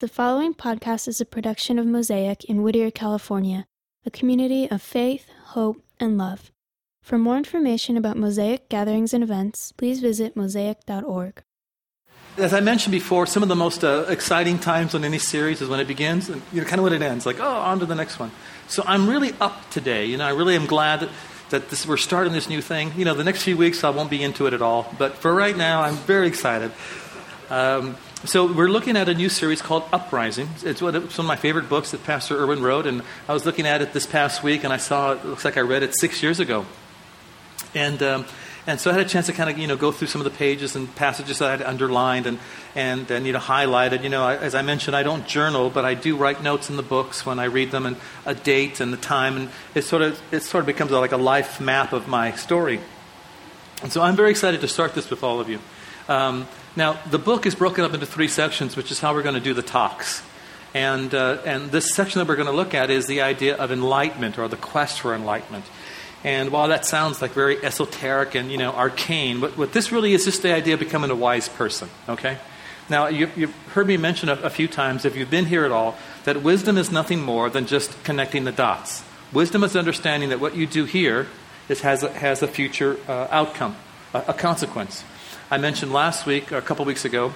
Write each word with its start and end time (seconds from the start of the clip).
The 0.00 0.06
following 0.06 0.54
podcast 0.54 1.08
is 1.08 1.20
a 1.20 1.24
production 1.24 1.76
of 1.76 1.84
Mosaic 1.84 2.44
in 2.44 2.62
Whittier, 2.62 2.88
California, 2.88 3.66
a 4.06 4.12
community 4.12 4.70
of 4.70 4.80
faith, 4.80 5.26
hope, 5.46 5.82
and 5.98 6.16
love. 6.16 6.52
For 7.02 7.18
more 7.18 7.36
information 7.36 7.96
about 7.96 8.16
Mosaic 8.16 8.68
gatherings 8.68 9.12
and 9.12 9.24
events, 9.24 9.72
please 9.72 9.98
visit 9.98 10.36
mosaic.org. 10.36 11.42
As 12.36 12.54
I 12.54 12.60
mentioned 12.60 12.92
before, 12.92 13.26
some 13.26 13.42
of 13.42 13.48
the 13.48 13.56
most 13.56 13.82
uh, 13.82 14.04
exciting 14.08 14.60
times 14.60 14.94
on 14.94 15.04
any 15.04 15.18
series 15.18 15.60
is 15.60 15.68
when 15.68 15.80
it 15.80 15.88
begins 15.88 16.28
and 16.28 16.42
you 16.52 16.60
know, 16.60 16.68
kind 16.68 16.78
of 16.78 16.84
when 16.84 16.92
it 16.92 17.02
ends, 17.02 17.26
like, 17.26 17.40
oh, 17.40 17.56
on 17.56 17.80
to 17.80 17.86
the 17.86 17.96
next 17.96 18.20
one. 18.20 18.30
So 18.68 18.84
I'm 18.86 19.10
really 19.10 19.32
up 19.40 19.68
today. 19.70 20.04
You 20.04 20.18
know, 20.18 20.26
I 20.26 20.30
really 20.30 20.54
am 20.54 20.66
glad 20.66 21.00
that, 21.00 21.10
that 21.50 21.70
this, 21.70 21.88
we're 21.88 21.96
starting 21.96 22.32
this 22.32 22.48
new 22.48 22.62
thing. 22.62 22.92
You 22.96 23.04
know, 23.04 23.14
the 23.14 23.24
next 23.24 23.42
few 23.42 23.56
weeks 23.56 23.82
I 23.82 23.90
won't 23.90 24.10
be 24.10 24.22
into 24.22 24.46
it 24.46 24.52
at 24.52 24.62
all, 24.62 24.94
but 24.96 25.16
for 25.16 25.34
right 25.34 25.56
now, 25.56 25.82
I'm 25.82 25.96
very 25.96 26.28
excited. 26.28 26.70
Um, 27.50 27.96
so 28.24 28.52
we're 28.52 28.68
looking 28.68 28.96
at 28.96 29.08
a 29.08 29.14
new 29.14 29.28
series 29.28 29.62
called 29.62 29.84
Uprising. 29.92 30.48
It's 30.64 30.82
one 30.82 30.96
of 30.96 31.24
my 31.24 31.36
favorite 31.36 31.68
books 31.68 31.92
that 31.92 32.02
Pastor 32.02 32.36
Erwin 32.36 32.62
wrote, 32.62 32.84
and 32.84 33.02
I 33.28 33.32
was 33.32 33.46
looking 33.46 33.64
at 33.64 33.80
it 33.80 33.92
this 33.92 34.06
past 34.06 34.42
week, 34.42 34.64
and 34.64 34.72
I 34.72 34.76
saw 34.76 35.12
it 35.12 35.24
looks 35.24 35.44
like 35.44 35.56
I 35.56 35.60
read 35.60 35.84
it 35.84 35.94
six 35.94 36.20
years 36.20 36.40
ago, 36.40 36.66
and 37.76 38.02
um, 38.02 38.24
and 38.66 38.80
so 38.80 38.90
I 38.90 38.94
had 38.94 39.06
a 39.06 39.08
chance 39.08 39.26
to 39.26 39.32
kind 39.32 39.48
of 39.48 39.56
you 39.56 39.68
know 39.68 39.76
go 39.76 39.92
through 39.92 40.08
some 40.08 40.20
of 40.20 40.24
the 40.24 40.36
pages 40.36 40.74
and 40.74 40.92
passages 40.96 41.38
that 41.38 41.48
I 41.48 41.50
had 41.52 41.62
underlined 41.62 42.26
and 42.26 42.40
and 42.74 43.08
you 43.24 43.32
know 43.32 43.38
highlighted. 43.38 44.02
You 44.02 44.08
know, 44.08 44.24
I, 44.24 44.36
as 44.36 44.56
I 44.56 44.62
mentioned, 44.62 44.96
I 44.96 45.04
don't 45.04 45.24
journal, 45.24 45.70
but 45.70 45.84
I 45.84 45.94
do 45.94 46.16
write 46.16 46.42
notes 46.42 46.70
in 46.70 46.76
the 46.76 46.82
books 46.82 47.24
when 47.24 47.38
I 47.38 47.44
read 47.44 47.70
them 47.70 47.86
and 47.86 47.96
a 48.26 48.34
date 48.34 48.80
and 48.80 48.92
the 48.92 48.96
time, 48.96 49.36
and 49.36 49.48
it 49.76 49.82
sort 49.82 50.02
of 50.02 50.20
it 50.32 50.42
sort 50.42 50.62
of 50.62 50.66
becomes 50.66 50.90
like 50.90 51.12
a 51.12 51.16
life 51.16 51.60
map 51.60 51.92
of 51.92 52.08
my 52.08 52.32
story. 52.32 52.80
And 53.80 53.92
so 53.92 54.02
I'm 54.02 54.16
very 54.16 54.30
excited 54.30 54.60
to 54.62 54.68
start 54.68 54.94
this 54.94 55.08
with 55.08 55.22
all 55.22 55.38
of 55.38 55.48
you. 55.48 55.60
Um, 56.08 56.48
now, 56.76 57.00
the 57.10 57.18
book 57.18 57.46
is 57.46 57.54
broken 57.54 57.84
up 57.84 57.94
into 57.94 58.06
three 58.06 58.28
sections, 58.28 58.76
which 58.76 58.90
is 58.90 59.00
how 59.00 59.14
we're 59.14 59.22
going 59.22 59.34
to 59.34 59.40
do 59.40 59.54
the 59.54 59.62
talks. 59.62 60.22
And, 60.74 61.14
uh, 61.14 61.38
and 61.44 61.70
this 61.70 61.94
section 61.94 62.18
that 62.18 62.28
we're 62.28 62.36
going 62.36 62.48
to 62.48 62.54
look 62.54 62.74
at 62.74 62.90
is 62.90 63.06
the 63.06 63.22
idea 63.22 63.56
of 63.56 63.72
enlightenment 63.72 64.38
or 64.38 64.48
the 64.48 64.56
quest 64.56 65.00
for 65.00 65.14
enlightenment. 65.14 65.64
And 66.24 66.50
while 66.50 66.68
that 66.68 66.84
sounds 66.84 67.22
like 67.22 67.32
very 67.32 67.64
esoteric 67.64 68.34
and 68.34 68.50
you 68.50 68.58
know 68.58 68.72
arcane, 68.72 69.40
what, 69.40 69.56
what 69.56 69.72
this 69.72 69.92
really 69.92 70.12
is 70.14 70.24
just 70.24 70.42
the 70.42 70.52
idea 70.52 70.74
of 70.74 70.80
becoming 70.80 71.10
a 71.10 71.16
wise 71.16 71.48
person. 71.48 71.88
Okay. 72.08 72.38
Now 72.90 73.08
you, 73.08 73.26
have 73.26 73.54
heard 73.72 73.86
me 73.86 73.96
mention 73.96 74.28
a, 74.28 74.34
a, 74.34 74.50
few 74.50 74.66
times, 74.66 75.04
if 75.04 75.14
you've 75.14 75.30
been 75.30 75.46
here 75.46 75.64
at 75.64 75.72
all, 75.72 75.96
that 76.24 76.42
wisdom 76.42 76.78
is 76.78 76.90
nothing 76.90 77.22
more 77.22 77.50
than 77.50 77.66
just 77.66 78.02
connecting 78.02 78.44
the 78.44 78.52
dots. 78.52 79.04
Wisdom 79.32 79.62
is 79.62 79.76
understanding 79.76 80.30
that 80.30 80.40
what 80.40 80.56
you 80.56 80.66
do 80.66 80.86
here 80.86 81.26
is, 81.68 81.82
has 81.82 82.02
a, 82.02 82.10
has 82.12 82.42
a 82.42 82.48
future 82.48 82.98
uh, 83.06 83.28
outcome, 83.30 83.76
a, 84.14 84.24
a 84.28 84.34
consequence. 84.34 85.04
I 85.50 85.56
mentioned 85.56 85.94
last 85.94 86.26
week, 86.26 86.52
or 86.52 86.58
a 86.58 86.62
couple 86.62 86.84
weeks 86.84 87.06
ago, 87.06 87.32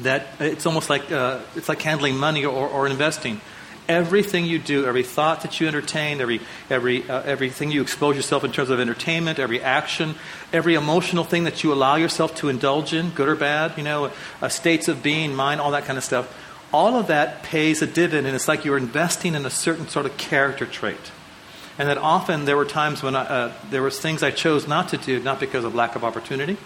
that 0.00 0.28
it's 0.40 0.64
almost 0.64 0.88
like 0.88 1.12
uh, 1.12 1.40
it's 1.54 1.68
like 1.68 1.82
handling 1.82 2.16
money 2.16 2.46
or, 2.46 2.66
or, 2.66 2.86
investing. 2.86 3.42
Everything 3.86 4.46
you 4.46 4.58
do, 4.58 4.86
every 4.86 5.02
thought 5.02 5.42
that 5.42 5.60
you 5.60 5.68
entertain, 5.68 6.22
every, 6.22 6.40
every, 6.70 7.08
uh, 7.10 7.20
everything 7.24 7.70
you 7.70 7.82
expose 7.82 8.16
yourself 8.16 8.44
in 8.44 8.52
terms 8.52 8.70
of 8.70 8.80
entertainment, 8.80 9.38
every 9.38 9.60
action, 9.60 10.14
every 10.54 10.74
emotional 10.74 11.24
thing 11.24 11.44
that 11.44 11.62
you 11.62 11.72
allow 11.72 11.96
yourself 11.96 12.34
to 12.36 12.48
indulge 12.48 12.94
in, 12.94 13.10
good 13.10 13.28
or 13.28 13.34
bad, 13.34 13.76
you 13.76 13.82
know, 13.82 14.10
uh, 14.40 14.48
states 14.48 14.88
of 14.88 15.02
being, 15.02 15.34
mind, 15.34 15.60
all 15.60 15.72
that 15.72 15.84
kind 15.84 15.98
of 15.98 16.04
stuff, 16.04 16.34
all 16.72 16.96
of 16.96 17.08
that 17.08 17.42
pays 17.42 17.82
a 17.82 17.86
dividend, 17.86 18.26
and 18.26 18.34
it's 18.34 18.48
like 18.48 18.64
you're 18.64 18.78
investing 18.78 19.34
in 19.34 19.44
a 19.44 19.50
certain 19.50 19.86
sort 19.88 20.06
of 20.06 20.16
character 20.16 20.64
trait. 20.64 21.12
And 21.76 21.88
that 21.88 21.98
often 21.98 22.46
there 22.46 22.56
were 22.56 22.64
times 22.64 23.02
when 23.02 23.14
I, 23.14 23.22
uh, 23.22 23.52
there 23.68 23.82
was 23.82 24.00
things 24.00 24.22
I 24.22 24.30
chose 24.30 24.66
not 24.66 24.88
to 24.90 24.96
do, 24.96 25.20
not 25.20 25.40
because 25.40 25.64
of 25.64 25.74
lack 25.74 25.96
of 25.96 26.04
opportunity, 26.04 26.56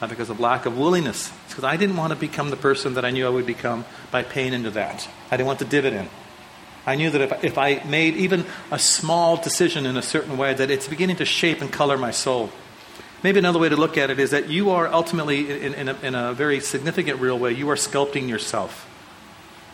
not 0.00 0.10
because 0.10 0.30
of 0.30 0.40
lack 0.40 0.66
of 0.66 0.78
willingness. 0.78 1.30
It's 1.44 1.54
because 1.54 1.64
I 1.64 1.76
didn't 1.76 1.96
want 1.96 2.12
to 2.12 2.18
become 2.18 2.50
the 2.50 2.56
person 2.56 2.94
that 2.94 3.04
I 3.04 3.10
knew 3.10 3.26
I 3.26 3.30
would 3.30 3.46
become 3.46 3.84
by 4.10 4.22
paying 4.22 4.52
into 4.54 4.70
that. 4.70 5.08
I 5.30 5.36
didn't 5.36 5.46
want 5.46 5.58
the 5.58 5.64
dividend. 5.66 6.08
I 6.86 6.96
knew 6.96 7.10
that 7.10 7.20
if, 7.20 7.44
if 7.44 7.58
I 7.58 7.82
made 7.84 8.16
even 8.16 8.46
a 8.70 8.78
small 8.78 9.36
decision 9.36 9.84
in 9.84 9.96
a 9.96 10.02
certain 10.02 10.38
way, 10.38 10.54
that 10.54 10.70
it's 10.70 10.88
beginning 10.88 11.16
to 11.16 11.24
shape 11.24 11.60
and 11.60 11.70
color 11.70 11.98
my 11.98 12.10
soul. 12.10 12.50
Maybe 13.22 13.38
another 13.38 13.58
way 13.58 13.68
to 13.68 13.76
look 13.76 13.98
at 13.98 14.08
it 14.08 14.18
is 14.18 14.30
that 14.30 14.48
you 14.48 14.70
are 14.70 14.88
ultimately, 14.88 15.62
in, 15.62 15.74
in, 15.74 15.88
a, 15.88 15.96
in 16.02 16.14
a 16.14 16.32
very 16.32 16.60
significant, 16.60 17.20
real 17.20 17.38
way, 17.38 17.52
you 17.52 17.68
are 17.68 17.76
sculpting 17.76 18.28
yourself. 18.28 18.86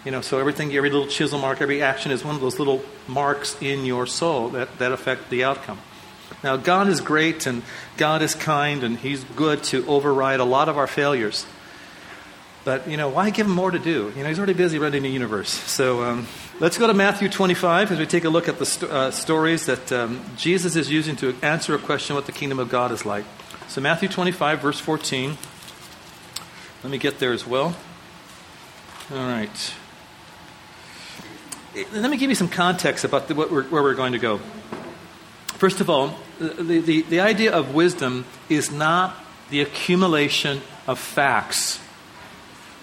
You 0.05 0.11
know, 0.11 0.21
so 0.21 0.39
everything, 0.39 0.75
every 0.75 0.91
little 0.91 1.07
chisel 1.07 1.39
mark, 1.39 1.61
every 1.61 1.83
action 1.83 2.11
is 2.11 2.25
one 2.25 2.35
of 2.35 2.41
those 2.41 2.59
little 2.59 2.83
marks 3.07 3.61
in 3.63 3.85
your 3.85 4.07
soul 4.07 4.49
that, 4.51 4.79
that 4.79 4.91
affect 4.91 5.31
the 5.31 5.45
outcome. 5.45 5.79
Now, 6.43 6.57
God 6.57 6.89
is 6.89 7.01
great 7.01 7.47
and 7.47 7.63
God 7.97 8.23
is 8.23 8.35
kind 8.35 8.85
and 8.85 8.99
He's 8.99 9.25
good 9.25 9.63
to 9.65 9.87
override 9.87 10.41
a 10.41 10.45
lot 10.45 10.69
of 10.69 10.77
our 10.77 10.87
failures. 10.87 11.47
But, 12.65 12.89
you 12.89 12.97
know, 12.97 13.09
why 13.09 13.31
give 13.31 13.47
Him 13.47 13.53
more 13.53 13.71
to 13.71 13.79
do? 13.79 14.13
You 14.17 14.23
know, 14.23 14.29
He's 14.29 14.39
already 14.39 14.55
busy 14.55 14.79
running 14.79 15.03
the 15.03 15.09
universe. 15.09 15.51
So 15.51 16.03
um, 16.03 16.27
let's 16.61 16.79
go 16.79 16.87
to 16.87 16.95
Matthew 16.95 17.29
25 17.29 17.93
as 17.93 17.99
we 17.99 18.07
take 18.07 18.25
a 18.25 18.29
look 18.29 18.49
at 18.49 18.59
the 18.59 18.67
st- 18.67 18.91
uh, 18.91 19.11
stories 19.11 19.67
that 19.67 19.91
um, 19.93 20.25
Jesus 20.37 20.77
is 20.77 20.91
using 20.91 21.17
to 21.17 21.37
answer 21.43 21.75
a 21.75 21.79
question 21.79 22.17
what 22.17 22.27
the 22.27 22.33
kingdom 22.33 22.59
of 22.59 22.69
God 22.69 22.93
is 22.93 23.07
like. 23.07 23.25
So, 23.69 23.81
Matthew 23.81 24.09
25, 24.09 24.61
verse 24.61 24.81
14. 24.81 25.37
Let 26.83 26.91
me 26.91 26.99
get 26.99 27.19
there 27.19 27.33
as 27.33 27.47
well. 27.47 27.77
All 29.13 29.17
right. 29.17 29.75
Let 31.93 32.11
me 32.11 32.17
give 32.17 32.31
you 32.31 32.37
some 32.37 32.49
context 32.49 33.05
about 33.05 33.29
the, 33.29 33.35
we're, 33.35 33.65
where 33.65 33.83
we're 33.83 33.95
going 33.95 34.13
to 34.13 34.19
go. 34.19 34.41
First 35.59 35.81
of 35.81 35.89
all, 35.89 36.15
the, 36.39 36.81
the, 36.81 37.03
the 37.03 37.21
idea 37.21 37.53
of 37.53 37.75
wisdom 37.75 38.27
is 38.49 38.71
not 38.71 39.17
the 39.49 39.63
accumulation 39.63 40.61
of 40.87 40.99
facts. 40.99 41.81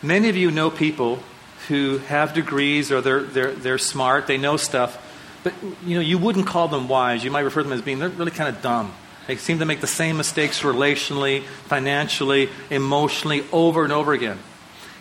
Many 0.01 0.29
of 0.29 0.35
you 0.35 0.49
know 0.49 0.69
people 0.69 1.19
who 1.67 1.99
have 1.99 2.33
degrees 2.33 2.91
or 2.91 2.99
they're, 3.01 3.21
they're, 3.21 3.51
they're 3.51 3.77
smart, 3.77 4.27
they 4.27 4.37
know 4.37 4.57
stuff, 4.57 4.99
but 5.43 5.53
you 5.85 5.95
know, 5.95 6.01
you 6.01 6.17
wouldn't 6.17 6.47
call 6.47 6.67
them 6.67 6.87
wise. 6.87 7.23
You 7.23 7.31
might 7.31 7.41
refer 7.41 7.61
to 7.61 7.69
them 7.69 7.77
as 7.77 7.83
being 7.83 7.99
they're 7.99 8.09
really 8.09 8.31
kind 8.31 8.53
of 8.53 8.61
dumb. 8.61 8.93
They 9.27 9.37
seem 9.37 9.59
to 9.59 9.65
make 9.65 9.79
the 9.79 9.87
same 9.87 10.17
mistakes 10.17 10.61
relationally, 10.61 11.43
financially, 11.43 12.49
emotionally 12.69 13.45
over 13.51 13.83
and 13.83 13.93
over 13.93 14.13
again. 14.13 14.39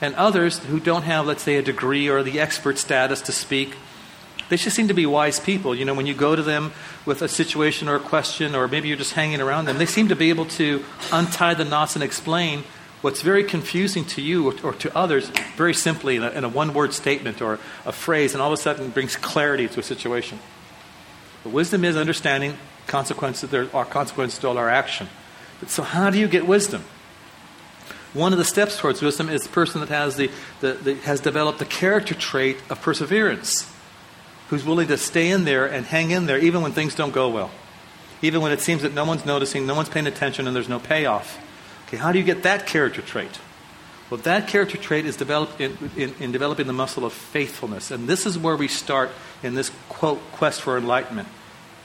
And 0.00 0.14
others 0.16 0.58
who 0.58 0.78
don't 0.78 1.02
have, 1.02 1.26
let's 1.26 1.42
say, 1.42 1.56
a 1.56 1.62
degree 1.62 2.08
or 2.08 2.22
the 2.22 2.38
expert 2.38 2.78
status 2.78 3.22
to 3.22 3.32
speak, 3.32 3.74
they 4.52 4.58
just 4.58 4.76
seem 4.76 4.88
to 4.88 4.94
be 4.94 5.06
wise 5.06 5.40
people. 5.40 5.74
You 5.74 5.86
know, 5.86 5.94
when 5.94 6.04
you 6.04 6.12
go 6.12 6.36
to 6.36 6.42
them 6.42 6.72
with 7.06 7.22
a 7.22 7.28
situation 7.28 7.88
or 7.88 7.94
a 7.94 8.00
question, 8.00 8.54
or 8.54 8.68
maybe 8.68 8.86
you're 8.86 8.98
just 8.98 9.14
hanging 9.14 9.40
around 9.40 9.64
them, 9.64 9.78
they 9.78 9.86
seem 9.86 10.08
to 10.08 10.14
be 10.14 10.28
able 10.28 10.44
to 10.44 10.84
untie 11.10 11.54
the 11.54 11.64
knots 11.64 11.96
and 11.96 12.04
explain 12.04 12.64
what's 13.00 13.22
very 13.22 13.44
confusing 13.44 14.04
to 14.04 14.20
you 14.20 14.50
or, 14.50 14.54
or 14.62 14.74
to 14.74 14.94
others 14.94 15.30
very 15.56 15.72
simply 15.72 16.16
in 16.16 16.22
a, 16.22 16.30
in 16.32 16.44
a 16.44 16.50
one 16.50 16.74
word 16.74 16.92
statement 16.92 17.40
or 17.40 17.58
a 17.86 17.92
phrase, 17.92 18.34
and 18.34 18.42
all 18.42 18.52
of 18.52 18.58
a 18.58 18.62
sudden 18.62 18.90
brings 18.90 19.16
clarity 19.16 19.68
to 19.68 19.80
a 19.80 19.82
situation. 19.82 20.38
But 21.44 21.54
wisdom 21.54 21.82
is 21.82 21.96
understanding 21.96 22.58
consequences, 22.86 23.48
there 23.48 23.74
are 23.74 23.86
consequences 23.86 24.38
to 24.40 24.48
all 24.48 24.58
our 24.58 24.68
action. 24.68 25.08
But 25.60 25.70
so, 25.70 25.82
how 25.82 26.10
do 26.10 26.18
you 26.18 26.28
get 26.28 26.46
wisdom? 26.46 26.84
One 28.12 28.32
of 28.32 28.38
the 28.38 28.44
steps 28.44 28.76
towards 28.76 29.00
wisdom 29.00 29.30
is 29.30 29.44
the 29.44 29.48
person 29.48 29.80
that 29.80 29.88
has, 29.88 30.16
the, 30.16 30.30
the, 30.60 30.74
the 30.74 30.94
has 30.96 31.20
developed 31.20 31.58
the 31.58 31.64
character 31.64 32.14
trait 32.14 32.58
of 32.68 32.82
perseverance 32.82 33.71
who's 34.52 34.66
willing 34.66 34.86
to 34.86 34.98
stay 34.98 35.30
in 35.30 35.44
there 35.44 35.64
and 35.64 35.86
hang 35.86 36.10
in 36.10 36.26
there 36.26 36.38
even 36.38 36.60
when 36.60 36.72
things 36.72 36.94
don't 36.94 37.12
go 37.14 37.30
well. 37.30 37.50
Even 38.20 38.42
when 38.42 38.52
it 38.52 38.60
seems 38.60 38.82
that 38.82 38.92
no 38.92 39.02
one's 39.02 39.24
noticing, 39.24 39.66
no 39.66 39.74
one's 39.74 39.88
paying 39.88 40.06
attention, 40.06 40.46
and 40.46 40.54
there's 40.54 40.68
no 40.68 40.78
payoff. 40.78 41.40
Okay, 41.86 41.96
how 41.96 42.12
do 42.12 42.18
you 42.18 42.24
get 42.24 42.42
that 42.42 42.66
character 42.66 43.00
trait? 43.00 43.40
Well, 44.10 44.20
that 44.20 44.48
character 44.48 44.76
trait 44.76 45.06
is 45.06 45.16
developed 45.16 45.58
in, 45.58 45.78
in, 45.96 46.14
in 46.20 46.32
developing 46.32 46.66
the 46.66 46.74
muscle 46.74 47.06
of 47.06 47.14
faithfulness. 47.14 47.90
And 47.90 48.06
this 48.06 48.26
is 48.26 48.36
where 48.36 48.54
we 48.54 48.68
start 48.68 49.10
in 49.42 49.54
this 49.54 49.70
quote, 49.88 50.20
quest 50.32 50.60
for 50.60 50.76
enlightenment. 50.76 51.28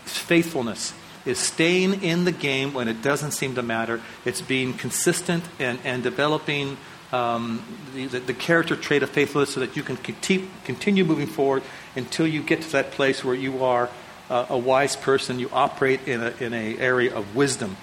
Faithfulness 0.03 0.93
is 1.25 1.39
staying 1.39 2.03
in 2.03 2.25
the 2.25 2.33
game 2.33 2.73
when 2.73 2.89
it 2.89 3.01
doesn't 3.01 3.31
seem 3.31 3.55
to 3.55 3.63
matter. 3.63 4.01
It's 4.25 4.41
being 4.41 4.73
consistent 4.73 5.45
and, 5.57 5.79
and 5.85 6.03
developing 6.03 6.75
um, 7.11 7.63
the, 7.93 8.05
the, 8.07 8.33
character 8.33 8.75
trait 8.75 9.01
of 9.01 9.09
faithfulness 9.09 9.53
so 9.53 9.61
that 9.61 9.77
you 9.77 9.83
can 9.83 9.95
continue, 9.97 10.47
continue 10.65 11.05
moving 11.05 11.27
forward 11.27 11.63
until 11.95 12.27
you 12.27 12.43
get 12.43 12.61
to 12.63 12.71
that 12.73 12.91
place 12.91 13.23
where 13.23 13.35
you 13.35 13.63
are 13.63 13.89
uh, 14.29 14.47
a 14.49 14.57
wise 14.57 14.95
person. 14.95 15.39
You 15.39 15.49
operate 15.53 16.05
in 16.05 16.21
an 16.21 16.33
in 16.41 16.53
a 16.53 16.77
area 16.77 17.15
of 17.15 17.35
wisdom. 17.35 17.77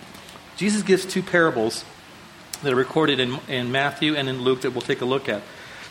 Jesus 0.56 0.82
gives 0.82 1.06
two 1.06 1.22
parables 1.22 1.84
that 2.62 2.72
are 2.72 2.76
recorded 2.76 3.20
in, 3.20 3.38
in 3.48 3.72
Matthew 3.72 4.14
and 4.14 4.28
in 4.28 4.42
Luke 4.42 4.62
that 4.62 4.72
we'll 4.72 4.82
take 4.82 5.00
a 5.00 5.04
look 5.04 5.28
at. 5.28 5.42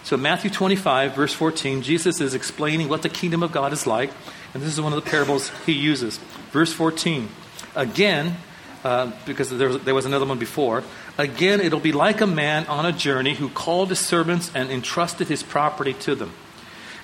So, 0.03 0.17
Matthew 0.17 0.49
25, 0.49 1.15
verse 1.15 1.33
14, 1.33 1.81
Jesus 1.81 2.19
is 2.19 2.33
explaining 2.33 2.89
what 2.89 3.03
the 3.03 3.09
kingdom 3.09 3.41
of 3.41 3.53
God 3.53 3.71
is 3.71 3.87
like, 3.87 4.11
and 4.53 4.61
this 4.61 4.73
is 4.73 4.81
one 4.81 4.91
of 4.91 5.01
the 5.01 5.09
parables 5.09 5.49
he 5.65 5.71
uses. 5.71 6.17
Verse 6.51 6.73
14, 6.73 7.29
again, 7.73 8.35
uh, 8.83 9.11
because 9.25 9.49
there 9.49 9.69
was, 9.69 9.79
there 9.83 9.95
was 9.95 10.05
another 10.05 10.25
one 10.25 10.39
before. 10.39 10.83
Again, 11.17 11.61
it'll 11.61 11.79
be 11.79 11.91
like 11.91 12.21
a 12.21 12.27
man 12.27 12.65
on 12.65 12.85
a 12.85 12.91
journey 12.91 13.35
who 13.35 13.49
called 13.49 13.89
his 13.89 13.99
servants 13.99 14.51
and 14.55 14.71
entrusted 14.71 15.27
his 15.27 15.43
property 15.43 15.93
to 15.93 16.15
them. 16.15 16.33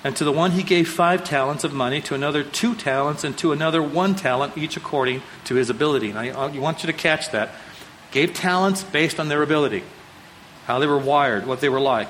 And 0.02 0.16
to 0.16 0.24
the 0.24 0.32
one 0.32 0.52
he 0.52 0.62
gave 0.62 0.88
five 0.88 1.24
talents 1.24 1.62
of 1.62 1.72
money, 1.72 2.00
to 2.02 2.14
another 2.14 2.42
two 2.42 2.74
talents, 2.74 3.22
and 3.22 3.36
to 3.38 3.52
another 3.52 3.82
one 3.82 4.14
talent, 4.14 4.56
each 4.56 4.76
according 4.76 5.22
to 5.44 5.54
his 5.54 5.70
ability. 5.70 6.12
Now, 6.12 6.20
I 6.20 6.30
uh, 6.30 6.60
want 6.60 6.82
you 6.82 6.86
to 6.86 6.92
catch 6.92 7.30
that. 7.32 7.50
Gave 8.10 8.34
talents 8.34 8.82
based 8.82 9.20
on 9.20 9.28
their 9.28 9.42
ability, 9.42 9.84
how 10.64 10.78
they 10.78 10.86
were 10.86 10.98
wired, 10.98 11.46
what 11.46 11.60
they 11.60 11.68
were 11.68 11.80
like. 11.80 12.08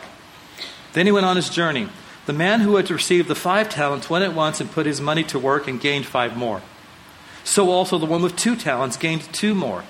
Then 0.92 1.06
he 1.06 1.12
went 1.12 1.26
on 1.26 1.36
his 1.36 1.50
journey. 1.50 1.88
The 2.26 2.32
man 2.32 2.60
who 2.60 2.76
had 2.76 2.90
received 2.90 3.28
the 3.28 3.34
five 3.34 3.68
talents 3.68 4.08
went 4.08 4.24
at 4.24 4.34
once 4.34 4.60
and 4.60 4.70
put 4.70 4.86
his 4.86 5.00
money 5.00 5.24
to 5.24 5.38
work 5.38 5.66
and 5.66 5.80
gained 5.80 6.06
five 6.06 6.36
more. 6.36 6.62
So 7.44 7.70
also 7.70 7.98
the 7.98 8.06
one 8.06 8.22
with 8.22 8.36
two 8.36 8.54
talents 8.54 8.96
gained 8.96 9.22
two 9.32 9.54
more. 9.54 9.84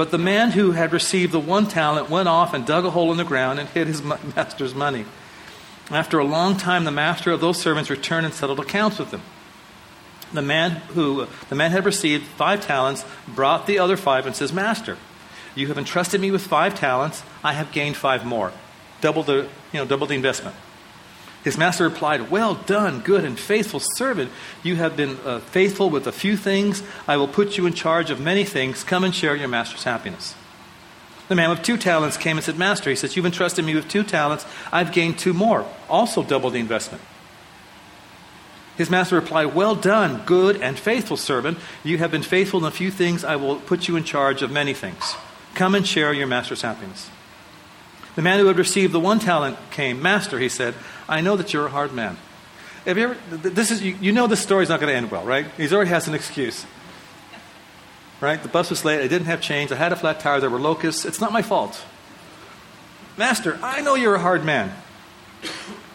But 0.00 0.12
the 0.12 0.16
man 0.16 0.52
who 0.52 0.72
had 0.72 0.94
received 0.94 1.30
the 1.30 1.38
one 1.38 1.66
talent 1.66 2.08
went 2.08 2.26
off 2.26 2.54
and 2.54 2.64
dug 2.64 2.86
a 2.86 2.90
hole 2.90 3.10
in 3.12 3.18
the 3.18 3.22
ground 3.22 3.58
and 3.58 3.68
hid 3.68 3.86
his 3.86 4.02
master's 4.02 4.74
money. 4.74 5.04
After 5.90 6.18
a 6.18 6.24
long 6.24 6.56
time, 6.56 6.84
the 6.84 6.90
master 6.90 7.32
of 7.32 7.42
those 7.42 7.60
servants 7.60 7.90
returned 7.90 8.24
and 8.24 8.34
settled 8.34 8.60
accounts 8.60 8.98
with 8.98 9.10
them. 9.10 9.20
The 10.32 10.40
man 10.40 10.70
who 10.94 11.26
the 11.50 11.54
man 11.54 11.70
had 11.72 11.84
received 11.84 12.24
five 12.24 12.66
talents 12.66 13.04
brought 13.28 13.66
the 13.66 13.78
other 13.78 13.98
five 13.98 14.24
and 14.24 14.34
says, 14.34 14.54
Master, 14.54 14.96
you 15.54 15.66
have 15.66 15.76
entrusted 15.76 16.18
me 16.18 16.30
with 16.30 16.46
five 16.46 16.74
talents. 16.74 17.22
I 17.44 17.52
have 17.52 17.70
gained 17.70 17.98
five 17.98 18.24
more. 18.24 18.54
Double 19.02 19.22
the, 19.22 19.50
you 19.70 19.80
know, 19.80 19.84
double 19.84 20.06
the 20.06 20.14
investment. 20.14 20.56
His 21.42 21.56
master 21.56 21.84
replied, 21.84 22.30
Well 22.30 22.54
done, 22.54 23.00
good 23.00 23.24
and 23.24 23.38
faithful 23.38 23.80
servant. 23.80 24.30
You 24.62 24.76
have 24.76 24.96
been 24.96 25.18
uh, 25.24 25.40
faithful 25.40 25.88
with 25.88 26.06
a 26.06 26.12
few 26.12 26.36
things. 26.36 26.82
I 27.08 27.16
will 27.16 27.28
put 27.28 27.56
you 27.56 27.66
in 27.66 27.72
charge 27.72 28.10
of 28.10 28.20
many 28.20 28.44
things. 28.44 28.84
Come 28.84 29.04
and 29.04 29.14
share 29.14 29.34
your 29.34 29.48
master's 29.48 29.84
happiness. 29.84 30.34
The 31.28 31.36
man 31.36 31.48
with 31.50 31.62
two 31.62 31.76
talents 31.76 32.16
came 32.16 32.36
and 32.36 32.44
said, 32.44 32.58
Master, 32.58 32.90
he 32.90 32.96
says, 32.96 33.16
You've 33.16 33.24
entrusted 33.24 33.64
me 33.64 33.74
with 33.74 33.88
two 33.88 34.02
talents. 34.02 34.44
I've 34.72 34.92
gained 34.92 35.18
two 35.18 35.32
more. 35.32 35.66
Also 35.88 36.22
double 36.22 36.50
the 36.50 36.58
investment. 36.58 37.02
His 38.76 38.90
master 38.90 39.16
replied, 39.16 39.54
Well 39.54 39.74
done, 39.74 40.22
good 40.26 40.60
and 40.60 40.78
faithful 40.78 41.16
servant. 41.16 41.58
You 41.84 41.98
have 41.98 42.10
been 42.10 42.22
faithful 42.22 42.60
in 42.60 42.66
a 42.66 42.70
few 42.70 42.90
things. 42.90 43.24
I 43.24 43.36
will 43.36 43.56
put 43.56 43.88
you 43.88 43.96
in 43.96 44.04
charge 44.04 44.42
of 44.42 44.50
many 44.50 44.74
things. 44.74 45.14
Come 45.54 45.74
and 45.74 45.86
share 45.86 46.12
your 46.12 46.26
master's 46.26 46.62
happiness. 46.62 47.08
The 48.16 48.22
man 48.22 48.40
who 48.40 48.46
had 48.46 48.58
received 48.58 48.92
the 48.92 49.00
one 49.00 49.18
talent 49.18 49.56
came. 49.70 50.02
Master, 50.02 50.38
he 50.38 50.48
said, 50.48 50.74
I 51.10 51.20
know 51.20 51.36
that 51.36 51.52
you're 51.52 51.66
a 51.66 51.70
hard 51.70 51.92
man. 51.92 52.16
Have 52.86 52.96
you 52.96 53.04
ever, 53.10 53.36
this 53.36 53.70
is, 53.70 53.82
you, 53.82 53.98
you 54.00 54.12
know 54.12 54.26
this 54.26 54.40
story's 54.40 54.68
not 54.68 54.80
going 54.80 54.90
to 54.90 54.96
end 54.96 55.10
well, 55.10 55.24
right? 55.24 55.44
He 55.56 55.68
already 55.74 55.90
has 55.90 56.08
an 56.08 56.14
excuse. 56.14 56.64
Right? 58.20 58.40
The 58.42 58.48
bus 58.48 58.70
was 58.70 58.84
late. 58.84 59.00
I 59.02 59.08
didn't 59.08 59.26
have 59.26 59.40
change. 59.40 59.72
I 59.72 59.74
had 59.74 59.92
a 59.92 59.96
flat 59.96 60.20
tire. 60.20 60.40
There 60.40 60.48
were 60.48 60.60
locusts. 60.60 61.04
It's 61.04 61.20
not 61.20 61.32
my 61.32 61.42
fault. 61.42 61.84
Master, 63.18 63.58
I 63.62 63.82
know 63.82 63.96
you're 63.96 64.14
a 64.14 64.20
hard 64.20 64.44
man. 64.44 64.72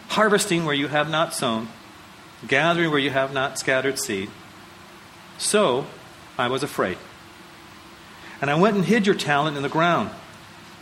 Harvesting 0.10 0.66
where 0.66 0.76
you 0.76 0.90
have 0.90 1.10
not 1.10 1.34
sown, 1.34 1.70
gathering 2.48 2.92
where 2.92 3.00
you 3.00 3.10
have 3.10 3.34
not 3.34 3.58
scattered 3.58 3.98
seed. 3.98 4.30
So 5.38 5.88
I 6.38 6.50
was 6.50 6.62
afraid. 6.62 6.98
And 8.42 8.52
I 8.52 8.56
went 8.56 8.76
and 8.76 8.86
hid 8.86 9.08
your 9.08 9.16
talent 9.16 9.56
in 9.56 9.64
the 9.64 9.70
ground. 9.70 10.10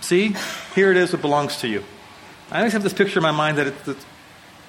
See, 0.01 0.35
here 0.75 0.91
it 0.91 0.97
is, 0.97 1.13
it 1.13 1.21
belongs 1.21 1.57
to 1.57 1.67
you. 1.67 1.83
I 2.51 2.57
always 2.57 2.73
have 2.73 2.83
this 2.83 2.93
picture 2.93 3.19
in 3.19 3.23
my 3.23 3.31
mind 3.31 3.57
that 3.57 3.67
it's, 3.67 4.05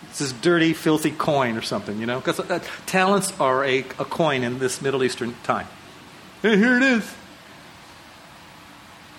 it's 0.09 0.19
this 0.19 0.33
dirty, 0.33 0.73
filthy 0.73 1.11
coin 1.11 1.57
or 1.57 1.63
something, 1.63 1.99
you 1.99 2.07
know? 2.07 2.19
Because 2.19 2.41
uh, 2.41 2.61
talents 2.87 3.39
are 3.41 3.65
a, 3.65 3.81
a 3.81 4.05
coin 4.05 4.43
in 4.43 4.59
this 4.59 4.81
Middle 4.81 5.03
Eastern 5.05 5.35
time. 5.43 5.67
Hey, 6.43 6.57
here 6.57 6.77
it 6.77 6.83
is. 6.83 7.15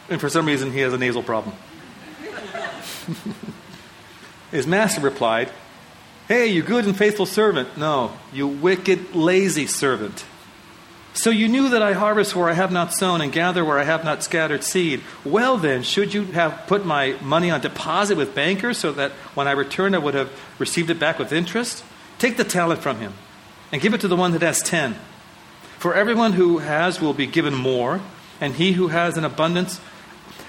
And 0.09 0.21
for 0.21 0.29
some 0.29 0.45
reason, 0.45 0.71
he 0.71 0.79
has 0.79 0.93
a 0.93 0.97
nasal 0.97 1.23
problem. 1.23 1.55
His 4.51 4.67
master 4.67 5.01
replied, 5.01 5.49
Hey, 6.27 6.47
you 6.47 6.63
good 6.63 6.85
and 6.85 6.97
faithful 6.97 7.25
servant. 7.25 7.77
No, 7.77 8.11
you 8.33 8.47
wicked, 8.47 9.15
lazy 9.15 9.67
servant. 9.67 10.25
So 11.15 11.29
you 11.29 11.47
knew 11.47 11.69
that 11.69 11.81
I 11.81 11.93
harvest 11.93 12.35
where 12.35 12.49
I 12.49 12.53
have 12.53 12.73
not 12.73 12.93
sown 12.93 13.21
and 13.21 13.31
gather 13.31 13.63
where 13.63 13.79
I 13.79 13.85
have 13.85 14.03
not 14.03 14.21
scattered 14.21 14.65
seed. 14.65 15.01
Well, 15.23 15.57
then, 15.57 15.81
should 15.81 16.13
you 16.13 16.25
have 16.25 16.67
put 16.67 16.85
my 16.85 17.15
money 17.21 17.49
on 17.49 17.61
deposit 17.61 18.17
with 18.17 18.35
bankers 18.35 18.77
so 18.77 18.91
that 18.91 19.13
when 19.33 19.47
I 19.47 19.51
returned 19.51 19.95
I 19.95 19.99
would 19.99 20.13
have 20.13 20.29
received 20.59 20.89
it 20.89 20.99
back 20.99 21.17
with 21.17 21.31
interest? 21.31 21.85
Take 22.19 22.35
the 22.35 22.43
talent 22.43 22.81
from 22.81 22.99
him 22.99 23.13
and 23.71 23.81
give 23.81 23.93
it 23.93 24.01
to 24.01 24.09
the 24.09 24.15
one 24.17 24.33
that 24.33 24.41
has 24.41 24.61
ten. 24.61 24.97
For 25.79 25.95
everyone 25.95 26.33
who 26.33 26.57
has 26.57 26.99
will 26.99 27.13
be 27.13 27.27
given 27.27 27.53
more, 27.55 28.01
and 28.41 28.53
he 28.53 28.73
who 28.73 28.89
has 28.89 29.15
an 29.17 29.23
abundance, 29.23 29.79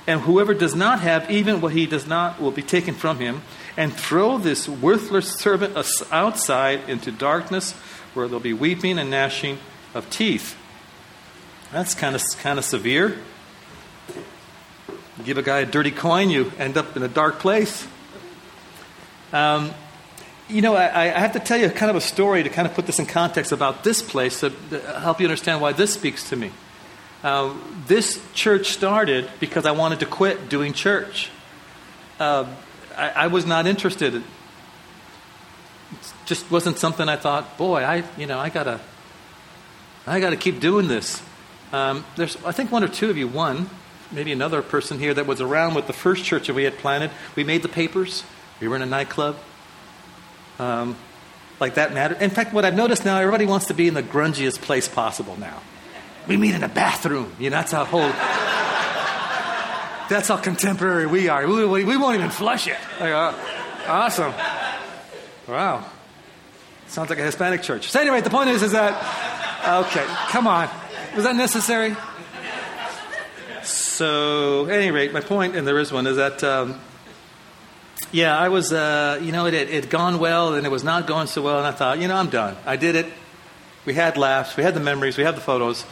and 0.04 0.22
whoever 0.22 0.52
does 0.52 0.74
not 0.74 0.98
have, 0.98 1.30
even 1.30 1.60
what 1.60 1.74
he 1.74 1.86
does 1.86 2.08
not, 2.08 2.40
will 2.40 2.50
be 2.50 2.62
taken 2.62 2.94
from 2.94 3.20
him. 3.20 3.42
And 3.76 3.94
throw 3.94 4.36
this 4.36 4.68
worthless 4.68 5.32
servant 5.32 5.76
outside 6.10 6.88
into 6.88 7.12
darkness 7.12 7.72
where 8.14 8.26
there'll 8.26 8.40
be 8.40 8.52
weeping 8.52 8.98
and 8.98 9.10
gnashing 9.10 9.58
of 9.96 10.10
teeth. 10.10 10.56
That's 11.72 11.94
kind 11.94 12.14
of, 12.14 12.22
kind 12.40 12.58
of 12.58 12.64
severe. 12.64 13.18
You 15.18 15.24
give 15.24 15.38
a 15.38 15.42
guy 15.42 15.60
a 15.60 15.66
dirty 15.66 15.90
coin, 15.90 16.30
you 16.30 16.52
end 16.58 16.76
up 16.76 16.96
in 16.96 17.02
a 17.02 17.08
dark 17.08 17.38
place. 17.38 17.86
Um, 19.32 19.72
you 20.48 20.62
know, 20.62 20.76
I, 20.76 21.14
I, 21.14 21.18
have 21.18 21.32
to 21.32 21.40
tell 21.40 21.58
you 21.58 21.68
kind 21.70 21.90
of 21.90 21.96
a 21.96 22.00
story 22.00 22.44
to 22.44 22.48
kind 22.48 22.68
of 22.68 22.74
put 22.74 22.86
this 22.86 23.00
in 23.00 23.06
context 23.06 23.50
about 23.50 23.82
this 23.82 24.00
place 24.00 24.40
to, 24.40 24.50
help 25.00 25.20
you 25.20 25.26
understand 25.26 25.60
why 25.60 25.72
this 25.72 25.92
speaks 25.94 26.28
to 26.30 26.36
me. 26.36 26.52
Uh, 27.24 27.54
this 27.86 28.22
church 28.34 28.68
started 28.68 29.28
because 29.40 29.66
I 29.66 29.72
wanted 29.72 30.00
to 30.00 30.06
quit 30.06 30.48
doing 30.48 30.72
church. 30.72 31.30
Uh, 32.20 32.46
I, 32.96 33.08
I, 33.10 33.26
was 33.26 33.44
not 33.44 33.66
interested. 33.66 34.14
It 34.14 34.22
just 36.26 36.48
wasn't 36.50 36.78
something 36.78 37.08
I 37.08 37.16
thought, 37.16 37.58
boy, 37.58 37.82
I, 37.82 38.04
you 38.16 38.26
know, 38.26 38.38
I 38.38 38.48
gotta, 38.48 38.80
I 40.06 40.20
got 40.20 40.30
to 40.30 40.36
keep 40.36 40.60
doing 40.60 40.86
this. 40.88 41.22
Um, 41.72 42.04
there's, 42.16 42.36
I 42.44 42.52
think, 42.52 42.70
one 42.70 42.84
or 42.84 42.88
two 42.88 43.10
of 43.10 43.16
you, 43.16 43.26
one, 43.26 43.68
maybe 44.12 44.30
another 44.32 44.62
person 44.62 44.98
here 44.98 45.12
that 45.12 45.26
was 45.26 45.40
around 45.40 45.74
with 45.74 45.88
the 45.88 45.92
first 45.92 46.24
church 46.24 46.46
that 46.46 46.54
we 46.54 46.62
had 46.64 46.78
planted. 46.78 47.10
We 47.34 47.42
made 47.42 47.62
the 47.62 47.68
papers. 47.68 48.22
We 48.60 48.68
were 48.68 48.76
in 48.76 48.82
a 48.82 48.86
nightclub. 48.86 49.36
Um, 50.58 50.96
like 51.58 51.74
that 51.74 51.92
mattered. 51.92 52.22
In 52.22 52.30
fact, 52.30 52.52
what 52.52 52.64
I've 52.64 52.76
noticed 52.76 53.04
now, 53.04 53.18
everybody 53.18 53.46
wants 53.46 53.66
to 53.66 53.74
be 53.74 53.88
in 53.88 53.94
the 53.94 54.02
grungiest 54.02 54.60
place 54.60 54.88
possible 54.88 55.36
now. 55.38 55.60
We 56.28 56.36
meet 56.36 56.54
in 56.54 56.62
a 56.62 56.68
bathroom. 56.68 57.34
You 57.38 57.50
know, 57.50 57.56
that's 57.56 57.72
how 57.72 57.84
whole. 57.84 58.08
that's 60.08 60.28
how 60.28 60.36
contemporary 60.36 61.06
we 61.06 61.28
are. 61.28 61.46
We, 61.46 61.66
we, 61.66 61.84
we 61.84 61.96
won't 61.96 62.16
even 62.16 62.30
flush 62.30 62.68
it. 62.68 62.76
Like, 63.00 63.12
uh, 63.12 63.34
awesome. 63.86 64.32
Wow. 65.48 65.84
Sounds 66.88 67.10
like 67.10 67.18
a 67.18 67.24
Hispanic 67.24 67.62
church. 67.62 67.90
So 67.90 68.00
anyway, 68.00 68.20
the 68.20 68.30
point 68.30 68.50
is, 68.50 68.62
is 68.62 68.72
that 68.72 68.94
Okay, 69.64 70.04
come 70.28 70.46
on. 70.46 70.68
Was 71.14 71.24
that 71.24 71.36
necessary? 71.36 71.96
So, 73.62 74.66
at 74.66 74.72
any 74.72 74.90
rate, 74.90 75.12
my 75.12 75.20
point, 75.20 75.56
and 75.56 75.66
there 75.66 75.78
is 75.78 75.90
one, 75.90 76.06
is 76.06 76.16
that, 76.16 76.44
um, 76.44 76.78
yeah, 78.12 78.38
I 78.38 78.48
was, 78.48 78.72
uh, 78.72 79.18
you 79.22 79.32
know, 79.32 79.46
it 79.46 79.70
had 79.70 79.90
gone 79.90 80.18
well 80.18 80.54
and 80.54 80.64
it 80.64 80.70
was 80.70 80.84
not 80.84 81.06
going 81.06 81.26
so 81.26 81.42
well, 81.42 81.58
and 81.58 81.66
I 81.66 81.72
thought, 81.72 81.98
you 81.98 82.06
know, 82.06 82.16
I'm 82.16 82.30
done. 82.30 82.56
I 82.64 82.76
did 82.76 82.94
it. 82.94 83.06
We 83.84 83.94
had 83.94 84.16
laughs, 84.16 84.56
we 84.56 84.62
had 84.62 84.74
the 84.74 84.80
memories, 84.80 85.16
we 85.16 85.24
had 85.24 85.36
the 85.36 85.40
photos. 85.40 85.84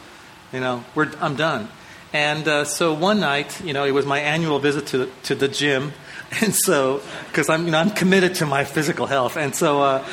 You 0.53 0.59
know, 0.59 0.85
we're, 0.93 1.11
I'm 1.19 1.35
done. 1.35 1.67
And 2.13 2.47
uh, 2.47 2.63
so 2.63 2.93
one 2.93 3.19
night, 3.19 3.59
you 3.61 3.73
know, 3.73 3.83
it 3.83 3.91
was 3.91 4.05
my 4.05 4.19
annual 4.19 4.59
visit 4.59 4.87
to 4.87 4.97
the, 4.99 5.11
to 5.23 5.35
the 5.35 5.47
gym, 5.49 5.91
and 6.41 6.55
so 6.55 7.01
because 7.27 7.49
I'm, 7.49 7.65
you 7.65 7.71
know, 7.71 7.79
I'm 7.79 7.91
committed 7.91 8.35
to 8.35 8.45
my 8.45 8.63
physical 8.63 9.05
health, 9.05 9.35
and 9.35 9.53
so 9.53 9.81
uh, 9.81 10.07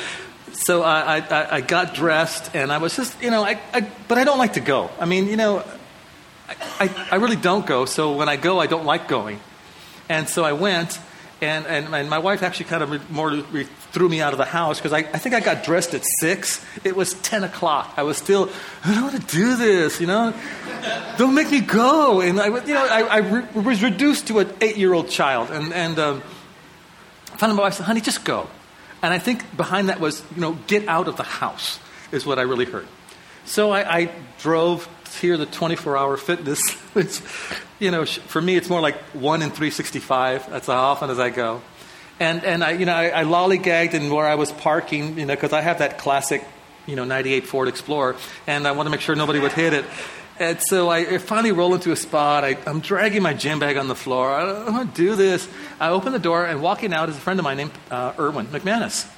so 0.62 0.82
I, 0.82 1.18
I, 1.18 1.56
I, 1.56 1.60
got 1.60 1.94
dressed 1.94 2.54
and 2.54 2.70
I 2.70 2.78
was 2.78 2.94
just, 2.94 3.20
you 3.20 3.30
know, 3.30 3.42
I, 3.42 3.60
I, 3.72 3.80
but 4.06 4.18
I 4.18 4.24
don't 4.24 4.38
like 4.38 4.52
to 4.54 4.60
go. 4.60 4.90
I 5.00 5.06
mean, 5.06 5.26
you 5.26 5.36
know, 5.36 5.64
I, 6.78 7.08
I, 7.10 7.16
really 7.16 7.36
don't 7.36 7.66
go. 7.66 7.84
So 7.84 8.12
when 8.12 8.28
I 8.28 8.36
go, 8.36 8.60
I 8.60 8.66
don't 8.66 8.84
like 8.84 9.08
going. 9.08 9.40
And 10.08 10.28
so 10.28 10.44
I 10.44 10.52
went, 10.52 11.00
and, 11.40 11.66
and, 11.66 11.92
and 11.92 12.08
my 12.08 12.18
wife 12.18 12.42
actually 12.42 12.66
kind 12.66 12.82
of 12.82 13.10
more 13.10 13.30
re- 13.30 13.64
threw 13.90 14.08
me 14.08 14.20
out 14.20 14.32
of 14.32 14.38
the 14.38 14.44
house 14.44 14.78
because 14.78 14.92
I, 14.92 14.98
I 14.98 15.18
think 15.18 15.34
I 15.34 15.40
got 15.40 15.64
dressed 15.64 15.94
at 15.94 16.04
6. 16.20 16.64
It 16.84 16.94
was 16.94 17.14
10 17.14 17.42
o'clock. 17.44 17.94
I 17.96 18.04
was 18.04 18.16
still, 18.16 18.48
I 18.84 18.94
don't 18.94 19.02
want 19.02 19.28
to 19.28 19.36
do 19.36 19.56
this, 19.56 20.00
you 20.00 20.06
know? 20.06 20.32
Don't 21.18 21.34
make 21.34 21.50
me 21.50 21.60
go. 21.60 22.20
And 22.20 22.40
I, 22.40 22.46
you 22.46 22.74
know, 22.74 22.86
I, 22.86 23.02
I 23.02 23.16
re- 23.18 23.62
was 23.62 23.82
reduced 23.82 24.28
to 24.28 24.38
an 24.38 24.52
eight 24.60 24.76
year 24.76 24.92
old 24.92 25.08
child. 25.08 25.50
And, 25.50 25.72
and 25.72 25.98
um, 25.98 26.22
I 27.32 27.36
found 27.36 27.56
my 27.56 27.62
wife 27.62 27.74
said, 27.74 27.86
honey, 27.86 28.00
just 28.00 28.24
go. 28.24 28.48
And 29.02 29.12
I 29.12 29.18
think 29.18 29.56
behind 29.56 29.88
that 29.88 30.00
was, 30.00 30.22
you 30.34 30.40
know, 30.40 30.56
get 30.66 30.88
out 30.88 31.08
of 31.08 31.16
the 31.16 31.24
house, 31.24 31.80
is 32.12 32.24
what 32.24 32.38
I 32.38 32.42
really 32.42 32.64
heard. 32.64 32.86
So 33.44 33.70
I, 33.70 33.98
I 33.98 34.10
drove 34.38 34.88
here 35.20 35.36
the 35.36 35.46
24 35.46 35.96
hour 35.96 36.16
fitness. 36.16 36.60
it's, 36.94 37.22
you 37.78 37.90
know, 37.90 38.04
for 38.04 38.40
me, 38.40 38.56
it's 38.56 38.68
more 38.68 38.80
like 38.80 38.96
one 39.12 39.42
in 39.42 39.48
365. 39.48 40.50
That's 40.50 40.66
how 40.66 40.74
often 40.74 41.10
as 41.10 41.18
I 41.18 41.30
go. 41.30 41.62
And, 42.20 42.44
and 42.44 42.62
I, 42.62 42.72
you 42.72 42.86
know, 42.86 42.94
I, 42.94 43.22
I 43.22 43.24
lollygagged 43.24 43.94
in 43.94 44.08
where 44.12 44.26
I 44.26 44.36
was 44.36 44.52
parking, 44.52 45.18
you 45.18 45.26
know, 45.26 45.34
because 45.34 45.52
I 45.52 45.60
have 45.60 45.78
that 45.78 45.98
classic, 45.98 46.46
you 46.86 46.94
know, 46.94 47.04
98 47.04 47.46
Ford 47.46 47.68
Explorer, 47.68 48.16
and 48.46 48.68
I 48.68 48.72
want 48.72 48.86
to 48.86 48.90
make 48.90 49.00
sure 49.00 49.16
nobody 49.16 49.40
would 49.40 49.52
hit 49.52 49.72
it. 49.72 49.84
And 50.42 50.60
so 50.60 50.90
I 50.90 51.18
finally 51.18 51.52
roll 51.52 51.72
into 51.74 51.92
a 51.92 51.96
spot. 51.96 52.42
I, 52.42 52.56
am 52.66 52.80
dragging 52.80 53.22
my 53.22 53.32
gym 53.32 53.60
bag 53.60 53.76
on 53.76 53.86
the 53.86 53.94
floor. 53.94 54.32
I 54.32 54.44
don't 54.44 54.72
want 54.72 54.94
to 54.94 55.00
do 55.00 55.14
this. 55.14 55.48
I 55.78 55.90
open 55.90 56.12
the 56.12 56.18
door, 56.18 56.44
and 56.44 56.60
walking 56.60 56.92
out 56.92 57.08
is 57.08 57.16
a 57.16 57.20
friend 57.20 57.38
of 57.38 57.44
mine 57.44 57.58
named 57.58 57.70
uh, 57.90 58.12
Erwin 58.18 58.46
McManus. 58.46 59.08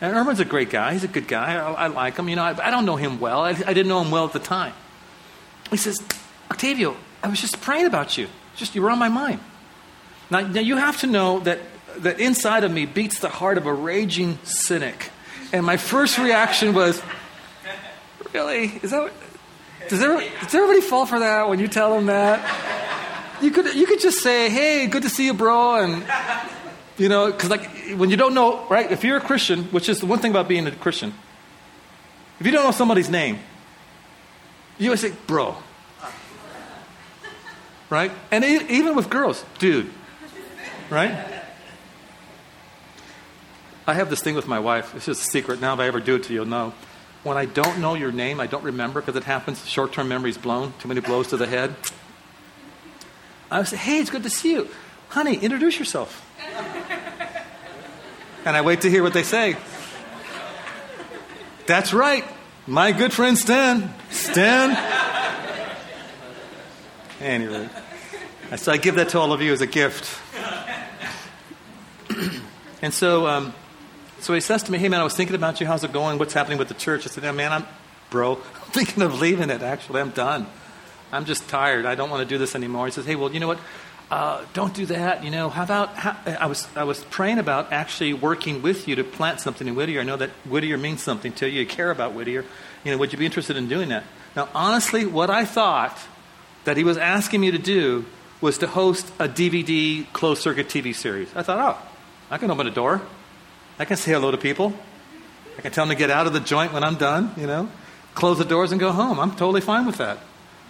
And 0.00 0.16
Erwin's 0.16 0.40
a 0.40 0.44
great 0.44 0.70
guy. 0.70 0.94
He's 0.94 1.04
a 1.04 1.08
good 1.08 1.28
guy. 1.28 1.54
I, 1.54 1.72
I 1.72 1.86
like 1.88 2.16
him. 2.16 2.28
You 2.28 2.36
know, 2.36 2.44
I, 2.44 2.68
I, 2.68 2.70
don't 2.70 2.86
know 2.86 2.96
him 2.96 3.20
well. 3.20 3.42
I, 3.42 3.50
I, 3.50 3.74
didn't 3.74 3.88
know 3.88 4.00
him 4.00 4.10
well 4.10 4.24
at 4.24 4.32
the 4.32 4.38
time. 4.38 4.72
He 5.70 5.76
says, 5.76 6.02
Octavio, 6.50 6.96
I 7.22 7.28
was 7.28 7.40
just 7.40 7.60
praying 7.60 7.86
about 7.86 8.16
you. 8.16 8.28
Just 8.56 8.74
you 8.74 8.82
were 8.82 8.90
on 8.90 8.98
my 8.98 9.08
mind. 9.08 9.40
Now, 10.30 10.40
now 10.40 10.60
you 10.60 10.76
have 10.76 11.00
to 11.00 11.06
know 11.06 11.40
that 11.40 11.60
that 11.98 12.20
inside 12.20 12.64
of 12.64 12.72
me 12.72 12.86
beats 12.86 13.20
the 13.20 13.28
heart 13.28 13.58
of 13.58 13.66
a 13.66 13.72
raging 13.72 14.38
cynic. 14.44 15.10
And 15.52 15.64
my 15.64 15.76
first 15.76 16.18
reaction 16.18 16.74
was, 16.74 17.00
Really? 18.34 18.64
Is 18.82 18.90
that 18.90 19.02
what, 19.02 19.12
does, 19.88 20.02
everybody, 20.02 20.30
does 20.42 20.54
everybody 20.54 20.80
fall 20.80 21.06
for 21.06 21.18
that 21.18 21.48
when 21.48 21.58
you 21.58 21.68
tell 21.68 21.94
them 21.94 22.06
that? 22.06 23.40
You 23.42 23.50
could, 23.50 23.74
you 23.74 23.86
could 23.86 24.00
just 24.00 24.22
say, 24.22 24.48
Hey, 24.48 24.86
good 24.86 25.02
to 25.02 25.08
see 25.08 25.26
you, 25.26 25.34
bro. 25.34 25.76
And, 25.76 26.04
you 26.96 27.08
know, 27.08 27.30
because 27.30 27.50
like 27.50 27.68
when 27.96 28.10
you 28.10 28.16
don't 28.16 28.34
know, 28.34 28.66
right? 28.68 28.90
If 28.90 29.04
you're 29.04 29.16
a 29.16 29.20
Christian, 29.20 29.64
which 29.64 29.88
is 29.88 30.00
the 30.00 30.06
one 30.06 30.18
thing 30.18 30.30
about 30.30 30.48
being 30.48 30.66
a 30.66 30.70
Christian, 30.70 31.14
if 32.40 32.46
you 32.46 32.52
don't 32.52 32.64
know 32.64 32.70
somebody's 32.70 33.10
name, 33.10 33.38
you 34.78 34.88
always 34.88 35.00
say, 35.00 35.12
Bro. 35.26 35.56
Right? 37.90 38.10
And 38.30 38.44
even 38.44 38.96
with 38.96 39.10
girls, 39.10 39.44
dude. 39.58 39.90
Right? 40.90 41.14
I 43.86 43.94
have 43.94 44.08
this 44.08 44.22
thing 44.22 44.34
with 44.34 44.48
my 44.48 44.58
wife. 44.58 44.94
It's 44.94 45.06
just 45.06 45.22
a 45.22 45.30
secret. 45.30 45.60
Now, 45.60 45.74
if 45.74 45.80
I 45.80 45.86
ever 45.86 46.00
do 46.00 46.16
it 46.16 46.24
to 46.24 46.32
you, 46.32 46.40
you'll 46.40 46.48
know. 46.48 46.72
When 47.24 47.38
I 47.38 47.46
don't 47.46 47.80
know 47.80 47.94
your 47.94 48.12
name, 48.12 48.38
I 48.38 48.46
don't 48.46 48.62
remember 48.64 49.00
because 49.00 49.16
it 49.16 49.24
happens. 49.24 49.66
Short 49.66 49.92
term 49.92 50.08
memory's 50.08 50.36
blown. 50.36 50.74
Too 50.78 50.88
many 50.88 51.00
blows 51.00 51.28
to 51.28 51.38
the 51.38 51.46
head. 51.46 51.74
I 53.50 53.62
say, 53.64 53.78
Hey, 53.78 53.98
it's 53.98 54.10
good 54.10 54.24
to 54.24 54.30
see 54.30 54.52
you. 54.52 54.68
Honey, 55.08 55.36
introduce 55.36 55.78
yourself. 55.78 56.22
and 58.44 58.54
I 58.56 58.60
wait 58.60 58.82
to 58.82 58.90
hear 58.90 59.02
what 59.02 59.14
they 59.14 59.22
say. 59.22 59.56
That's 61.66 61.94
right. 61.94 62.24
My 62.66 62.92
good 62.92 63.12
friend 63.12 63.38
Stan. 63.38 63.94
Stan. 64.10 64.76
Anyway, 67.20 67.70
so 68.56 68.70
I 68.70 68.76
give 68.76 68.96
that 68.96 69.10
to 69.10 69.18
all 69.18 69.32
of 69.32 69.40
you 69.40 69.50
as 69.52 69.62
a 69.62 69.66
gift. 69.66 70.20
and 72.82 72.92
so, 72.92 73.26
um, 73.26 73.54
so 74.24 74.32
he 74.32 74.40
says 74.40 74.62
to 74.62 74.72
me, 74.72 74.78
Hey, 74.78 74.88
man, 74.88 75.00
I 75.00 75.04
was 75.04 75.14
thinking 75.14 75.36
about 75.36 75.60
you. 75.60 75.66
How's 75.66 75.84
it 75.84 75.92
going? 75.92 76.18
What's 76.18 76.32
happening 76.32 76.56
with 76.56 76.68
the 76.68 76.74
church? 76.74 77.06
I 77.06 77.10
said, 77.10 77.34
Man, 77.34 77.52
I'm, 77.52 77.66
bro, 78.08 78.36
I'm 78.54 78.70
thinking 78.70 79.02
of 79.02 79.20
leaving 79.20 79.50
it, 79.50 79.60
actually. 79.60 80.00
I'm 80.00 80.10
done. 80.10 80.46
I'm 81.12 81.26
just 81.26 81.46
tired. 81.48 81.84
I 81.84 81.94
don't 81.94 82.08
want 82.08 82.26
to 82.26 82.28
do 82.28 82.38
this 82.38 82.54
anymore. 82.54 82.86
He 82.86 82.92
says, 82.92 83.04
Hey, 83.04 83.16
well, 83.16 83.30
you 83.30 83.38
know 83.38 83.48
what? 83.48 83.58
Uh, 84.10 84.44
don't 84.54 84.72
do 84.72 84.86
that. 84.86 85.24
You 85.24 85.30
know, 85.30 85.50
how 85.50 85.62
about, 85.64 85.94
how, 85.96 86.16
I, 86.26 86.46
was, 86.46 86.66
I 86.74 86.84
was 86.84 87.04
praying 87.04 87.38
about 87.38 87.72
actually 87.72 88.14
working 88.14 88.62
with 88.62 88.88
you 88.88 88.96
to 88.96 89.04
plant 89.04 89.40
something 89.40 89.68
in 89.68 89.74
Whittier. 89.74 90.00
I 90.00 90.04
know 90.04 90.16
that 90.16 90.30
Whittier 90.46 90.78
means 90.78 91.02
something 91.02 91.32
to 91.34 91.48
you. 91.48 91.60
You 91.60 91.66
care 91.66 91.90
about 91.90 92.14
Whittier. 92.14 92.44
You 92.82 92.92
know, 92.92 92.98
would 92.98 93.12
you 93.12 93.18
be 93.18 93.26
interested 93.26 93.56
in 93.56 93.68
doing 93.68 93.90
that? 93.90 94.04
Now, 94.34 94.48
honestly, 94.54 95.04
what 95.04 95.28
I 95.28 95.44
thought 95.44 95.98
that 96.64 96.78
he 96.78 96.84
was 96.84 96.96
asking 96.96 97.42
me 97.42 97.50
to 97.50 97.58
do 97.58 98.06
was 98.40 98.58
to 98.58 98.66
host 98.66 99.06
a 99.18 99.28
DVD 99.28 100.10
closed 100.12 100.40
circuit 100.40 100.68
TV 100.68 100.94
series. 100.94 101.28
I 101.34 101.42
thought, 101.42 101.58
oh, 101.58 101.88
I 102.30 102.38
can 102.38 102.50
open 102.50 102.66
a 102.66 102.70
door. 102.70 103.02
I 103.78 103.84
can 103.84 103.96
say 103.96 104.12
hello 104.12 104.30
to 104.30 104.38
people. 104.38 104.72
I 105.58 105.62
can 105.62 105.72
tell 105.72 105.86
them 105.86 105.94
to 105.94 105.98
get 105.98 106.10
out 106.10 106.26
of 106.26 106.32
the 106.32 106.40
joint 106.40 106.72
when 106.72 106.84
I'm 106.84 106.96
done, 106.96 107.32
you 107.36 107.46
know, 107.46 107.68
close 108.14 108.38
the 108.38 108.44
doors 108.44 108.72
and 108.72 108.80
go 108.80 108.92
home. 108.92 109.18
I'm 109.18 109.32
totally 109.32 109.60
fine 109.60 109.86
with 109.86 109.96
that. 109.96 110.18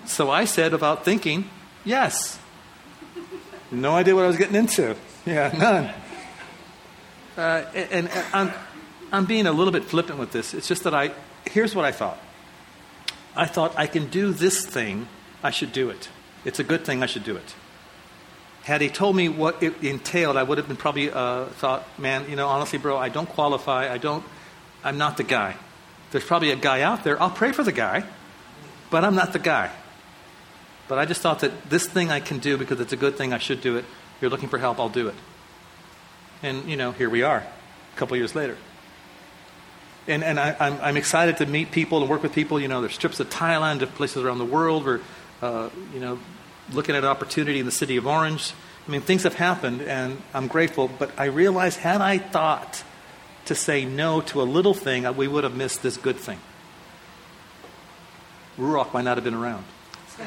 So 0.07 0.31
I 0.31 0.45
said, 0.45 0.73
without 0.73 1.05
thinking, 1.05 1.49
yes. 1.85 2.39
No 3.71 3.93
idea 3.93 4.15
what 4.15 4.25
I 4.25 4.29
was 4.29 4.37
getting 4.37 4.57
into. 4.57 4.97
Yeah, 5.27 5.51
none. 5.57 5.91
Uh, 7.35 7.65
and, 7.75 8.11
and 8.11 8.25
I'm, 8.35 8.53
I'm 9.11 9.25
being 9.25 9.47
a 9.47 9.53
little 9.53 9.73
bit 9.73 9.85
flippant 9.85 10.19
with 10.19 10.33
this. 10.33 10.53
It's 10.53 10.69
just 10.69 10.85
that 10.85 10.93
I, 10.93 11.13
here's 11.47 11.75
what 11.75 11.87
I 11.87 11.93
thought. 11.93 12.19
I 13.35 13.47
thought 13.47 13.73
I 13.75 13.87
can 13.87 14.09
do 14.11 14.33
this 14.35 14.67
thing, 14.67 15.09
I 15.43 15.51
should 15.51 15.73
do 15.73 15.89
it. 15.89 16.11
It's 16.45 16.59
a 16.59 16.63
good 16.63 16.85
thing, 16.85 17.03
I 17.03 17.07
should 17.07 17.25
do 17.25 17.37
it. 17.37 17.55
Had 18.65 18.81
he 18.81 18.89
told 18.89 19.15
me 19.15 19.29
what 19.29 19.63
it 19.63 19.83
entailed, 19.83 20.39
I 20.39 20.43
would 20.43 20.57
have 20.57 20.67
been 20.67 20.79
probably 20.79 21.11
uh, 21.11 21.45
thought, 21.45 21.87
man, 21.99 22.29
you 22.31 22.37
know, 22.37 22.49
honestly, 22.49 22.79
bro, 22.79 22.97
I 22.97 23.11
don't 23.11 23.29
qualify. 23.29 23.93
I 23.93 23.99
don't, 23.99 24.25
I'm 24.83 24.97
not 24.97 25.19
the 25.19 25.23
guy. 25.23 25.57
There's 26.11 26.25
probably 26.25 26.51
a 26.51 26.57
guy 26.57 26.81
out 26.81 27.05
there. 27.05 27.21
I'll 27.21 27.31
pray 27.31 27.53
for 27.53 27.63
the 27.63 27.73
guy, 27.73 28.05
but 28.91 29.05
I'm 29.05 29.15
not 29.15 29.35
the 29.35 29.39
guy. 29.39 29.71
But 30.89 30.99
I 30.99 31.05
just 31.05 31.21
thought 31.21 31.41
that 31.41 31.69
this 31.69 31.87
thing 31.87 32.11
I 32.11 32.21
can 32.21 32.39
do 32.39 32.57
because 32.57 32.81
it's 32.81 32.93
a 32.93 32.97
good 32.97 33.17
thing. 33.17 33.35
I 33.35 33.39
should 33.39 33.61
do 33.61 33.77
it. 33.77 33.85
You're 34.21 34.31
looking 34.31 34.49
for 34.49 34.59
help. 34.59 34.81
I'll 34.81 34.89
do 34.89 35.09
it. 35.09 35.15
And, 36.43 36.69
you 36.69 36.77
know, 36.77 36.93
here 36.93 37.11
we 37.11 37.23
are 37.23 37.39
a 37.39 37.97
couple 37.97 38.17
years 38.17 38.35
later. 38.35 38.57
And, 40.07 40.25
and 40.25 40.41
I, 40.41 40.89
am 40.89 40.97
excited 40.97 41.39
to 41.39 41.47
meet 41.47 41.71
people 41.71 42.01
and 42.01 42.09
work 42.09 42.23
with 42.23 42.33
people. 42.33 42.61
You 42.61 42.69
know, 42.69 42.81
there's 42.81 42.97
trips 42.97 43.19
to 43.19 43.25
Thailand, 43.25 43.81
to 43.81 43.87
places 43.87 44.23
around 44.23 44.39
the 44.39 44.45
world. 44.45 44.85
We're, 44.85 45.01
uh, 45.43 45.69
you 45.93 46.01
know, 46.01 46.19
looking 46.73 46.95
at 46.95 47.05
opportunity 47.05 47.61
in 47.61 47.67
the 47.67 47.73
city 47.73 47.97
of 47.97 48.07
Orange. 48.07 48.53
I 48.87 48.91
mean, 48.91 49.01
things 49.01 49.23
have 49.23 49.35
happened, 49.35 49.83
and 49.83 50.21
I'm 50.33 50.47
grateful, 50.47 50.89
but 50.89 51.11
I 51.19 51.27
realize 51.27 51.77
had 51.77 52.01
I 52.01 52.19
thought 52.19 52.85
to 53.47 53.55
say 53.55 53.85
no 53.85 54.21
to 54.23 54.43
a 54.43 54.45
little 54.45 54.75
thing, 54.75 55.13
we 55.17 55.29
would 55.29 55.45
have 55.45 55.57
missed 55.57 55.83
this 55.83 55.97
good 55.97 56.17
thing. 56.17 56.39
Ruach 58.59 58.93
might 58.93 59.03
not 59.03 59.17
have 59.17 59.25
been 59.25 59.35
around. 59.35 59.65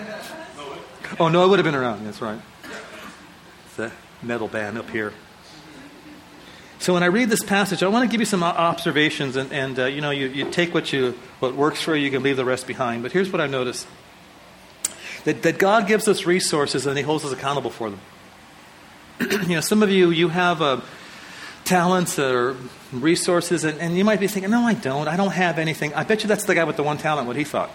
Oh, 1.22 1.30
no, 1.30 1.46
it 1.46 1.48
would 1.48 1.58
have 1.58 1.64
been 1.64 1.74
around. 1.74 2.06
That's 2.06 2.22
right. 2.22 2.42
The 3.78 3.94
metal 4.22 4.50
band 4.50 4.78
up 4.78 4.90
here. 4.90 5.14
So 6.80 6.94
when 6.94 7.02
I 7.02 7.08
read 7.08 7.30
this 7.30 7.44
passage, 7.44 7.82
I 7.82 7.88
want 7.88 8.08
to 8.08 8.12
give 8.12 8.20
you 8.20 8.26
some 8.26 8.44
observations, 8.44 9.36
and, 9.36 9.52
and 9.52 9.80
uh, 9.80 9.86
you 9.86 10.02
know, 10.02 10.12
you, 10.12 10.28
you 10.28 10.52
take 10.52 10.74
what 10.74 10.92
you 10.94 11.18
what 11.40 11.56
works 11.56 11.82
for 11.82 11.96
you, 11.96 12.04
you 12.04 12.12
can 12.12 12.24
leave 12.24 12.38
the 12.38 12.46
rest 12.46 12.68
behind. 12.68 13.04
But 13.04 13.14
here's 13.14 13.32
what 13.32 13.42
I 13.42 13.48
noticed 13.48 13.88
that, 15.28 15.42
that 15.42 15.58
God 15.58 15.88
gives 15.88 16.08
us 16.08 16.26
resources 16.26 16.86
and 16.86 16.98
He 16.98 17.04
holds 17.04 17.26
us 17.26 17.34
accountable 17.34 17.70
for 17.70 17.90
them. 17.90 18.00
you 19.20 19.56
know, 19.56 19.60
some 19.60 19.84
of 19.84 19.92
you, 19.92 20.10
you 20.10 20.30
have 20.30 20.62
uh, 20.62 20.80
talents 21.66 22.18
or 22.18 22.56
resources, 22.94 23.66
and, 23.66 23.78
and 23.80 23.98
you 23.98 24.06
might 24.06 24.22
be 24.22 24.28
thinking, 24.28 24.52
no, 24.52 24.62
I 24.62 24.74
don't. 24.74 25.10
I 25.10 25.18
don't 25.18 25.34
have 25.34 25.60
anything. 25.60 25.94
I 25.94 26.06
bet 26.06 26.24
you 26.24 26.30
that's 26.30 26.46
the 26.46 26.56
guy 26.56 26.64
with 26.64 26.78
the 26.78 26.84
one 26.84 26.98
talent, 26.98 27.28
what 27.28 27.36
he 27.36 27.44
thought. 27.44 27.70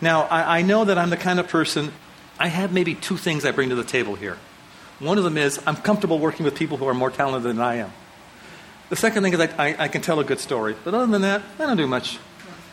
Now, 0.00 0.22
I, 0.22 0.58
I 0.58 0.62
know 0.62 0.84
that 0.84 0.98
I'm 0.98 1.10
the 1.10 1.16
kind 1.16 1.38
of 1.38 1.46
person, 1.46 1.92
I 2.40 2.48
have 2.48 2.72
maybe 2.72 2.96
two 2.96 3.16
things 3.16 3.44
I 3.44 3.52
bring 3.52 3.68
to 3.68 3.76
the 3.76 3.84
table 3.84 4.16
here. 4.16 4.36
One 4.98 5.16
of 5.16 5.22
them 5.22 5.36
is 5.36 5.60
I'm 5.64 5.76
comfortable 5.76 6.18
working 6.18 6.44
with 6.44 6.56
people 6.56 6.76
who 6.76 6.88
are 6.88 6.94
more 6.94 7.10
talented 7.12 7.44
than 7.44 7.60
I 7.60 7.76
am. 7.76 7.92
The 8.88 8.96
second 8.96 9.22
thing 9.22 9.32
is 9.32 9.38
I, 9.38 9.48
I, 9.56 9.76
I 9.84 9.86
can 9.86 10.02
tell 10.02 10.18
a 10.18 10.24
good 10.24 10.40
story. 10.40 10.74
But 10.82 10.92
other 10.92 11.06
than 11.06 11.22
that, 11.22 11.42
I 11.60 11.66
don't 11.66 11.76
do 11.76 11.86
much. 11.86 12.18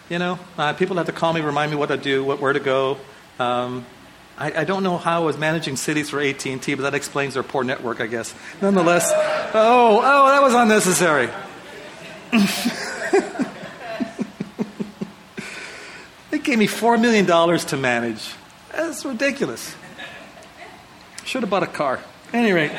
You 0.10 0.18
know, 0.18 0.40
uh, 0.58 0.74
people 0.74 0.98
have 0.98 1.06
to 1.06 1.12
call 1.12 1.34
me, 1.34 1.42
remind 1.42 1.70
me 1.70 1.78
what 1.78 1.90
to 1.90 1.98
do, 1.98 2.24
what, 2.24 2.42
where 2.42 2.51
to 2.51 2.60
go. 2.60 2.98
Um, 3.40 3.86
I, 4.38 4.62
I, 4.62 4.64
don't 4.64 4.84
know 4.84 4.98
how 4.98 5.22
I 5.22 5.26
was 5.26 5.38
managing 5.38 5.76
cities 5.76 6.10
for 6.10 6.20
AT&T, 6.20 6.76
but 6.76 6.84
that 6.84 6.94
explains 6.94 7.34
their 7.34 7.44
poor 7.44 7.64
network, 7.64 8.02
I 8.02 8.08
guess. 8.08 8.34
Nonetheless, 8.62 9.12
oh, 9.14 10.02
oh, 10.04 10.30
that 10.30 10.42
was 10.42 10.54
unnecessary. 10.54 11.30
they 16.32 16.40
gave 16.40 16.58
me 16.58 16.68
$4 16.68 17.02
million 17.02 17.26
to 17.26 17.78
manage. 17.78 18.34
That's 18.72 19.06
ridiculous. 19.06 19.76
Should 21.26 21.44
have 21.44 21.50
bought 21.50 21.64
a 21.64 21.68
car. 21.68 22.00
Any 22.34 22.52
rate. 22.52 22.72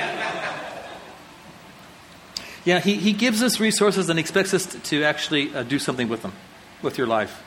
Yeah, 2.64 2.78
he, 2.78 2.94
he 2.94 3.12
gives 3.12 3.42
us 3.42 3.58
resources 3.58 4.08
and 4.08 4.18
expects 4.18 4.54
us 4.54 4.66
to, 4.66 4.78
to 4.78 5.04
actually 5.04 5.54
uh, 5.54 5.64
do 5.64 5.78
something 5.78 6.08
with 6.08 6.22
them 6.22 6.32
with 6.80 6.96
your 6.96 7.06
life. 7.06 7.42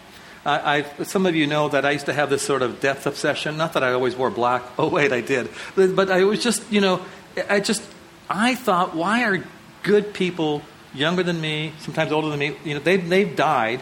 I, 0.45 0.77
I, 0.77 1.03
some 1.03 1.25
of 1.25 1.35
you 1.35 1.47
know 1.47 1.69
that 1.69 1.85
I 1.85 1.91
used 1.91 2.05
to 2.05 2.13
have 2.13 2.29
this 2.29 2.43
sort 2.43 2.61
of 2.61 2.79
death 2.79 3.07
obsession. 3.07 3.57
Not 3.57 3.73
that 3.73 3.83
I 3.83 3.93
always 3.93 4.15
wore 4.15 4.29
black. 4.29 4.63
Oh, 4.77 4.89
wait, 4.89 5.11
I 5.11 5.21
did. 5.21 5.49
But, 5.75 6.11
I 6.11 6.25
was 6.25 6.43
just, 6.43 6.69
you 6.71 6.81
know, 6.81 7.03
I 7.49 7.59
just, 7.59 7.81
I 8.29 8.53
thought, 8.55 8.93
why 8.95 9.23
are 9.23 9.43
good 9.83 10.13
people 10.13 10.61
younger 10.93 11.23
than 11.23 11.39
me, 11.39 11.73
sometimes 11.79 12.11
older 12.11 12.29
than 12.29 12.39
me, 12.39 12.57
you 12.63 12.73
know, 12.73 12.79
they've, 12.79 13.07
they've 13.07 13.35
died. 13.35 13.81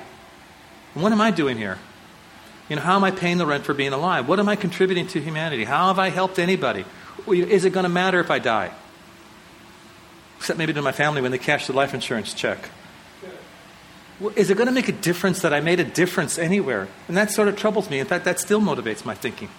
What 0.93 1.11
am 1.11 1.19
I 1.19 1.31
doing 1.31 1.57
here? 1.57 1.79
You 2.69 2.75
know, 2.75 2.81
how 2.81 2.95
am 2.95 3.03
I 3.03 3.11
paying 3.11 3.37
the 3.37 3.45
rent 3.45 3.65
for 3.65 3.73
being 3.73 3.91
alive? 3.91 4.27
What 4.27 4.39
am 4.39 4.47
I 4.47 4.55
contributing 4.55 5.07
to 5.07 5.19
humanity? 5.19 5.63
How 5.63 5.87
have 5.87 5.99
I 5.99 6.09
helped 6.09 6.39
anybody? 6.39 6.85
Is 7.27 7.65
it 7.65 7.71
going 7.71 7.83
to 7.83 7.89
matter 7.89 8.19
if 8.19 8.31
I 8.31 8.39
die? 8.39 8.71
Except 10.37 10.57
maybe 10.57 10.73
to 10.73 10.81
my 10.81 10.91
family 10.91 11.21
when 11.21 11.31
they 11.31 11.37
cash 11.37 11.67
the 11.67 11.73
life 11.73 11.93
insurance 11.93 12.33
check 12.33 12.69
is 14.35 14.49
it 14.49 14.55
going 14.55 14.67
to 14.67 14.73
make 14.73 14.87
a 14.87 14.93
difference 14.93 15.41
that 15.41 15.53
I 15.53 15.59
made 15.59 15.79
a 15.79 15.83
difference 15.83 16.37
anywhere? 16.37 16.87
And 17.07 17.17
that 17.17 17.31
sort 17.31 17.47
of 17.47 17.55
troubles 17.55 17.89
me. 17.89 17.99
In 17.99 18.05
fact, 18.05 18.25
that 18.25 18.39
still 18.39 18.61
motivates 18.61 19.05
my 19.05 19.15
thinking. 19.15 19.49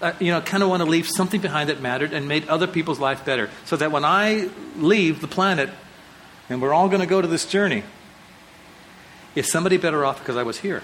Uh, 0.00 0.12
you 0.18 0.32
know, 0.32 0.38
I 0.38 0.40
kind 0.40 0.62
of 0.62 0.68
want 0.68 0.82
to 0.82 0.88
leave 0.88 1.08
something 1.08 1.40
behind 1.40 1.68
that 1.68 1.80
mattered 1.80 2.12
and 2.12 2.26
made 2.26 2.48
other 2.48 2.66
people's 2.66 2.98
life 2.98 3.24
better. 3.24 3.50
So 3.64 3.76
that 3.76 3.92
when 3.92 4.04
I 4.04 4.50
leave 4.76 5.20
the 5.20 5.28
planet 5.28 5.70
and 6.48 6.60
we're 6.60 6.72
all 6.72 6.88
going 6.88 7.00
to 7.00 7.06
go 7.06 7.22
to 7.22 7.28
this 7.28 7.46
journey, 7.46 7.84
is 9.34 9.50
somebody 9.50 9.76
better 9.76 10.04
off 10.04 10.18
because 10.18 10.36
I 10.36 10.42
was 10.42 10.58
here? 10.58 10.82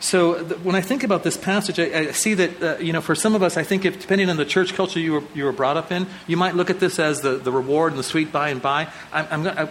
So 0.00 0.42
th- 0.42 0.60
when 0.60 0.74
I 0.74 0.80
think 0.80 1.02
about 1.02 1.22
this 1.22 1.36
passage, 1.36 1.78
I, 1.78 2.08
I 2.08 2.12
see 2.12 2.34
that, 2.34 2.62
uh, 2.62 2.78
you 2.78 2.92
know, 2.92 3.00
for 3.00 3.14
some 3.14 3.34
of 3.34 3.42
us, 3.42 3.56
I 3.56 3.62
think 3.62 3.84
if, 3.84 4.00
depending 4.00 4.30
on 4.30 4.36
the 4.36 4.44
church 4.46 4.74
culture 4.74 4.98
you 4.98 5.12
were, 5.12 5.22
you 5.34 5.44
were 5.44 5.52
brought 5.52 5.76
up 5.76 5.92
in, 5.92 6.06
you 6.26 6.36
might 6.36 6.54
look 6.54 6.70
at 6.70 6.80
this 6.80 6.98
as 6.98 7.20
the, 7.20 7.36
the 7.36 7.52
reward 7.52 7.92
and 7.92 7.98
the 7.98 8.04
sweet 8.04 8.32
by 8.32 8.48
and 8.48 8.62
by. 8.62 8.88
I'm, 9.12 9.46
I'm, 9.46 9.68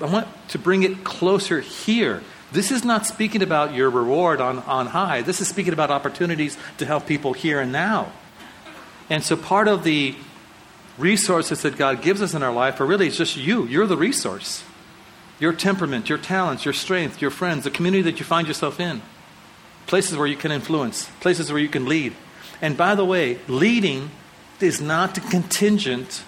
want 0.00 0.28
to 0.48 0.58
bring 0.58 0.82
it 0.82 1.04
closer 1.04 1.60
here. 1.60 2.22
This 2.52 2.70
is 2.70 2.84
not 2.84 3.04
speaking 3.06 3.42
about 3.42 3.74
your 3.74 3.90
reward 3.90 4.40
on, 4.40 4.60
on 4.60 4.86
high. 4.86 5.22
This 5.22 5.40
is 5.40 5.48
speaking 5.48 5.72
about 5.72 5.90
opportunities 5.90 6.56
to 6.78 6.86
help 6.86 7.06
people 7.06 7.32
here 7.32 7.60
and 7.60 7.72
now. 7.72 8.12
And 9.10 9.22
so 9.22 9.36
part 9.36 9.68
of 9.68 9.84
the 9.84 10.14
resources 10.96 11.62
that 11.62 11.76
God 11.76 12.02
gives 12.02 12.22
us 12.22 12.34
in 12.34 12.42
our 12.42 12.52
life 12.52 12.80
are 12.80 12.86
really 12.86 13.10
just 13.10 13.36
you. 13.36 13.66
You're 13.66 13.86
the 13.86 13.96
resource. 13.96 14.64
Your 15.40 15.52
temperament, 15.52 16.08
your 16.08 16.18
talents, 16.18 16.64
your 16.64 16.74
strength, 16.74 17.20
your 17.20 17.30
friends, 17.30 17.64
the 17.64 17.70
community 17.70 18.02
that 18.02 18.20
you 18.20 18.24
find 18.24 18.46
yourself 18.46 18.78
in, 18.78 19.02
places 19.86 20.16
where 20.16 20.26
you 20.26 20.36
can 20.36 20.52
influence, 20.52 21.10
places 21.20 21.50
where 21.50 21.60
you 21.60 21.68
can 21.68 21.86
lead. 21.86 22.14
And 22.62 22.76
by 22.76 22.94
the 22.94 23.04
way, 23.04 23.40
leading 23.48 24.10
is 24.60 24.80
not 24.80 25.14
contingent 25.30 26.24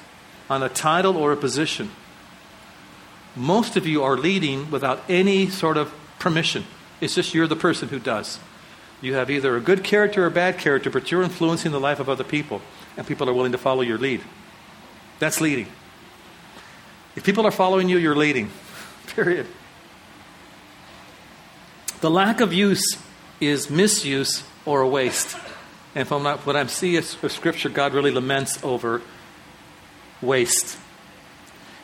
on 0.50 0.62
a 0.62 0.68
title 0.68 1.16
or 1.16 1.32
a 1.32 1.36
position. 1.36 1.90
Most 3.36 3.76
of 3.76 3.86
you 3.86 4.02
are 4.02 4.16
leading 4.16 4.70
without 4.70 5.02
any 5.08 5.50
sort 5.50 5.76
of 5.76 5.94
permission. 6.18 6.64
It's 7.00 7.14
just 7.14 7.34
you're 7.34 7.46
the 7.46 7.54
person 7.54 7.88
who 7.88 7.98
does. 7.98 8.40
You 9.02 9.14
have 9.14 9.30
either 9.30 9.54
a 9.56 9.60
good 9.60 9.84
character 9.84 10.24
or 10.24 10.26
a 10.26 10.30
bad 10.30 10.58
character, 10.58 10.88
but 10.88 11.10
you're 11.10 11.22
influencing 11.22 11.70
the 11.70 11.80
life 11.80 12.00
of 12.00 12.08
other 12.08 12.24
people, 12.24 12.62
and 12.96 13.06
people 13.06 13.28
are 13.28 13.34
willing 13.34 13.52
to 13.52 13.58
follow 13.58 13.82
your 13.82 13.98
lead. 13.98 14.22
That's 15.18 15.40
leading. 15.40 15.68
If 17.14 17.24
people 17.24 17.46
are 17.46 17.50
following 17.50 17.88
you, 17.88 17.98
you're 17.98 18.16
leading. 18.16 18.50
Period. 19.08 19.46
The 22.00 22.10
lack 22.10 22.40
of 22.40 22.52
use 22.52 22.98
is 23.40 23.68
misuse 23.68 24.44
or 24.64 24.80
a 24.80 24.88
waste. 24.88 25.36
And 25.94 26.06
from 26.06 26.24
what 26.24 26.56
I'm 26.56 26.68
seeing 26.68 26.98
of 26.98 27.32
Scripture, 27.32 27.68
God 27.68 27.94
really 27.94 28.10
laments 28.10 28.62
over 28.62 29.02
waste. 30.20 30.78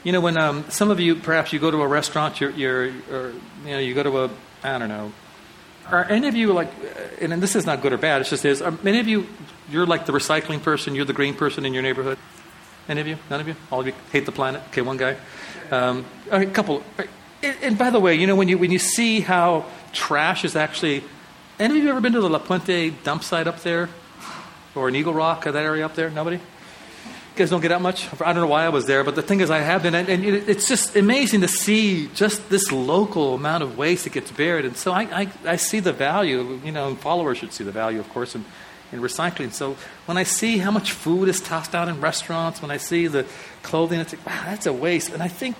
You 0.04 0.12
know, 0.12 0.20
when 0.20 0.36
um, 0.36 0.64
some 0.68 0.90
of 0.90 0.98
you, 0.98 1.14
perhaps 1.14 1.52
you 1.52 1.58
go 1.58 1.70
to 1.70 1.80
a 1.82 1.86
restaurant, 1.86 2.40
you're, 2.40 2.50
you're, 2.50 2.88
or, 3.10 3.32
you 3.64 3.70
know, 3.70 3.78
you 3.78 3.94
go 3.94 4.02
to 4.02 4.24
a, 4.24 4.30
I 4.62 4.78
don't 4.78 4.88
know, 4.88 5.12
are 5.90 6.04
any 6.04 6.28
of 6.28 6.34
you 6.34 6.52
like, 6.52 6.70
and 7.20 7.42
this 7.42 7.56
is 7.56 7.66
not 7.66 7.82
good 7.82 7.92
or 7.92 7.98
bad, 7.98 8.20
it's 8.20 8.30
just 8.30 8.44
is, 8.44 8.62
are 8.62 8.70
many 8.82 8.98
of 8.98 9.08
you, 9.08 9.26
you're 9.70 9.86
like 9.86 10.06
the 10.06 10.12
recycling 10.12 10.62
person, 10.62 10.94
you're 10.94 11.04
the 11.04 11.12
green 11.12 11.34
person 11.34 11.64
in 11.64 11.74
your 11.74 11.82
neighborhood? 11.82 12.18
Any 12.88 13.00
of 13.00 13.06
you? 13.06 13.18
None 13.30 13.40
of 13.40 13.48
you? 13.48 13.54
All 13.70 13.80
of 13.80 13.86
you 13.86 13.92
hate 14.10 14.26
the 14.26 14.32
planet? 14.32 14.62
Okay, 14.68 14.80
one 14.80 14.96
guy. 14.96 15.16
Um, 15.70 16.04
a 16.30 16.46
couple. 16.46 16.82
And, 17.42 17.56
and 17.62 17.78
by 17.78 17.90
the 17.90 18.00
way, 18.00 18.14
you 18.14 18.26
know, 18.26 18.34
when 18.36 18.48
you, 18.48 18.58
when 18.58 18.70
you 18.70 18.78
see 18.78 19.20
how 19.20 19.66
trash 19.92 20.44
is 20.44 20.56
actually, 20.56 21.04
any 21.58 21.78
of 21.78 21.84
you 21.84 21.90
ever 21.90 22.00
been 22.00 22.12
to 22.14 22.20
the 22.20 22.28
La 22.30 22.38
Puente 22.38 22.90
dump 23.04 23.22
site 23.22 23.46
up 23.46 23.60
there? 23.60 23.88
Or 24.74 24.88
in 24.88 24.96
Eagle 24.96 25.14
Rock, 25.14 25.44
that 25.44 25.54
area 25.54 25.84
up 25.84 25.94
there? 25.94 26.10
Nobody? 26.10 26.40
You 27.32 27.38
guys 27.38 27.48
don't 27.48 27.62
get 27.62 27.72
out 27.72 27.80
much? 27.80 28.12
I 28.20 28.34
don't 28.34 28.42
know 28.42 28.46
why 28.46 28.66
I 28.66 28.68
was 28.68 28.84
there, 28.84 29.02
but 29.04 29.14
the 29.14 29.22
thing 29.22 29.40
is, 29.40 29.50
I 29.50 29.60
have 29.60 29.82
been, 29.82 29.94
and, 29.94 30.06
and 30.06 30.22
it's 30.22 30.68
just 30.68 30.94
amazing 30.96 31.40
to 31.40 31.48
see 31.48 32.08
just 32.08 32.50
this 32.50 32.70
local 32.70 33.32
amount 33.32 33.62
of 33.62 33.78
waste 33.78 34.04
that 34.04 34.12
gets 34.12 34.30
buried. 34.30 34.66
And 34.66 34.76
so 34.76 34.92
I, 34.92 35.02
I, 35.22 35.28
I 35.46 35.56
see 35.56 35.80
the 35.80 35.94
value, 35.94 36.60
you 36.62 36.72
know, 36.72 36.94
followers 36.94 37.38
should 37.38 37.54
see 37.54 37.64
the 37.64 37.72
value, 37.72 38.00
of 38.00 38.08
course, 38.10 38.34
in, 38.34 38.44
in 38.92 39.00
recycling. 39.00 39.50
So 39.50 39.78
when 40.04 40.18
I 40.18 40.24
see 40.24 40.58
how 40.58 40.70
much 40.70 40.92
food 40.92 41.30
is 41.30 41.40
tossed 41.40 41.74
out 41.74 41.88
in 41.88 42.02
restaurants, 42.02 42.60
when 42.60 42.70
I 42.70 42.76
see 42.76 43.06
the 43.06 43.24
clothing, 43.62 43.98
it's 43.98 44.12
like, 44.12 44.26
wow, 44.26 44.42
that's 44.44 44.66
a 44.66 44.72
waste. 44.74 45.08
And 45.08 45.22
I 45.22 45.28
think 45.28 45.56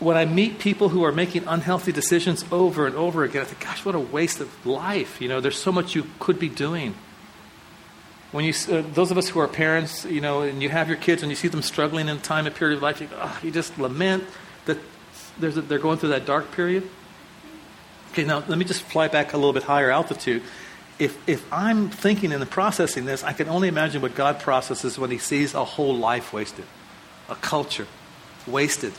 when 0.00 0.18
I 0.18 0.26
meet 0.26 0.58
people 0.58 0.90
who 0.90 1.02
are 1.02 1.12
making 1.12 1.44
unhealthy 1.46 1.92
decisions 1.92 2.44
over 2.52 2.86
and 2.86 2.94
over 2.94 3.24
again, 3.24 3.40
I 3.40 3.44
think, 3.46 3.60
gosh, 3.60 3.86
what 3.86 3.94
a 3.94 3.98
waste 3.98 4.40
of 4.40 4.66
life. 4.66 5.22
You 5.22 5.30
know, 5.30 5.40
there's 5.40 5.58
so 5.58 5.72
much 5.72 5.94
you 5.94 6.04
could 6.18 6.38
be 6.38 6.50
doing. 6.50 6.94
When 8.32 8.44
you, 8.44 8.52
uh, 8.70 8.82
those 8.92 9.10
of 9.10 9.18
us 9.18 9.28
who 9.28 9.40
are 9.40 9.48
parents, 9.48 10.04
you 10.04 10.20
know, 10.20 10.42
and 10.42 10.62
you 10.62 10.68
have 10.68 10.88
your 10.88 10.96
kids 10.96 11.22
and 11.22 11.30
you 11.30 11.36
see 11.36 11.48
them 11.48 11.62
struggling 11.62 12.08
in 12.08 12.16
a 12.16 12.20
time, 12.20 12.46
a 12.46 12.50
period 12.50 12.76
of 12.76 12.82
life, 12.82 13.00
you, 13.00 13.08
oh, 13.12 13.38
you 13.42 13.50
just 13.50 13.76
lament 13.78 14.24
that 14.66 14.78
a, 15.40 15.60
they're 15.62 15.78
going 15.78 15.98
through 15.98 16.10
that 16.10 16.26
dark 16.26 16.52
period. 16.52 16.88
Okay, 18.12 18.24
now 18.24 18.42
let 18.46 18.58
me 18.58 18.64
just 18.64 18.82
fly 18.82 19.08
back 19.08 19.32
a 19.32 19.36
little 19.36 19.52
bit 19.52 19.64
higher 19.64 19.90
altitude 19.90 20.42
if, 21.00 21.28
if 21.28 21.50
I'm 21.50 21.88
thinking 21.88 22.30
and 22.30 22.48
processing 22.48 23.06
this, 23.06 23.24
I 23.24 23.32
can 23.32 23.48
only 23.48 23.68
imagine 23.68 24.02
what 24.02 24.14
God 24.14 24.38
processes 24.38 24.98
when 24.98 25.10
He 25.10 25.18
sees 25.18 25.54
a 25.54 25.64
whole 25.64 25.96
life 25.96 26.32
wasted, 26.32 26.66
a 27.28 27.34
culture 27.34 27.88
wasted. 28.46 28.92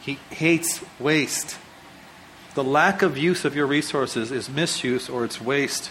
He 0.00 0.18
hates 0.30 0.82
waste. 0.98 1.56
The 2.54 2.64
lack 2.64 3.02
of 3.02 3.16
use 3.16 3.44
of 3.44 3.54
your 3.54 3.66
resources 3.66 4.32
is 4.32 4.50
misuse 4.50 5.08
or 5.08 5.24
it's 5.24 5.40
waste. 5.40 5.90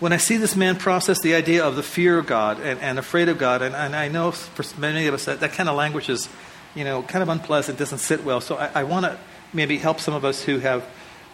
When 0.00 0.12
I 0.12 0.16
see 0.16 0.38
this 0.38 0.56
man 0.56 0.76
process 0.76 1.20
the 1.20 1.34
idea 1.34 1.64
of 1.64 1.76
the 1.76 1.82
fear 1.82 2.18
of 2.18 2.26
God 2.26 2.58
and, 2.58 2.80
and 2.80 2.98
afraid 2.98 3.28
of 3.28 3.38
God, 3.38 3.62
and, 3.62 3.74
and 3.74 3.94
I 3.94 4.08
know 4.08 4.32
for 4.32 4.64
many 4.80 5.06
of 5.06 5.14
us 5.14 5.26
that, 5.26 5.40
that 5.40 5.52
kind 5.52 5.68
of 5.68 5.76
language 5.76 6.08
is, 6.08 6.28
you 6.74 6.84
know, 6.84 7.02
kind 7.02 7.22
of 7.22 7.28
unpleasant, 7.28 7.78
doesn't 7.78 7.98
sit 7.98 8.24
well. 8.24 8.40
So 8.40 8.56
I, 8.56 8.70
I 8.76 8.84
want 8.84 9.06
to 9.06 9.18
maybe 9.52 9.76
help 9.78 10.00
some 10.00 10.14
of 10.14 10.24
us 10.24 10.42
who 10.42 10.58
have 10.58 10.84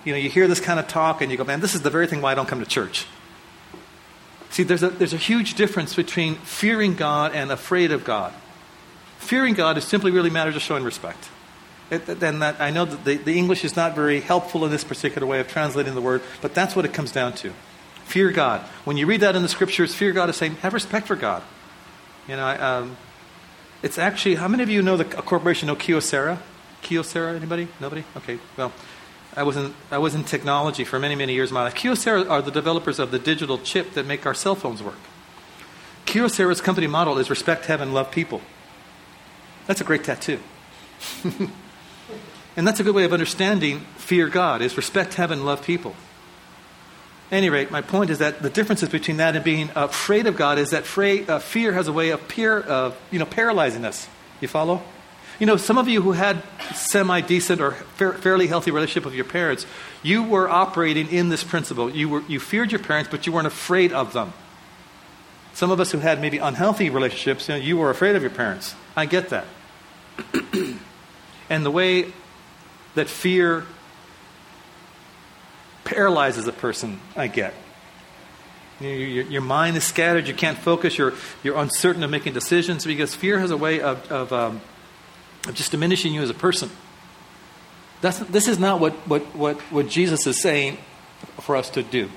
you 0.07 0.13
know, 0.13 0.19
you 0.19 0.31
hear 0.31 0.47
this 0.47 0.61
kind 0.61 0.79
of 0.79 0.87
talk 0.87 1.21
and 1.21 1.33
you 1.33 1.37
go, 1.37 1.45
man, 1.45 1.61
this 1.61 1.75
is 1.75 1.83
the 1.83 1.91
very 1.91 2.07
thing 2.07 2.23
why 2.23 2.31
I 2.31 2.35
don't 2.37 2.47
come 2.47 2.61
to 2.61 2.67
church. 2.67 3.07
See, 4.51 4.63
there's 4.63 4.85
a, 4.85 4.89
there's 4.89 5.13
a 5.13 5.19
huge 5.19 5.55
difference 5.55 5.95
between 5.95 6.37
fearing 6.37 6.95
God 6.95 7.35
and 7.35 7.51
afraid 7.51 7.91
of 7.91 8.05
God. 8.05 8.33
Fearing 9.19 9.55
God 9.55 9.77
is 9.77 9.85
simply 9.85 10.13
really 10.13 10.31
matters 10.31 10.55
of 10.55 10.63
showing 10.63 10.85
respect. 10.85 11.29
It, 11.91 12.09
and 12.09 12.41
that, 12.41 12.61
I 12.61 12.71
know 12.71 12.85
that 12.85 13.05
the, 13.05 13.17
the 13.17 13.37
English 13.37 13.65
is 13.65 13.75
not 13.75 13.97
very 13.97 14.21
helpful 14.21 14.65
in 14.65 14.71
this 14.71 14.85
particular 14.85 15.27
way 15.27 15.41
of 15.41 15.49
translating 15.49 15.95
the 15.95 16.01
word, 16.01 16.23
but 16.41 16.55
that's 16.55 16.77
what 16.77 16.85
it 16.85 16.95
comes 16.95 17.11
down 17.11 17.33
to. 17.35 17.53
Fear 18.07 18.31
God. 18.31 18.61
When 18.85 18.97
you 18.97 19.05
read 19.07 19.21
that 19.23 19.35
in 19.35 19.43
the 19.43 19.49
scriptures, 19.49 19.95
fear 19.95 20.13
God 20.13 20.31
is 20.31 20.37
saying, 20.37 20.55
have 20.57 20.73
respect 20.73 21.09
for 21.09 21.17
God. 21.17 21.43
You 22.29 22.37
know, 22.37 22.45
I, 22.45 22.57
um, 22.57 22.97
it's 23.83 23.99
actually, 23.99 24.37
how 24.37 24.47
many 24.47 24.63
of 24.63 24.71
you 24.71 24.81
know 24.81 24.97
the, 24.97 25.05
corporation, 25.05 25.67
know 25.67 25.75
Kyocera? 25.75 26.39
Kyocera, 26.83 27.35
anybody? 27.35 27.67
Nobody? 27.81 28.05
Okay, 28.17 28.39
well, 28.57 28.73
I 29.35 29.43
was 29.43 29.57
in, 29.57 29.75
I 29.91 29.99
was 29.99 30.15
in 30.15 30.23
technology 30.23 30.85
for 30.85 31.01
many, 31.01 31.17
many 31.17 31.35
years 31.35 31.51
my 31.51 31.65
life. 31.65 31.75
Kyocera 31.75 32.31
are 32.31 32.41
the 32.41 32.53
developers 32.53 33.01
of 33.01 33.11
the 33.11 33.19
digital 33.19 33.59
chip 33.59 33.95
that 33.95 34.07
make 34.07 34.25
our 34.25 34.35
cell 34.35 34.55
phones 34.55 34.83
work. 34.83 34.99
Kyocera's 36.07 36.61
company 36.61 36.87
model 36.87 37.19
is 37.19 37.29
respect 37.29 37.67
heaven, 37.67 37.93
love 37.93 38.13
people. 38.13 38.41
That's 39.67 39.81
a 39.81 39.85
great 39.85 40.05
tattoo. 40.05 40.39
and 42.57 42.67
that's 42.67 42.79
a 42.79 42.85
good 42.85 42.95
way 42.95 43.05
of 43.05 43.13
understanding 43.13 43.81
fear 43.97 44.29
God, 44.29 44.63
is 44.63 44.77
respect 44.77 45.15
heaven, 45.15 45.45
love 45.45 45.65
people. 45.65 45.97
Any 47.31 47.51
rate, 47.51 47.73
my 47.73 47.81
point 47.81 48.11
is 48.11 48.19
that 48.19 48.41
the 48.41 48.51
differences 48.51 48.89
between 48.89 49.17
that 49.17 49.35
and 49.35 49.45
being 49.45 49.71
afraid 49.75 50.27
of 50.27 50.37
God 50.37 50.59
is 50.59 50.71
that 50.71 50.85
fra- 50.85 51.23
uh, 51.23 51.39
fear 51.41 51.73
has 51.73 51.89
a 51.89 51.93
way 51.93 52.11
of, 52.11 52.29
peer, 52.29 52.65
uh, 52.67 52.93
you 53.11 53.19
know, 53.19 53.27
paralyzing 53.27 53.85
us. 53.85 54.09
You 54.41 54.47
follow? 54.47 54.83
You 55.41 55.47
know, 55.47 55.57
some 55.57 55.77
of 55.77 55.89
you 55.89 56.03
who 56.03 56.13
had 56.13 56.43
semi 56.75 57.21
decent 57.21 57.61
or 57.61 57.73
fairly 57.73 58.47
healthy 58.47 58.71
relationship 58.71 59.05
with 59.05 59.15
your 59.15 59.25
parents, 59.25 59.67
you 60.03 60.23
were 60.23 60.49
operating 60.49 61.09
in 61.09 61.29
this 61.29 61.43
principle. 61.43 61.91
You, 61.91 62.09
were, 62.09 62.23
you 62.23 62.39
feared 62.39 62.71
your 62.71 62.79
parents, 62.79 63.11
but 63.11 63.27
you 63.27 63.33
weren't 63.33 63.47
afraid 63.47 63.93
of 63.93 64.13
them. 64.13 64.33
Some 65.53 65.71
of 65.71 65.81
us 65.81 65.91
who 65.91 65.99
had 65.99 66.21
maybe 66.21 66.39
unhealthy 66.39 66.91
relationships, 66.91 67.49
you, 67.49 67.55
know, 67.55 67.61
you 67.61 67.77
were 67.77 67.91
afraid 67.91 68.15
of 68.15 68.23
your 68.23 68.31
parents. 68.31 68.75
I 68.95 69.07
get 69.07 69.31
that. 69.31 69.47
and 71.51 71.67
the 71.67 71.71
way 71.71 72.13
that 72.95 73.09
fear 73.09 73.67
paralyzes 75.87 76.47
a 76.47 76.53
person, 76.53 77.01
I 77.17 77.29
get. 77.29 77.55
You 78.81 78.89
your, 78.89 79.25
your, 79.25 79.41
mind 79.41 79.79
is 79.79 79.85
scattered, 79.85 80.29
you 80.29 80.35
can't 80.35 80.59
focus, 80.59 80.99
you're, 80.99 81.15
you're 81.43 81.57
uncertain 81.57 82.03
of 82.03 82.11
making 82.11 82.35
decisions 82.35 82.85
because 82.85 83.15
fear 83.15 83.39
has 83.39 83.51
a 83.51 83.57
way 83.57 83.81
of, 83.81 84.13
of 84.13 84.33
um, 84.35 84.61
of 85.49 85.55
just 85.55 85.71
diminishing 85.71 86.13
you 86.13 86.23
as 86.23 86.31
a 86.31 86.35
person. 86.35 86.71
That's, 88.01 88.19
this 88.19 88.49
is 88.49 88.59
not 88.59 88.81
what, 88.81 88.93
what, 89.09 89.23
what, 89.35 89.61
what 89.73 89.89
Jesus 89.89 90.27
is 90.27 90.41
saying 90.41 90.79
for 91.41 91.57
us 91.57 91.71
to 91.71 91.83
do. 91.83 92.11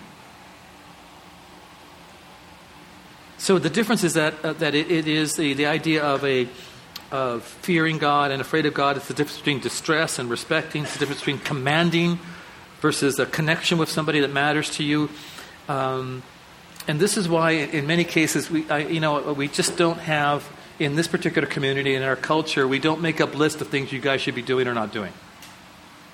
So 3.37 3.57
the 3.57 3.69
difference 3.69 4.03
is 4.03 4.15
that, 4.15 4.33
uh, 4.43 4.53
that 4.53 4.75
it, 4.75 4.91
it 4.91 5.07
is 5.07 5.35
the, 5.35 5.53
the 5.53 5.67
idea 5.67 6.03
of 6.03 6.25
a 6.25 6.49
of 7.11 7.43
fearing 7.43 7.97
God 7.97 8.29
and 8.29 8.39
afraid 8.39 8.67
of 8.67 8.75
God. 8.75 8.95
It's 8.95 9.07
the 9.07 9.15
difference 9.15 9.39
between 9.39 9.59
distress 9.61 10.19
and 10.19 10.29
respecting. 10.29 10.83
It's 10.83 10.93
the 10.93 10.99
difference 10.99 11.21
between 11.21 11.39
commanding 11.39 12.19
versus 12.81 13.19
a 13.19 13.25
connection 13.25 13.77
with 13.77 13.89
somebody 13.89 14.19
that 14.21 14.31
matters 14.31 14.69
to 14.77 14.83
you. 14.83 15.09
Um, 15.67 16.23
and 16.87 16.99
this 16.99 17.17
is 17.17 17.29
why, 17.29 17.51
in 17.51 17.85
many 17.87 18.03
cases, 18.03 18.49
we, 18.49 18.69
I, 18.69 18.79
you 18.79 18.99
know, 18.99 19.33
we 19.33 19.47
just 19.47 19.77
don't 19.77 19.99
have 19.99 20.49
in 20.79 20.95
this 20.95 21.07
particular 21.07 21.47
community, 21.47 21.93
in 21.93 22.03
our 22.03 22.15
culture, 22.15 22.67
we 22.67 22.79
don't 22.79 23.01
make 23.01 23.19
up 23.19 23.35
lists 23.35 23.61
of 23.61 23.67
things 23.67 23.91
you 23.91 23.99
guys 23.99 24.21
should 24.21 24.35
be 24.35 24.41
doing 24.41 24.67
or 24.67 24.73
not 24.73 24.93
doing. 24.93 25.11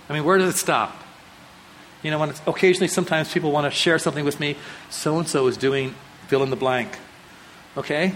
I 0.09 0.13
mean, 0.13 0.25
where 0.25 0.37
does 0.37 0.53
it 0.53 0.57
stop? 0.57 0.95
You 2.03 2.11
know, 2.11 2.19
when 2.19 2.33
occasionally 2.47 2.87
sometimes 2.87 3.31
people 3.31 3.51
want 3.51 3.65
to 3.65 3.71
share 3.71 3.99
something 3.99 4.25
with 4.25 4.39
me, 4.39 4.57
so 4.89 5.17
and 5.19 5.27
so 5.27 5.47
is 5.47 5.57
doing 5.57 5.95
fill 6.27 6.43
in 6.43 6.49
the 6.49 6.55
blank. 6.55 6.97
Okay? 7.77 8.13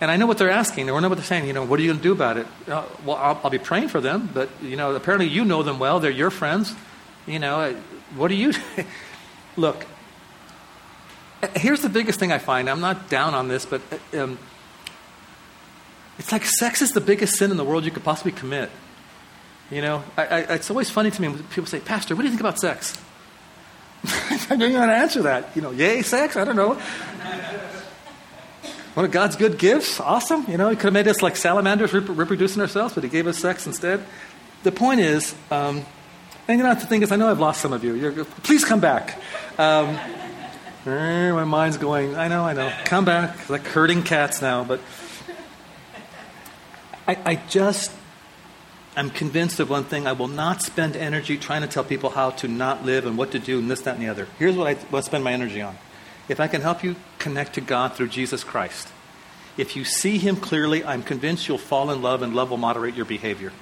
And 0.00 0.10
I 0.10 0.16
know 0.16 0.26
what 0.26 0.38
they're 0.38 0.50
asking, 0.50 0.88
I 0.88 0.98
know 1.00 1.08
what 1.08 1.16
they're 1.16 1.24
saying. 1.24 1.46
You 1.46 1.52
know, 1.52 1.64
what 1.64 1.78
are 1.78 1.82
you 1.82 1.90
going 1.90 1.98
to 1.98 2.02
do 2.02 2.12
about 2.12 2.38
it? 2.38 2.46
Uh, 2.66 2.84
well, 3.04 3.16
I'll, 3.16 3.40
I'll, 3.44 3.50
be 3.50 3.58
praying 3.58 3.88
for 3.88 4.00
them, 4.00 4.30
but 4.32 4.48
you 4.62 4.76
know, 4.76 4.94
apparently 4.94 5.28
you 5.28 5.44
know 5.44 5.62
them 5.62 5.78
well. 5.78 6.00
They're 6.00 6.10
your 6.10 6.30
friends. 6.30 6.74
You 7.30 7.38
know, 7.38 7.76
what 8.16 8.26
do 8.26 8.34
you? 8.34 8.52
Look, 9.56 9.86
here's 11.54 11.80
the 11.80 11.88
biggest 11.88 12.18
thing 12.18 12.32
I 12.32 12.38
find. 12.38 12.68
I'm 12.68 12.80
not 12.80 13.08
down 13.08 13.34
on 13.34 13.46
this, 13.46 13.64
but 13.64 13.80
um, 14.14 14.36
it's 16.18 16.32
like 16.32 16.44
sex 16.44 16.82
is 16.82 16.90
the 16.90 17.00
biggest 17.00 17.36
sin 17.36 17.52
in 17.52 17.56
the 17.56 17.64
world 17.64 17.84
you 17.84 17.92
could 17.92 18.02
possibly 18.02 18.32
commit. 18.32 18.68
You 19.70 19.80
know, 19.80 20.02
I, 20.16 20.22
I, 20.26 20.38
it's 20.54 20.70
always 20.70 20.90
funny 20.90 21.12
to 21.12 21.22
me 21.22 21.28
when 21.28 21.44
people 21.44 21.66
say, 21.66 21.78
Pastor, 21.78 22.16
what 22.16 22.22
do 22.22 22.26
you 22.26 22.32
think 22.32 22.40
about 22.40 22.58
sex? 22.58 23.00
I 24.04 24.56
don't 24.56 24.58
know 24.58 24.80
how 24.80 24.86
to 24.86 24.92
answer 24.92 25.22
that. 25.22 25.54
You 25.54 25.62
know, 25.62 25.70
yay, 25.70 26.02
sex? 26.02 26.36
I 26.36 26.44
don't 26.44 26.56
know. 26.56 26.74
one 28.94 29.06
of 29.06 29.12
God's 29.12 29.36
good 29.36 29.56
gifts. 29.56 30.00
Awesome. 30.00 30.46
You 30.48 30.56
know, 30.56 30.68
He 30.68 30.74
could 30.74 30.86
have 30.86 30.92
made 30.94 31.06
us 31.06 31.22
like 31.22 31.36
salamanders 31.36 31.92
rep- 31.92 32.08
reproducing 32.08 32.60
ourselves, 32.60 32.94
but 32.94 33.04
He 33.04 33.08
gave 33.08 33.28
us 33.28 33.38
sex 33.38 33.68
instead. 33.68 34.04
The 34.64 34.72
point 34.72 34.98
is, 34.98 35.36
um, 35.52 35.86
and 36.50 36.58
you 36.58 36.64
know, 36.64 36.74
the 36.74 36.86
thing 36.86 37.02
is, 37.02 37.12
I 37.12 37.16
know 37.16 37.30
I've 37.30 37.40
lost 37.40 37.60
some 37.60 37.72
of 37.72 37.84
you. 37.84 37.94
You're, 37.94 38.24
please 38.24 38.64
come 38.64 38.80
back. 38.80 39.20
Um, 39.58 39.96
eh, 40.86 41.32
my 41.32 41.44
mind's 41.44 41.76
going, 41.76 42.16
I 42.16 42.28
know, 42.28 42.44
I 42.44 42.54
know. 42.54 42.72
Come 42.84 43.04
back. 43.04 43.48
Like 43.48 43.66
herding 43.66 44.02
cats 44.02 44.42
now. 44.42 44.64
But 44.64 44.80
I, 47.06 47.18
I 47.24 47.34
just 47.36 47.92
I'm 48.96 49.10
convinced 49.10 49.60
of 49.60 49.70
one 49.70 49.84
thing. 49.84 50.06
I 50.06 50.12
will 50.12 50.28
not 50.28 50.62
spend 50.62 50.96
energy 50.96 51.38
trying 51.38 51.62
to 51.62 51.68
tell 51.68 51.84
people 51.84 52.10
how 52.10 52.30
to 52.30 52.48
not 52.48 52.84
live 52.84 53.06
and 53.06 53.16
what 53.16 53.30
to 53.32 53.38
do 53.38 53.58
and 53.58 53.70
this, 53.70 53.82
that, 53.82 53.94
and 53.94 54.02
the 54.02 54.08
other. 54.08 54.26
Here's 54.38 54.56
what 54.56 54.66
I 54.66 54.76
will 54.90 55.02
spend 55.02 55.22
my 55.22 55.32
energy 55.32 55.62
on. 55.62 55.78
If 56.28 56.40
I 56.40 56.48
can 56.48 56.60
help 56.60 56.82
you 56.82 56.96
connect 57.18 57.54
to 57.54 57.60
God 57.60 57.94
through 57.94 58.08
Jesus 58.08 58.42
Christ, 58.42 58.88
if 59.56 59.76
you 59.76 59.84
see 59.84 60.18
Him 60.18 60.36
clearly, 60.36 60.84
I'm 60.84 61.02
convinced 61.02 61.46
you'll 61.46 61.58
fall 61.58 61.90
in 61.90 62.02
love 62.02 62.22
and 62.22 62.34
love 62.34 62.50
will 62.50 62.56
moderate 62.56 62.94
your 62.94 63.04
behavior. 63.04 63.52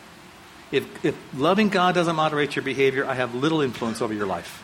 If, 0.70 1.04
if 1.04 1.16
loving 1.34 1.68
God 1.68 1.94
doesn't 1.94 2.16
moderate 2.16 2.56
your 2.56 2.62
behavior, 2.62 3.06
I 3.06 3.14
have 3.14 3.34
little 3.34 3.60
influence 3.60 4.02
over 4.02 4.12
your 4.12 4.26
life. 4.26 4.62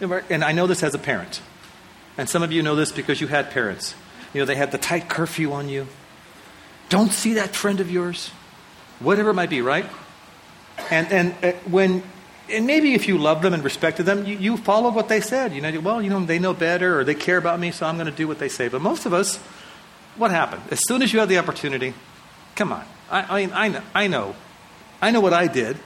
And 0.00 0.42
I 0.42 0.52
know 0.52 0.66
this 0.66 0.82
as 0.82 0.94
a 0.94 0.98
parent. 0.98 1.40
And 2.16 2.28
some 2.28 2.42
of 2.42 2.52
you 2.52 2.62
know 2.62 2.74
this 2.74 2.92
because 2.92 3.20
you 3.20 3.26
had 3.26 3.50
parents. 3.50 3.94
You 4.32 4.40
know, 4.40 4.46
they 4.46 4.54
had 4.54 4.72
the 4.72 4.78
tight 4.78 5.08
curfew 5.08 5.52
on 5.52 5.68
you. 5.68 5.86
Don't 6.88 7.12
see 7.12 7.34
that 7.34 7.54
friend 7.54 7.80
of 7.80 7.90
yours 7.90 8.30
whatever 9.00 9.30
it 9.30 9.34
might 9.34 9.50
be, 9.50 9.62
right? 9.62 9.86
And, 10.90 11.12
and 11.12 11.34
uh, 11.42 11.52
when, 11.68 12.02
and 12.50 12.66
maybe 12.66 12.94
if 12.94 13.08
you 13.08 13.18
love 13.18 13.42
them 13.42 13.54
and 13.54 13.62
respected 13.62 14.04
them, 14.04 14.26
you, 14.26 14.36
you 14.36 14.56
follow 14.56 14.90
what 14.90 15.08
they 15.08 15.20
said. 15.20 15.52
You 15.54 15.60
know, 15.60 15.80
well, 15.80 16.02
you 16.02 16.10
know, 16.10 16.24
they 16.24 16.38
know 16.38 16.54
better 16.54 16.98
or 16.98 17.04
they 17.04 17.14
care 17.14 17.36
about 17.36 17.60
me, 17.60 17.70
so 17.70 17.86
I'm 17.86 17.96
going 17.96 18.10
to 18.10 18.16
do 18.16 18.26
what 18.26 18.38
they 18.38 18.48
say. 18.48 18.68
But 18.68 18.80
most 18.82 19.06
of 19.06 19.12
us, 19.12 19.36
what 20.16 20.30
happened? 20.30 20.62
As 20.70 20.80
soon 20.86 21.02
as 21.02 21.12
you 21.12 21.20
had 21.20 21.28
the 21.28 21.38
opportunity, 21.38 21.94
come 22.56 22.72
on. 22.72 22.84
I, 23.10 23.42
I, 23.42 23.64
I, 23.64 23.68
know, 23.68 23.82
I 23.94 24.06
know. 24.06 24.34
I 25.00 25.10
know 25.10 25.20
what 25.20 25.32
I 25.32 25.46
did. 25.46 25.76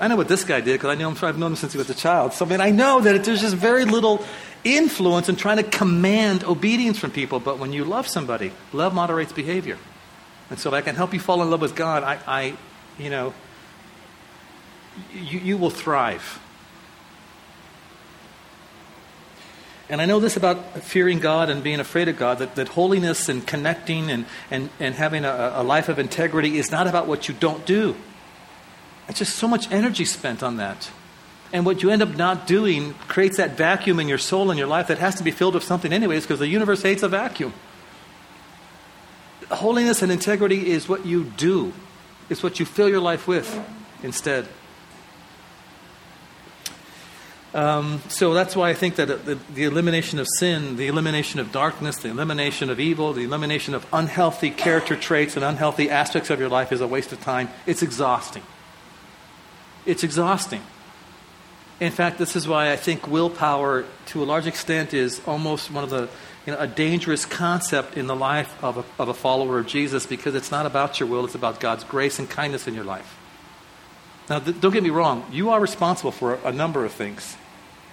I 0.00 0.06
know 0.06 0.16
what 0.16 0.28
this 0.28 0.44
guy 0.44 0.60
did 0.60 0.74
because 0.74 0.90
I 0.90 0.94
know 0.94 1.10
him, 1.10 1.16
I've 1.20 1.38
known 1.38 1.52
him 1.52 1.56
since 1.56 1.72
he 1.72 1.78
was 1.78 1.90
a 1.90 1.94
child. 1.94 2.32
So, 2.32 2.44
I 2.44 2.48
mean, 2.48 2.60
I 2.60 2.70
know 2.70 3.00
that 3.00 3.24
there's 3.24 3.40
just 3.40 3.56
very 3.56 3.84
little 3.84 4.24
influence 4.62 5.28
in 5.28 5.36
trying 5.36 5.56
to 5.56 5.64
command 5.64 6.44
obedience 6.44 6.98
from 6.98 7.10
people. 7.10 7.40
But 7.40 7.58
when 7.58 7.72
you 7.72 7.84
love 7.84 8.06
somebody, 8.06 8.52
love 8.72 8.94
moderates 8.94 9.32
behavior. 9.32 9.78
And 10.50 10.58
so 10.58 10.70
if 10.70 10.74
I 10.74 10.80
can 10.82 10.94
help 10.94 11.12
you 11.12 11.20
fall 11.20 11.42
in 11.42 11.50
love 11.50 11.60
with 11.60 11.74
God, 11.74 12.04
I, 12.04 12.18
I 12.26 12.56
you 12.98 13.10
know, 13.10 13.34
you, 15.12 15.38
you 15.40 15.56
will 15.56 15.70
thrive. 15.70 16.40
And 19.90 20.02
I 20.02 20.06
know 20.06 20.20
this 20.20 20.36
about 20.36 20.82
fearing 20.82 21.18
God 21.18 21.48
and 21.48 21.62
being 21.62 21.80
afraid 21.80 22.08
of 22.08 22.18
God 22.18 22.38
that, 22.38 22.56
that 22.56 22.68
holiness 22.68 23.28
and 23.28 23.46
connecting 23.46 24.10
and, 24.10 24.26
and, 24.50 24.68
and 24.78 24.94
having 24.94 25.24
a, 25.24 25.52
a 25.56 25.62
life 25.62 25.88
of 25.88 25.98
integrity 25.98 26.58
is 26.58 26.70
not 26.70 26.86
about 26.86 27.06
what 27.06 27.28
you 27.28 27.34
don't 27.34 27.64
do. 27.64 27.96
It's 29.08 29.18
just 29.18 29.36
so 29.36 29.48
much 29.48 29.70
energy 29.72 30.04
spent 30.04 30.42
on 30.42 30.58
that. 30.58 30.90
And 31.50 31.64
what 31.64 31.82
you 31.82 31.88
end 31.88 32.02
up 32.02 32.14
not 32.16 32.46
doing 32.46 32.92
creates 33.08 33.38
that 33.38 33.52
vacuum 33.52 33.98
in 33.98 34.08
your 34.08 34.18
soul 34.18 34.50
and 34.50 34.58
your 34.58 34.68
life 34.68 34.88
that 34.88 34.98
has 34.98 35.14
to 35.14 35.24
be 35.24 35.30
filled 35.30 35.54
with 35.54 35.64
something, 35.64 35.92
anyways, 35.92 36.24
because 36.24 36.40
the 36.40 36.48
universe 36.48 36.82
hates 36.82 37.02
a 37.02 37.08
vacuum 37.08 37.54
holiness 39.50 40.02
and 40.02 40.12
integrity 40.12 40.70
is 40.70 40.88
what 40.88 41.06
you 41.06 41.24
do, 41.24 41.72
it's 42.28 42.42
what 42.42 42.60
you 42.60 42.66
fill 42.66 42.88
your 42.88 43.00
life 43.00 43.26
with 43.26 43.58
instead. 44.02 44.46
Um, 47.54 48.02
so 48.08 48.34
that's 48.34 48.54
why 48.54 48.68
I 48.68 48.74
think 48.74 48.96
that 48.96 49.24
the, 49.24 49.38
the, 49.54 49.64
elimination 49.64 50.18
of 50.18 50.26
sin, 50.38 50.76
the 50.76 50.86
elimination 50.86 51.40
of 51.40 51.50
darkness, 51.50 51.96
the 51.96 52.10
elimination 52.10 52.68
of 52.68 52.78
evil, 52.78 53.14
the 53.14 53.24
elimination 53.24 53.74
of 53.74 53.86
unhealthy 53.90 54.50
character 54.50 54.96
traits 54.96 55.34
and 55.34 55.44
unhealthy 55.44 55.88
aspects 55.88 56.28
of 56.28 56.40
your 56.40 56.50
life 56.50 56.72
is 56.72 56.82
a 56.82 56.86
waste 56.86 57.10
of 57.12 57.20
time. 57.22 57.48
It's 57.64 57.82
exhausting. 57.82 58.42
It's 59.86 60.04
exhausting. 60.04 60.60
In 61.80 61.90
fact, 61.90 62.18
this 62.18 62.36
is 62.36 62.46
why 62.46 62.70
I 62.70 62.76
think 62.76 63.06
willpower, 63.06 63.86
to 64.06 64.22
a 64.22 64.26
large 64.26 64.46
extent, 64.46 64.92
is 64.92 65.22
almost 65.26 65.70
one 65.70 65.84
of 65.84 65.90
the 65.90 66.10
you 66.44 66.52
know, 66.52 66.58
a 66.58 66.66
dangerous 66.66 67.24
concept 67.24 67.96
in 67.96 68.06
the 68.06 68.16
life 68.16 68.62
of 68.62 68.78
a, 68.78 69.02
of 69.02 69.08
a 69.08 69.14
follower 69.14 69.58
of 69.58 69.66
Jesus 69.66 70.04
because 70.04 70.34
it's 70.34 70.50
not 70.50 70.66
about 70.66 71.00
your 71.00 71.08
will, 71.08 71.24
it's 71.24 71.34
about 71.34 71.60
God's 71.60 71.84
grace 71.84 72.18
and 72.18 72.28
kindness 72.28 72.66
in 72.66 72.74
your 72.74 72.84
life. 72.84 73.17
Now, 74.28 74.40
th- 74.40 74.60
don't 74.60 74.72
get 74.72 74.82
me 74.82 74.90
wrong, 74.90 75.24
you 75.32 75.50
are 75.50 75.60
responsible 75.60 76.12
for 76.12 76.34
a, 76.34 76.48
a, 76.48 76.52
number 76.52 76.84
of 76.84 76.92
things, 76.92 77.36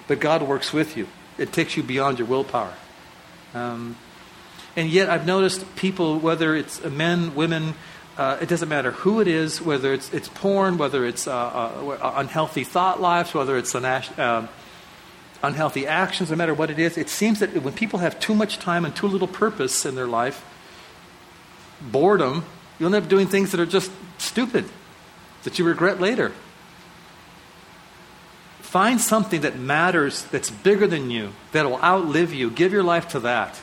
but 0.08 0.20
God 0.20 0.42
works 0.42 0.74
with 0.74 0.98
you. 0.98 1.08
It 1.38 1.54
takes 1.54 1.78
you 1.78 1.84
beyond 1.84 2.20
your 2.20 2.28
willpower. 2.28 2.74
Um, 3.54 3.96
and 4.76 4.90
yet, 4.90 5.10
I've 5.10 5.26
noticed 5.26 5.76
people, 5.76 6.20
whether 6.20 6.56
it's 6.56 6.84
men, 6.84 7.36
women, 7.36 7.76
uh, 8.18 8.38
it 8.42 8.50
doesn't 8.50 8.68
matter 8.68 8.92
who 8.92 9.22
it 9.22 9.28
is, 9.28 9.62
whether 9.62 9.94
it's, 9.94 10.14
it's 10.14 10.28
porn, 10.28 10.78
whether 10.78 11.06
it's 11.06 11.28
uh, 11.28 11.34
uh, 11.34 12.14
unhealthy 12.18 12.66
thought 12.66 13.02
lives, 13.02 13.34
whether 13.34 13.58
it's 13.58 13.74
an, 13.74 13.86
uh, 13.86 14.48
unhealthy 15.44 15.88
actions, 15.88 16.30
no 16.30 16.36
matter 16.36 16.54
what 16.54 16.70
it 16.70 16.80
is, 16.80 16.98
it 16.98 17.10
seems 17.10 17.40
that 17.40 17.62
when 17.62 17.74
people 17.74 18.00
have 18.00 18.20
too 18.20 18.34
much 18.34 18.60
time 18.60 18.84
and 18.84 18.96
too 18.96 19.08
little 19.08 19.28
purpose 19.28 19.86
in 19.86 19.96
their 19.96 20.08
life, 20.08 20.44
boredom, 21.82 22.44
you'll 22.80 22.94
end 22.94 23.04
up 23.04 23.10
doing 23.10 23.28
things 23.28 23.52
that 23.52 23.60
are 23.60 23.66
just 23.66 23.92
stupid, 24.18 24.66
that 25.46 25.58
you 25.58 25.64
regret 25.64 26.02
later. 26.02 26.34
Find 28.60 29.00
something 29.00 29.42
that 29.42 29.58
matters, 29.58 30.26
that's 30.26 30.52
bigger 30.52 30.86
than 30.86 31.10
you, 31.10 31.32
that 31.54 31.66
will 31.66 31.82
outlive 31.82 32.34
you. 32.34 32.52
Give 32.52 32.74
your 32.74 32.84
life 32.84 33.08
to 33.10 33.22
that. 33.22 33.62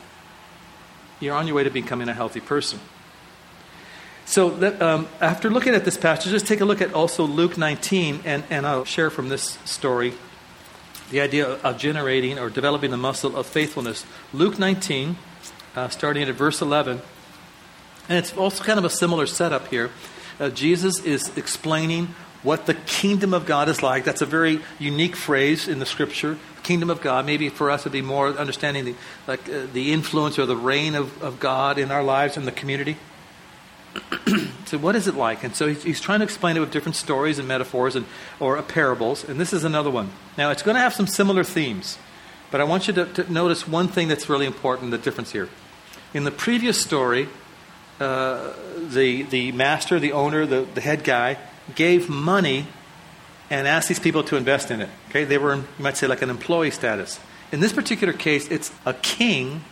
You're 1.20 1.34
on 1.34 1.46
your 1.46 1.56
way 1.56 1.64
to 1.64 1.70
becoming 1.70 2.08
a 2.08 2.14
healthy 2.14 2.40
person. 2.40 2.80
So, 4.24 4.50
that, 4.50 4.80
um, 4.80 5.08
after 5.20 5.50
looking 5.50 5.74
at 5.74 5.84
this 5.84 5.98
passage, 5.98 6.30
just 6.30 6.46
take 6.46 6.60
a 6.60 6.64
look 6.64 6.80
at 6.80 6.94
also 6.94 7.24
Luke 7.24 7.58
19, 7.58 8.20
and, 8.24 8.44
and 8.48 8.64
I'll 8.64 8.84
share 8.84 9.10
from 9.10 9.28
this 9.28 9.58
story 9.64 10.14
the 11.10 11.20
idea 11.20 11.46
of 11.46 11.76
generating 11.76 12.38
or 12.38 12.48
developing 12.48 12.90
the 12.90 12.96
muscle 12.96 13.36
of 13.36 13.46
faithfulness. 13.46 14.06
Luke 14.32 14.58
19, 14.58 15.16
uh, 15.76 15.88
starting 15.88 16.22
at 16.22 16.34
verse 16.34 16.62
11. 16.62 17.02
And 18.08 18.18
it's 18.18 18.34
also 18.36 18.64
kind 18.64 18.78
of 18.78 18.84
a 18.84 18.90
similar 18.90 19.26
setup 19.26 19.68
here. 19.68 19.90
Uh, 20.42 20.50
Jesus 20.50 20.98
is 21.04 21.30
explaining 21.38 22.08
what 22.42 22.66
the 22.66 22.74
kingdom 22.74 23.32
of 23.32 23.46
God 23.46 23.68
is 23.68 23.80
like. 23.80 24.02
That's 24.02 24.22
a 24.22 24.26
very 24.26 24.58
unique 24.80 25.14
phrase 25.14 25.68
in 25.68 25.78
the 25.78 25.86
scripture. 25.86 26.36
Kingdom 26.64 26.90
of 26.90 27.00
God. 27.00 27.24
Maybe 27.26 27.48
for 27.48 27.70
us 27.70 27.82
it'd 27.82 27.92
be 27.92 28.02
more 28.02 28.26
understanding 28.30 28.84
the 28.84 28.94
like 29.28 29.48
uh, 29.48 29.66
the 29.72 29.92
influence 29.92 30.40
or 30.40 30.46
the 30.46 30.56
reign 30.56 30.96
of, 30.96 31.22
of 31.22 31.38
God 31.38 31.78
in 31.78 31.92
our 31.92 32.02
lives 32.02 32.36
and 32.36 32.44
the 32.44 32.50
community. 32.50 32.96
so 34.64 34.78
what 34.78 34.96
is 34.96 35.06
it 35.06 35.14
like? 35.14 35.44
And 35.44 35.54
so 35.54 35.68
he's, 35.68 35.84
he's, 35.84 36.00
trying 36.00 36.18
to 36.18 36.24
explain 36.24 36.56
it 36.56 36.60
with 36.60 36.72
different 36.72 36.96
stories 36.96 37.38
and 37.38 37.46
metaphors 37.46 37.94
and 37.94 38.04
or 38.40 38.60
parables. 38.62 39.22
And 39.22 39.38
this 39.38 39.52
is 39.52 39.62
another 39.62 39.90
one. 39.90 40.10
Now 40.36 40.50
it's 40.50 40.62
going 40.62 40.74
to 40.74 40.80
have 40.80 40.92
some 40.92 41.06
similar 41.06 41.44
themes, 41.44 41.98
but 42.50 42.60
I 42.60 42.64
want 42.64 42.88
you 42.88 42.94
to, 42.94 43.04
to 43.04 43.32
notice 43.32 43.68
one 43.68 43.86
thing 43.86 44.08
that's 44.08 44.28
really 44.28 44.46
important. 44.46 44.90
The 44.90 44.98
difference 44.98 45.30
here. 45.30 45.48
In 46.12 46.24
the 46.24 46.32
previous 46.32 46.80
story, 46.80 47.28
uh, 48.02 48.52
the 48.76 49.22
the 49.22 49.52
master, 49.52 50.00
the 50.00 50.12
owner, 50.12 50.44
the, 50.46 50.66
the 50.74 50.80
head 50.80 51.04
guy 51.04 51.38
gave 51.74 52.08
money 52.08 52.66
and 53.48 53.68
asked 53.68 53.88
these 53.88 54.00
people 54.00 54.24
to 54.24 54.36
invest 54.36 54.70
in 54.70 54.80
it. 54.80 54.88
Okay, 55.08 55.24
they 55.24 55.38
were 55.38 55.56
you 55.56 55.64
might 55.78 55.96
say 55.96 56.06
like 56.06 56.22
an 56.22 56.30
employee 56.30 56.70
status. 56.70 57.20
In 57.52 57.60
this 57.60 57.72
particular 57.72 58.12
case, 58.12 58.48
it's 58.50 58.72
a 58.84 58.94
king 58.94 59.62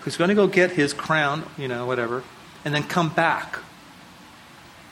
who's 0.00 0.16
going 0.16 0.28
to 0.28 0.34
go 0.34 0.46
get 0.46 0.70
his 0.72 0.94
crown, 0.94 1.44
you 1.56 1.68
know, 1.68 1.86
whatever 1.86 2.22
and 2.64 2.74
then 2.74 2.82
come 2.82 3.08
back. 3.08 3.58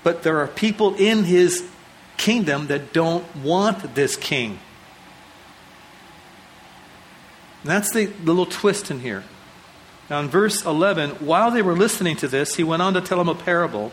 But 0.03 0.23
there 0.23 0.39
are 0.39 0.47
people 0.47 0.95
in 0.95 1.25
his 1.25 1.69
kingdom 2.17 2.69
that 2.69 2.93
don't 2.93 3.25
want 3.37 3.95
this 3.95 4.17
king. 4.17 4.59
And 7.63 7.71
that's 7.71 7.93
the 7.93 8.07
little 8.25 8.47
twist 8.47 8.91
in 8.91 9.01
here. 9.01 9.25
Now, 10.09 10.21
in 10.21 10.29
verse 10.29 10.65
11, 10.65 11.11
while 11.17 11.51
they 11.51 11.63
were 11.63 11.75
listening 11.75 12.17
to 12.17 12.29
this, 12.29 12.55
he 12.55 12.65
went 12.65 12.83
on 12.83 12.95
to 12.95 13.01
tell 13.01 13.19
them 13.19 13.29
a 13.29 13.35
parable 13.35 13.93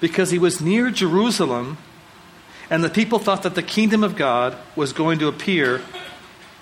because 0.00 0.30
he 0.30 0.38
was 0.38 0.60
near 0.60 0.90
Jerusalem 0.90 1.78
and 2.72 2.82
the 2.82 2.88
people 2.88 3.18
thought 3.18 3.42
that 3.42 3.54
the 3.54 3.62
kingdom 3.62 4.02
of 4.02 4.16
God 4.16 4.56
was 4.76 4.94
going 4.94 5.18
to 5.18 5.28
appear 5.28 5.82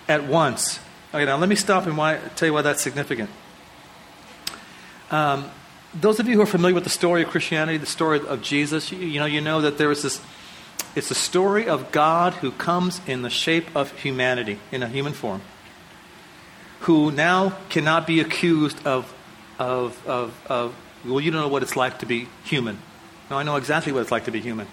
at 0.09 0.25
once. 0.25 0.81
Okay, 1.14 1.25
now 1.25 1.37
let 1.37 1.49
me 1.49 1.55
stop 1.55 1.87
and 1.87 1.97
why, 1.97 2.19
tell 2.35 2.49
you 2.49 2.53
why 2.53 2.62
that's 2.62 2.83
significant. 2.83 3.31
Um, 5.12 5.49
those 5.95 6.19
of 6.19 6.27
you 6.27 6.35
who 6.35 6.43
are 6.43 6.47
familiar 6.47 6.75
with 6.75 6.83
the 6.83 6.90
story 6.90 7.23
of 7.23 7.29
Christianity, 7.29 7.79
the 7.79 7.87
story 7.87 8.21
of 8.27 8.43
Jesus, 8.43 8.90
you, 8.90 8.99
you 8.99 9.21
know, 9.21 9.27
you 9.27 9.40
know 9.40 9.61
that 9.61 9.79
there 9.79 9.93
is 9.93 10.03
this. 10.03 10.21
It's 10.97 11.12
a 11.12 11.14
story 11.14 11.69
of 11.69 11.93
God 11.93 12.35
who 12.35 12.51
comes 12.51 13.01
in 13.07 13.23
the 13.23 13.31
shape 13.31 13.77
of 13.77 13.93
humanity, 13.93 14.59
in 14.73 14.83
a 14.83 14.88
human 14.88 15.12
form, 15.12 15.43
who 16.81 17.11
now 17.11 17.57
cannot 17.69 18.07
be 18.07 18.21
accused 18.21 18.87
of, 18.87 19.12
of, 19.59 20.07
of, 20.07 20.47
of 20.47 20.75
well, 21.05 21.21
you 21.21 21.31
don't 21.31 21.40
know 21.40 21.49
what 21.49 21.62
it's 21.62 21.77
like 21.77 21.99
to 22.01 22.07
be 22.07 22.29
human. 22.45 22.79
No, 23.31 23.38
I 23.38 23.43
know 23.43 23.57
exactly 23.57 23.93
what 23.93 24.03
it's 24.03 24.11
like 24.11 24.25
to 24.25 24.31
be 24.31 24.40
human. 24.40 24.66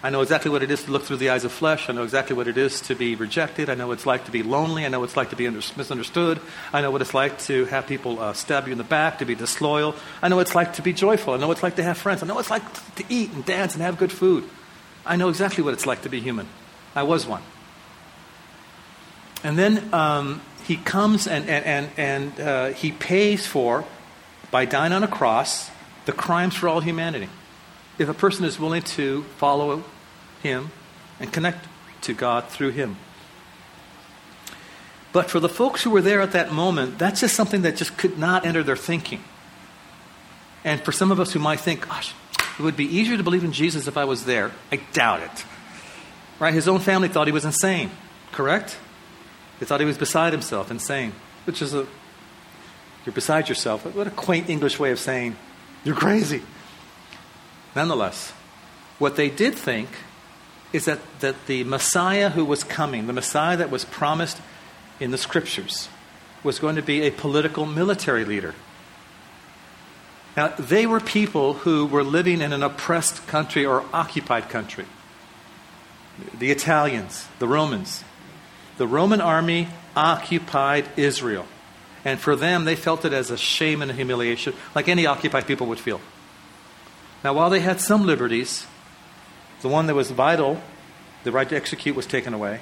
I 0.00 0.10
know 0.10 0.20
exactly 0.20 0.48
what 0.48 0.62
it 0.62 0.70
is 0.70 0.84
to 0.84 0.92
look 0.92 1.02
through 1.02 1.16
the 1.16 1.30
eyes 1.30 1.44
of 1.44 1.50
flesh. 1.50 1.90
I 1.90 1.92
know 1.92 2.04
exactly 2.04 2.36
what 2.36 2.46
it 2.46 2.56
is 2.56 2.80
to 2.82 2.94
be 2.94 3.16
rejected. 3.16 3.68
I 3.68 3.74
know 3.74 3.88
what 3.88 3.94
it's 3.94 4.06
like 4.06 4.26
to 4.26 4.30
be 4.30 4.44
lonely. 4.44 4.86
I 4.86 4.88
know 4.88 5.00
what 5.00 5.06
it's 5.06 5.16
like 5.16 5.30
to 5.30 5.36
be 5.36 5.48
under- 5.48 5.58
misunderstood. 5.76 6.40
I 6.72 6.82
know 6.82 6.92
what 6.92 7.02
it's 7.02 7.14
like 7.14 7.40
to 7.40 7.64
have 7.64 7.88
people 7.88 8.20
uh, 8.20 8.32
stab 8.32 8.66
you 8.66 8.72
in 8.72 8.78
the 8.78 8.84
back, 8.84 9.18
to 9.18 9.24
be 9.24 9.34
disloyal. 9.34 9.96
I 10.22 10.28
know 10.28 10.36
what 10.36 10.46
it's 10.46 10.54
like 10.54 10.74
to 10.74 10.82
be 10.82 10.92
joyful. 10.92 11.34
I 11.34 11.36
know 11.38 11.48
what 11.48 11.56
it's 11.56 11.64
like 11.64 11.76
to 11.76 11.82
have 11.82 11.98
friends. 11.98 12.22
I 12.22 12.26
know 12.26 12.34
what 12.34 12.42
it's 12.42 12.50
like 12.50 12.94
to 12.94 13.04
eat 13.08 13.32
and 13.32 13.44
dance 13.44 13.74
and 13.74 13.82
have 13.82 13.98
good 13.98 14.12
food. 14.12 14.44
I 15.04 15.16
know 15.16 15.30
exactly 15.30 15.64
what 15.64 15.74
it's 15.74 15.86
like 15.86 16.02
to 16.02 16.08
be 16.08 16.20
human. 16.20 16.48
I 16.94 17.02
was 17.02 17.26
one. 17.26 17.42
And 19.42 19.58
then 19.58 19.92
um, 19.92 20.40
he 20.68 20.76
comes 20.76 21.26
and, 21.26 21.48
and, 21.48 21.64
and, 21.64 21.90
and 21.96 22.40
uh, 22.40 22.66
he 22.74 22.92
pays 22.92 23.46
for, 23.46 23.86
by 24.50 24.66
dying 24.66 24.92
on 24.92 25.02
a 25.02 25.08
cross, 25.08 25.70
the 26.04 26.12
crimes 26.12 26.54
for 26.54 26.68
all 26.68 26.80
humanity 26.80 27.30
if 27.98 28.08
a 28.08 28.14
person 28.14 28.44
is 28.44 28.60
willing 28.60 28.82
to 28.82 29.22
follow 29.38 29.82
him 30.42 30.70
and 31.18 31.32
connect 31.32 31.66
to 32.02 32.12
God 32.12 32.48
through 32.48 32.70
him. 32.70 32.96
But 35.10 35.30
for 35.30 35.40
the 35.40 35.48
folks 35.48 35.82
who 35.82 35.90
were 35.90 36.02
there 36.02 36.20
at 36.20 36.32
that 36.32 36.52
moment, 36.52 36.98
that's 36.98 37.22
just 37.22 37.34
something 37.34 37.62
that 37.62 37.76
just 37.76 37.96
could 37.96 38.18
not 38.18 38.44
enter 38.44 38.62
their 38.62 38.76
thinking. 38.76 39.24
And 40.64 40.82
for 40.82 40.92
some 40.92 41.10
of 41.10 41.18
us 41.18 41.32
who 41.32 41.38
might 41.38 41.60
think, 41.60 41.88
gosh, 41.88 42.14
it 42.58 42.62
would 42.62 42.76
be 42.76 42.84
easier 42.84 43.16
to 43.16 43.22
believe 43.22 43.42
in 43.42 43.52
Jesus 43.52 43.88
if 43.88 43.96
I 43.96 44.04
was 44.04 44.26
there, 44.26 44.52
I 44.70 44.76
doubt 44.92 45.22
it. 45.22 45.44
Right? 46.38 46.52
His 46.52 46.68
own 46.68 46.80
family 46.80 47.08
thought 47.08 47.26
he 47.26 47.32
was 47.32 47.46
insane, 47.46 47.90
correct? 48.32 48.78
They 49.58 49.66
thought 49.66 49.80
he 49.80 49.86
was 49.86 49.98
beside 49.98 50.32
himself, 50.32 50.70
insane, 50.70 51.12
which 51.44 51.62
is 51.62 51.74
a, 51.74 51.86
you're 53.04 53.12
beside 53.12 53.48
yourself. 53.48 53.84
What 53.94 54.06
a 54.06 54.10
quaint 54.10 54.48
English 54.48 54.78
way 54.78 54.90
of 54.92 54.98
saying, 54.98 55.36
you're 55.84 55.96
crazy. 55.96 56.42
Nonetheless, 57.74 58.32
what 58.98 59.16
they 59.16 59.30
did 59.30 59.54
think 59.54 59.88
is 60.72 60.84
that, 60.84 61.00
that 61.20 61.46
the 61.46 61.64
Messiah 61.64 62.30
who 62.30 62.44
was 62.44 62.64
coming, 62.64 63.06
the 63.06 63.12
Messiah 63.12 63.56
that 63.56 63.70
was 63.70 63.84
promised 63.84 64.40
in 65.00 65.10
the 65.10 65.18
scriptures, 65.18 65.88
was 66.42 66.58
going 66.58 66.76
to 66.76 66.82
be 66.82 67.02
a 67.02 67.10
political 67.10 67.66
military 67.66 68.24
leader. 68.24 68.54
Now, 70.36 70.48
they 70.58 70.86
were 70.86 71.00
people 71.00 71.54
who 71.54 71.86
were 71.86 72.04
living 72.04 72.40
in 72.40 72.52
an 72.52 72.62
oppressed 72.62 73.26
country 73.26 73.64
or 73.64 73.84
occupied 73.92 74.48
country. 74.48 74.84
The 76.38 76.50
Italians, 76.50 77.26
the 77.38 77.48
Romans. 77.48 78.04
The 78.78 78.86
Roman 78.86 79.20
army 79.20 79.68
occupied 79.94 80.88
Israel. 80.96 81.46
And 82.04 82.18
for 82.18 82.36
them, 82.36 82.64
they 82.64 82.76
felt 82.76 83.04
it 83.04 83.12
as 83.12 83.30
a 83.30 83.36
shame 83.36 83.82
and 83.82 83.90
a 83.90 83.94
humiliation, 83.94 84.54
like 84.74 84.88
any 84.88 85.04
occupied 85.04 85.46
people 85.46 85.66
would 85.66 85.80
feel. 85.80 86.00
Now, 87.24 87.34
while 87.34 87.50
they 87.50 87.60
had 87.60 87.80
some 87.80 88.06
liberties, 88.06 88.66
the 89.62 89.68
one 89.68 89.88
that 89.88 89.94
was 89.94 90.12
vital, 90.12 90.62
the 91.24 91.32
right 91.32 91.48
to 91.48 91.56
execute, 91.56 91.96
was 91.96 92.06
taken 92.06 92.32
away. 92.32 92.60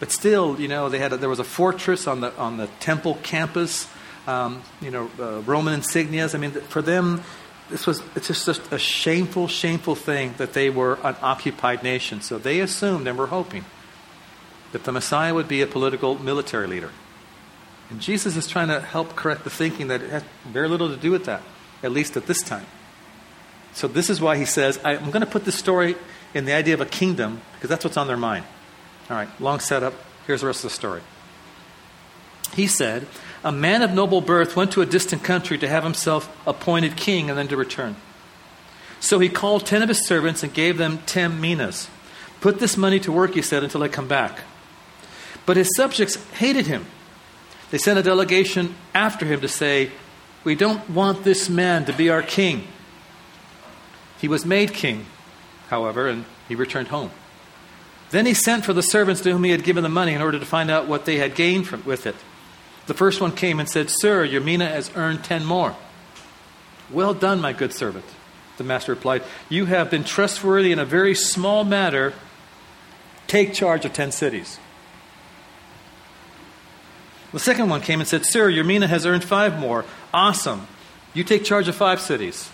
But 0.00 0.10
still, 0.10 0.60
you 0.60 0.66
know, 0.66 0.88
they 0.88 0.98
had 0.98 1.12
a, 1.12 1.16
there 1.16 1.28
was 1.28 1.38
a 1.38 1.44
fortress 1.44 2.06
on 2.06 2.20
the 2.20 2.36
on 2.36 2.56
the 2.56 2.66
temple 2.80 3.18
campus. 3.22 3.88
Um, 4.26 4.62
you 4.80 4.90
know, 4.90 5.10
uh, 5.18 5.40
Roman 5.42 5.80
insignias. 5.80 6.34
I 6.34 6.38
mean, 6.38 6.50
for 6.50 6.82
them, 6.82 7.22
this 7.70 7.86
was 7.86 8.02
it's 8.16 8.26
just, 8.26 8.46
just 8.46 8.72
a 8.72 8.78
shameful, 8.78 9.48
shameful 9.48 9.94
thing 9.94 10.34
that 10.38 10.52
they 10.52 10.70
were 10.70 10.98
an 11.04 11.16
occupied 11.22 11.82
nation. 11.82 12.20
So 12.20 12.38
they 12.38 12.60
assumed 12.60 13.06
and 13.06 13.16
were 13.16 13.28
hoping 13.28 13.64
that 14.72 14.84
the 14.84 14.92
Messiah 14.92 15.34
would 15.34 15.48
be 15.48 15.62
a 15.62 15.66
political 15.66 16.18
military 16.18 16.66
leader. 16.66 16.90
And 17.90 18.00
Jesus 18.00 18.36
is 18.36 18.46
trying 18.46 18.68
to 18.68 18.80
help 18.80 19.16
correct 19.16 19.44
the 19.44 19.50
thinking 19.50 19.88
that 19.88 20.02
it 20.02 20.10
has 20.10 20.24
very 20.46 20.68
little 20.68 20.88
to 20.88 20.96
do 20.96 21.10
with 21.10 21.24
that, 21.24 21.42
at 21.82 21.90
least 21.90 22.16
at 22.16 22.26
this 22.26 22.42
time. 22.42 22.66
So 23.72 23.88
this 23.88 24.10
is 24.10 24.20
why 24.20 24.36
he 24.36 24.44
says, 24.44 24.78
I'm 24.84 25.10
going 25.10 25.24
to 25.24 25.30
put 25.30 25.44
this 25.44 25.54
story 25.54 25.96
in 26.34 26.44
the 26.44 26.52
idea 26.52 26.74
of 26.74 26.80
a 26.80 26.86
kingdom 26.86 27.40
because 27.54 27.70
that's 27.70 27.84
what's 27.84 27.96
on 27.96 28.06
their 28.06 28.16
mind. 28.16 28.44
All 29.08 29.16
right, 29.16 29.28
long 29.40 29.60
setup. 29.60 29.94
Here's 30.26 30.42
the 30.42 30.46
rest 30.46 30.64
of 30.64 30.70
the 30.70 30.74
story. 30.74 31.00
He 32.54 32.66
said, 32.66 33.06
A 33.44 33.52
man 33.52 33.82
of 33.82 33.92
noble 33.92 34.20
birth 34.20 34.56
went 34.56 34.72
to 34.72 34.82
a 34.82 34.86
distant 34.86 35.22
country 35.22 35.56
to 35.58 35.68
have 35.68 35.84
himself 35.84 36.28
appointed 36.46 36.96
king 36.96 37.30
and 37.30 37.38
then 37.38 37.48
to 37.48 37.56
return. 37.56 37.96
So 39.00 39.18
he 39.18 39.28
called 39.28 39.64
ten 39.64 39.82
of 39.82 39.88
his 39.88 40.06
servants 40.06 40.42
and 40.42 40.52
gave 40.52 40.76
them 40.76 40.98
ten 41.06 41.40
minas. 41.40 41.88
Put 42.40 42.58
this 42.58 42.76
money 42.76 43.00
to 43.00 43.12
work, 43.12 43.34
he 43.34 43.42
said, 43.42 43.64
until 43.64 43.82
I 43.82 43.88
come 43.88 44.08
back. 44.08 44.40
But 45.48 45.56
his 45.56 45.74
subjects 45.74 46.16
hated 46.32 46.66
him. 46.66 46.84
They 47.70 47.78
sent 47.78 47.98
a 47.98 48.02
delegation 48.02 48.74
after 48.94 49.24
him 49.24 49.40
to 49.40 49.48
say, 49.48 49.90
We 50.44 50.54
don't 50.54 50.90
want 50.90 51.24
this 51.24 51.48
man 51.48 51.86
to 51.86 51.94
be 51.94 52.10
our 52.10 52.20
king. 52.20 52.68
He 54.20 54.28
was 54.28 54.44
made 54.44 54.74
king, 54.74 55.06
however, 55.68 56.06
and 56.06 56.26
he 56.48 56.54
returned 56.54 56.88
home. 56.88 57.12
Then 58.10 58.26
he 58.26 58.34
sent 58.34 58.66
for 58.66 58.74
the 58.74 58.82
servants 58.82 59.22
to 59.22 59.32
whom 59.32 59.42
he 59.42 59.50
had 59.50 59.64
given 59.64 59.84
the 59.84 59.88
money 59.88 60.12
in 60.12 60.20
order 60.20 60.38
to 60.38 60.44
find 60.44 60.70
out 60.70 60.86
what 60.86 61.06
they 61.06 61.16
had 61.16 61.34
gained 61.34 61.66
from, 61.66 61.82
with 61.86 62.06
it. 62.06 62.16
The 62.86 62.92
first 62.92 63.18
one 63.18 63.32
came 63.32 63.58
and 63.58 63.70
said, 63.70 63.88
Sir, 63.88 64.24
your 64.24 64.42
mina 64.42 64.66
has 64.66 64.90
earned 64.96 65.24
ten 65.24 65.46
more. 65.46 65.74
Well 66.90 67.14
done, 67.14 67.40
my 67.40 67.54
good 67.54 67.72
servant. 67.72 68.04
The 68.58 68.64
master 68.64 68.92
replied, 68.92 69.22
You 69.48 69.64
have 69.64 69.90
been 69.90 70.04
trustworthy 70.04 70.72
in 70.72 70.78
a 70.78 70.84
very 70.84 71.14
small 71.14 71.64
matter. 71.64 72.12
Take 73.26 73.54
charge 73.54 73.86
of 73.86 73.94
ten 73.94 74.12
cities. 74.12 74.58
The 77.32 77.38
second 77.38 77.68
one 77.68 77.80
came 77.80 78.00
and 78.00 78.08
said, 78.08 78.24
Sir, 78.24 78.48
your 78.48 78.64
mina 78.64 78.86
has 78.86 79.04
earned 79.04 79.24
five 79.24 79.58
more. 79.58 79.84
Awesome. 80.14 80.66
You 81.12 81.24
take 81.24 81.44
charge 81.44 81.68
of 81.68 81.74
five 81.74 82.00
cities. 82.00 82.50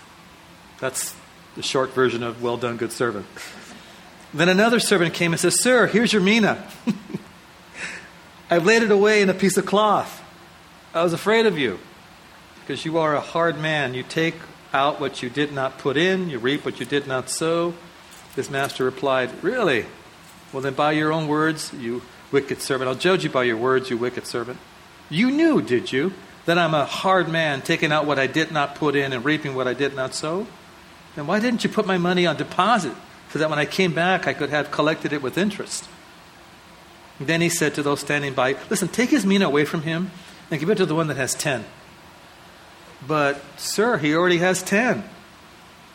That's 0.79 1.15
the 1.55 1.63
short 1.63 1.93
version 1.93 2.23
of 2.23 2.41
well 2.43 2.57
done, 2.57 2.77
good 2.77 2.91
servant. 2.91 3.25
Then 4.33 4.49
another 4.49 4.81
servant 4.81 5.13
came 5.13 5.31
and 5.31 5.39
said, 5.39 5.53
Sir, 5.53 5.87
here's 5.87 6.11
your 6.11 6.21
mina. 6.21 6.67
I've 8.49 8.65
laid 8.65 8.83
it 8.83 8.91
away 8.91 9.21
in 9.21 9.29
a 9.29 9.33
piece 9.33 9.57
of 9.57 9.65
cloth. 9.65 10.21
I 10.93 11.03
was 11.03 11.13
afraid 11.13 11.45
of 11.45 11.57
you 11.57 11.79
because 12.59 12.85
you 12.85 12.97
are 12.97 13.15
a 13.15 13.21
hard 13.21 13.57
man. 13.57 13.93
You 13.93 14.03
take 14.03 14.35
out 14.73 14.99
what 14.99 15.23
you 15.23 15.29
did 15.29 15.53
not 15.53 15.77
put 15.77 15.95
in, 15.95 16.29
you 16.29 16.37
reap 16.37 16.65
what 16.65 16.79
you 16.79 16.85
did 16.85 17.07
not 17.07 17.29
sow. 17.29 17.73
His 18.35 18.49
master 18.49 18.83
replied, 18.83 19.31
Really? 19.41 19.85
Well, 20.51 20.61
then, 20.61 20.73
by 20.73 20.91
your 20.91 21.13
own 21.13 21.27
words, 21.27 21.73
you 21.73 22.01
wicked 22.35 22.61
servant, 22.61 22.89
I'll 22.89 22.95
judge 22.95 23.23
you 23.23 23.29
by 23.29 23.45
your 23.45 23.55
words, 23.55 23.89
you 23.89 23.97
wicked 23.97 24.27
servant. 24.27 24.59
You 25.09 25.31
knew, 25.31 25.61
did 25.61 25.93
you, 25.93 26.11
that 26.43 26.57
I'm 26.57 26.73
a 26.73 26.83
hard 26.83 27.29
man, 27.29 27.61
taking 27.61 27.93
out 27.93 28.05
what 28.05 28.19
I 28.19 28.27
did 28.27 28.51
not 28.51 28.75
put 28.75 28.93
in 28.93 29.13
and 29.13 29.23
reaping 29.23 29.55
what 29.55 29.69
I 29.69 29.73
did 29.73 29.95
not 29.95 30.13
sow? 30.13 30.45
Then 31.15 31.27
why 31.27 31.39
didn't 31.39 31.63
you 31.63 31.69
put 31.69 31.87
my 31.87 31.97
money 31.97 32.27
on 32.27 32.35
deposit 32.35 32.93
so 33.31 33.39
that 33.39 33.49
when 33.49 33.57
I 33.57 33.63
came 33.63 33.93
back 33.93 34.27
I 34.27 34.33
could 34.33 34.49
have 34.49 34.69
collected 34.69 35.13
it 35.13 35.21
with 35.21 35.37
interest? 35.37 35.87
Then 37.17 37.39
he 37.39 37.47
said 37.47 37.73
to 37.75 37.83
those 37.83 38.01
standing 38.01 38.33
by, 38.33 38.57
Listen, 38.69 38.89
take 38.89 39.11
his 39.11 39.25
mina 39.25 39.47
away 39.47 39.63
from 39.63 39.83
him 39.83 40.11
and 40.51 40.59
give 40.59 40.69
it 40.69 40.75
to 40.75 40.85
the 40.85 40.93
one 40.93 41.07
that 41.07 41.15
has 41.15 41.33
ten. 41.35 41.63
But, 43.07 43.41
sir, 43.55 43.97
he 43.97 44.13
already 44.13 44.39
has 44.39 44.61
ten. 44.61 45.05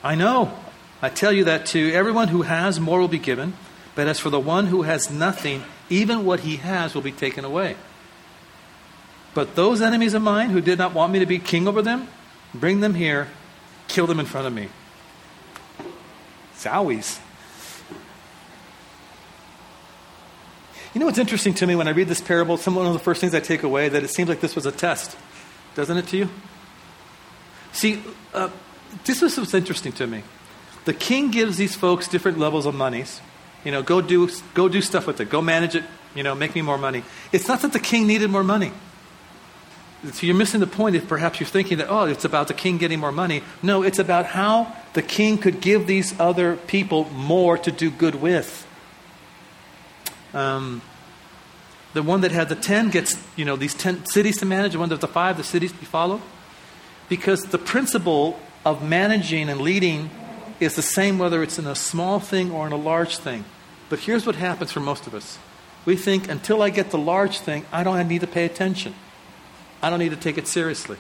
I 0.03 0.15
know. 0.15 0.57
I 1.03 1.11
tell 1.11 1.33
you 1.33 1.45
that 1.45 1.67
to 1.67 1.93
everyone 1.93 2.29
who 2.29 2.43
has, 2.43 2.81
more 2.81 2.99
will 2.99 3.09
be 3.09 3.19
given. 3.19 3.53
But 3.95 4.07
as 4.07 4.19
for 4.19 4.31
the 4.31 4.41
one 4.41 4.69
who 4.69 4.83
has 4.83 5.11
nothing, 5.11 5.65
even 5.91 6.25
what 6.25 6.41
he 6.41 6.57
has 6.57 6.95
will 6.95 7.03
be 7.03 7.13
taken 7.13 7.45
away. 7.45 7.77
But 9.35 9.55
those 9.55 9.83
enemies 9.83 10.15
of 10.15 10.23
mine 10.23 10.51
who 10.51 10.61
did 10.61 10.79
not 10.79 10.95
want 10.95 11.13
me 11.13 11.19
to 11.19 11.27
be 11.27 11.39
king 11.39 11.69
over 11.69 11.83
them, 11.83 12.09
bring 12.55 12.81
them 12.81 12.95
here, 12.95 13.29
kill 13.89 14.07
them 14.07 14.19
in 14.19 14.27
front 14.27 14.47
of 14.47 14.53
me. 14.53 14.69
Zowies. 16.57 17.21
You 20.93 20.99
know 20.99 21.07
what's 21.07 21.19
interesting 21.19 21.55
to 21.55 21.67
me 21.67 21.77
when 21.77 21.87
I 21.87 21.93
read 21.93 22.09
this 22.09 22.21
parable? 22.21 22.57
Some 22.57 22.75
one 22.75 22.87
of 22.87 22.93
the 22.93 22.99
first 22.99 23.21
things 23.21 23.35
I 23.35 23.41
take 23.41 23.63
away 23.63 23.89
that 23.89 24.03
it 24.03 24.11
seems 24.11 24.29
like 24.29 24.41
this 24.41 24.57
was 24.57 24.67
a 24.67 24.73
test, 24.73 25.17
doesn't 25.77 25.97
it 25.97 26.07
to 26.09 26.17
you? 26.17 26.29
See, 27.73 28.03
uh, 28.35 28.51
this 29.05 29.23
was 29.23 29.39
what's 29.39 29.55
interesting 29.55 29.93
to 29.93 30.07
me. 30.07 30.25
The 30.87 30.95
king 30.95 31.31
gives 31.31 31.57
these 31.57 31.77
folks 31.77 32.09
different 32.09 32.39
levels 32.39 32.67
of 32.67 32.75
monies. 32.75 33.21
You 33.65 33.73
know, 33.73 33.83
go 33.83 34.01
do 34.01 34.29
go 34.55 34.69
do 34.69 34.81
stuff 34.81 35.07
with 35.07 35.21
it. 35.21 35.31
Go 35.31 35.43
manage 35.43 35.75
it. 35.75 35.85
You 36.15 36.23
know, 36.23 36.35
make 36.35 36.55
me 36.55 36.63
more 36.63 36.79
money. 36.79 37.05
It's 37.33 37.47
not 37.47 37.61
that 37.63 37.73
the 37.73 37.81
king 37.81 38.07
needed 38.07 38.31
more 38.31 38.43
money. 38.43 38.73
So 40.13 40.27
you're 40.27 40.37
missing 40.37 40.61
the 40.61 40.67
point 40.67 40.97
if 40.97 41.07
perhaps 41.07 41.41
you're 41.41 41.49
thinking 41.49 41.79
that, 41.79 41.89
oh, 41.91 42.07
it's 42.07 42.25
about 42.25 42.49
the 42.49 42.55
king 42.55 42.79
getting 42.79 42.99
more 42.99 43.13
money. 43.13 43.43
No, 43.63 43.83
it's 43.83 43.99
about 43.99 44.27
how 44.27 44.75
the 44.95 45.03
king 45.03 45.37
could 45.37 45.61
give 45.61 45.87
these 45.87 46.19
other 46.19 46.57
people 46.57 47.05
more 47.11 47.59
to 47.59 47.71
do 47.71 47.91
good 47.91 48.15
with. 48.15 48.67
Um, 50.33 50.81
the 51.93 52.03
one 52.03 52.23
that 52.23 52.33
had 52.33 52.49
the 52.49 52.55
10 52.55 52.89
gets, 52.91 53.17
you 53.37 53.45
know, 53.45 53.57
these 53.57 53.75
10 53.75 54.07
cities 54.07 54.39
to 54.39 54.47
manage, 54.47 54.73
the 54.73 54.79
one 54.79 54.89
that 54.89 55.03
the 55.03 55.09
five, 55.09 55.37
the 55.37 55.45
cities 55.45 55.73
to 55.73 55.85
follow. 55.85 56.23
Because 57.11 57.43
the 57.43 57.59
principle 57.59 58.41
of 58.65 58.83
managing 58.83 59.51
and 59.51 59.61
leading 59.61 60.09
is 60.61 60.77
the 60.77 60.83
same 60.83 61.19
whether 61.19 61.43
it's 61.43 61.59
in 61.59 61.67
a 61.67 61.75
small 61.75 62.21
thing 62.21 62.53
or 62.53 62.67
in 62.67 62.73
a 62.73 62.77
large 62.77 63.17
thing. 63.17 63.45
But 63.89 64.01
here's 64.01 64.27
what 64.27 64.37
happens 64.37 64.71
for 64.71 64.81
most 64.81 65.07
of 65.07 65.15
us 65.15 65.39
we 65.85 65.97
think 65.97 66.29
until 66.29 66.63
I 66.63 66.71
get 66.71 66.91
the 66.91 66.99
large 66.99 67.39
thing, 67.41 67.65
I 67.73 67.83
don't 67.83 68.07
need 68.07 68.21
to 68.21 68.27
pay 68.27 68.45
attention. 68.45 68.95
I 69.83 69.89
don't 69.89 69.99
need 69.99 70.11
to 70.11 70.17
take 70.17 70.37
it 70.37 70.47
seriously. 70.47 70.99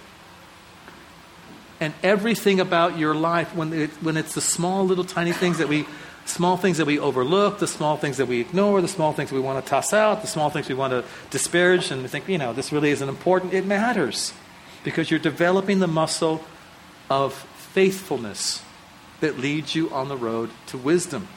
And 1.80 1.92
everything 2.02 2.60
about 2.60 2.98
your 2.98 3.14
life, 3.14 3.54
when, 3.54 3.72
it, 3.72 3.90
when 4.02 4.16
it's 4.16 4.34
the 4.34 4.40
small, 4.40 4.84
little, 4.86 5.04
tiny 5.04 5.32
things 5.32 5.58
that 5.58 5.68
we 5.68 5.86
small 6.26 6.56
things 6.56 6.76
that 6.78 6.86
we 6.86 6.98
overlook, 6.98 7.58
the 7.58 7.66
small 7.66 7.96
things 7.96 8.18
that 8.18 8.26
we 8.26 8.40
ignore, 8.40 8.80
the 8.80 8.88
small 8.88 9.12
things 9.12 9.32
we 9.32 9.40
want 9.40 9.64
to 9.64 9.68
toss 9.68 9.92
out, 9.92 10.20
the 10.20 10.28
small 10.28 10.48
things 10.48 10.68
we 10.68 10.74
want 10.74 10.92
to 10.92 11.04
disparage, 11.30 11.90
and 11.90 12.02
we 12.02 12.08
think, 12.08 12.28
you 12.28 12.38
know, 12.38 12.52
this 12.52 12.72
really 12.72 12.90
isn't 12.90 13.08
important. 13.08 13.52
It 13.52 13.66
matters 13.66 14.32
because 14.84 15.10
you're 15.10 15.18
developing 15.18 15.80
the 15.80 15.88
muscle 15.88 16.44
of 17.08 17.34
faithfulness 17.34 18.62
that 19.20 19.38
leads 19.38 19.74
you 19.74 19.90
on 19.90 20.08
the 20.08 20.16
road 20.16 20.50
to 20.66 20.78
wisdom. 20.78 21.28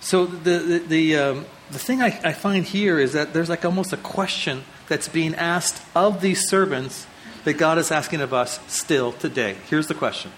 So 0.00 0.26
the 0.26 0.58
the 0.58 0.78
the, 0.78 1.16
um, 1.16 1.46
the 1.70 1.78
thing 1.78 2.02
I, 2.02 2.20
I 2.22 2.32
find 2.32 2.64
here 2.64 2.98
is 2.98 3.14
that 3.14 3.32
there's 3.32 3.48
like 3.48 3.64
almost 3.64 3.92
a 3.92 3.96
question 3.96 4.64
that's 4.86 5.08
being 5.08 5.34
asked 5.34 5.82
of 5.94 6.20
these 6.20 6.46
servants 6.46 7.06
that 7.44 7.54
God 7.54 7.78
is 7.78 7.90
asking 7.90 8.20
of 8.20 8.34
us 8.34 8.60
still 8.66 9.12
today. 9.12 9.56
Here's 9.70 9.86
the 9.86 9.94
question: 9.94 10.30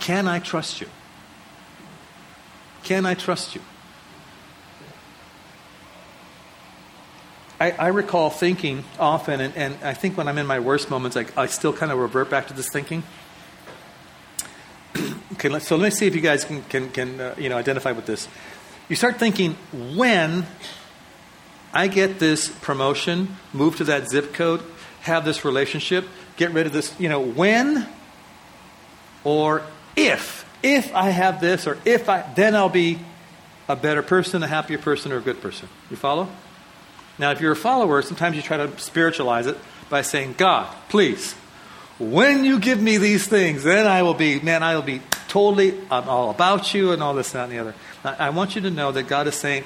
Can 0.00 0.26
I 0.26 0.38
trust 0.38 0.80
you? 0.80 0.88
Can 2.84 3.04
I 3.04 3.14
trust 3.14 3.54
you? 3.54 3.60
I, 7.58 7.70
I 7.72 7.86
recall 7.88 8.30
thinking 8.30 8.84
often, 8.98 9.40
and, 9.40 9.56
and, 9.56 9.76
I 9.82 9.94
think 9.94 10.16
when 10.16 10.28
I'm 10.28 10.36
in 10.36 10.46
my 10.46 10.60
worst 10.60 10.90
moments, 10.90 11.16
I, 11.16 11.26
I 11.36 11.46
still 11.46 11.72
kind 11.72 11.90
of 11.90 11.98
revert 11.98 12.28
back 12.28 12.48
to 12.48 12.54
this 12.54 12.68
thinking. 12.68 13.02
Okay, 15.36 15.48
let, 15.48 15.62
so 15.62 15.76
let 15.76 15.84
me 15.84 15.90
see 15.90 16.06
if 16.06 16.14
you 16.14 16.20
guys 16.20 16.44
can, 16.44 16.62
can, 16.64 16.90
can 16.90 17.20
uh, 17.20 17.34
you 17.38 17.48
know, 17.48 17.56
identify 17.56 17.92
with 17.92 18.06
this. 18.06 18.28
You 18.88 18.96
start 18.96 19.18
thinking, 19.18 19.56
when 19.94 20.46
I 21.72 21.88
get 21.88 22.18
this 22.18 22.48
promotion, 22.48 23.36
move 23.52 23.76
to 23.76 23.84
that 23.84 24.08
zip 24.08 24.32
code, 24.32 24.62
have 25.02 25.24
this 25.24 25.44
relationship, 25.44 26.06
get 26.36 26.52
rid 26.52 26.66
of 26.66 26.72
this, 26.72 26.98
you 26.98 27.08
know, 27.08 27.20
when 27.20 27.86
or 29.24 29.62
if, 29.94 30.44
if 30.62 30.94
I 30.94 31.10
have 31.10 31.40
this 31.40 31.66
or 31.66 31.78
if 31.84 32.08
I, 32.08 32.24
then 32.34 32.54
I'll 32.54 32.68
be 32.68 32.98
a 33.68 33.76
better 33.76 34.02
person, 34.02 34.42
a 34.42 34.46
happier 34.46 34.78
person, 34.78 35.12
or 35.12 35.18
a 35.18 35.20
good 35.20 35.40
person. 35.40 35.68
You 35.90 35.96
follow? 35.96 36.28
Now, 37.18 37.32
if 37.32 37.40
you're 37.40 37.52
a 37.52 37.56
follower, 37.56 38.00
sometimes 38.02 38.36
you 38.36 38.42
try 38.42 38.56
to 38.56 38.78
spiritualize 38.78 39.46
it 39.46 39.58
by 39.90 40.02
saying, 40.02 40.34
God, 40.38 40.72
please, 40.88 41.34
when 41.98 42.44
you 42.44 42.58
give 42.58 42.80
me 42.80 42.98
these 42.98 43.26
things, 43.26 43.62
then 43.62 43.86
I 43.86 44.02
will 44.02 44.14
be, 44.14 44.40
man, 44.40 44.62
I 44.62 44.74
will 44.74 44.82
be 44.82 45.00
totally 45.28 45.78
I'm 45.90 46.08
all 46.08 46.30
about 46.30 46.74
you 46.74 46.92
and 46.92 47.02
all 47.02 47.14
this, 47.14 47.32
that, 47.32 47.44
and 47.44 47.52
the 47.52 47.58
other. 47.58 47.74
I 48.04 48.30
want 48.30 48.54
you 48.54 48.60
to 48.62 48.70
know 48.70 48.92
that 48.92 49.04
God 49.04 49.26
is 49.26 49.34
saying, 49.34 49.64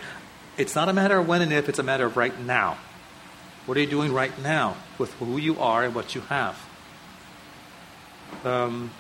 it's 0.57 0.75
not 0.75 0.89
a 0.89 0.93
matter 0.93 1.19
of 1.19 1.29
when 1.29 1.43
and 1.43 1.53
if, 1.53 1.69
it's 1.69 1.79
a 1.79 1.83
matter 1.83 2.07
of 2.07 2.17
right 2.17 2.39
now. 2.41 2.79
What 3.67 3.77
are 3.77 3.81
you 3.81 3.87
doing 3.87 4.13
right 4.13 4.37
now 4.43 4.77
with 4.99 5.13
who 5.15 5.37
you 5.37 5.59
are 5.59 5.85
and 5.85 5.95
what 5.95 6.15
you 6.15 6.23
have? 6.23 6.59
Um, 8.45 8.91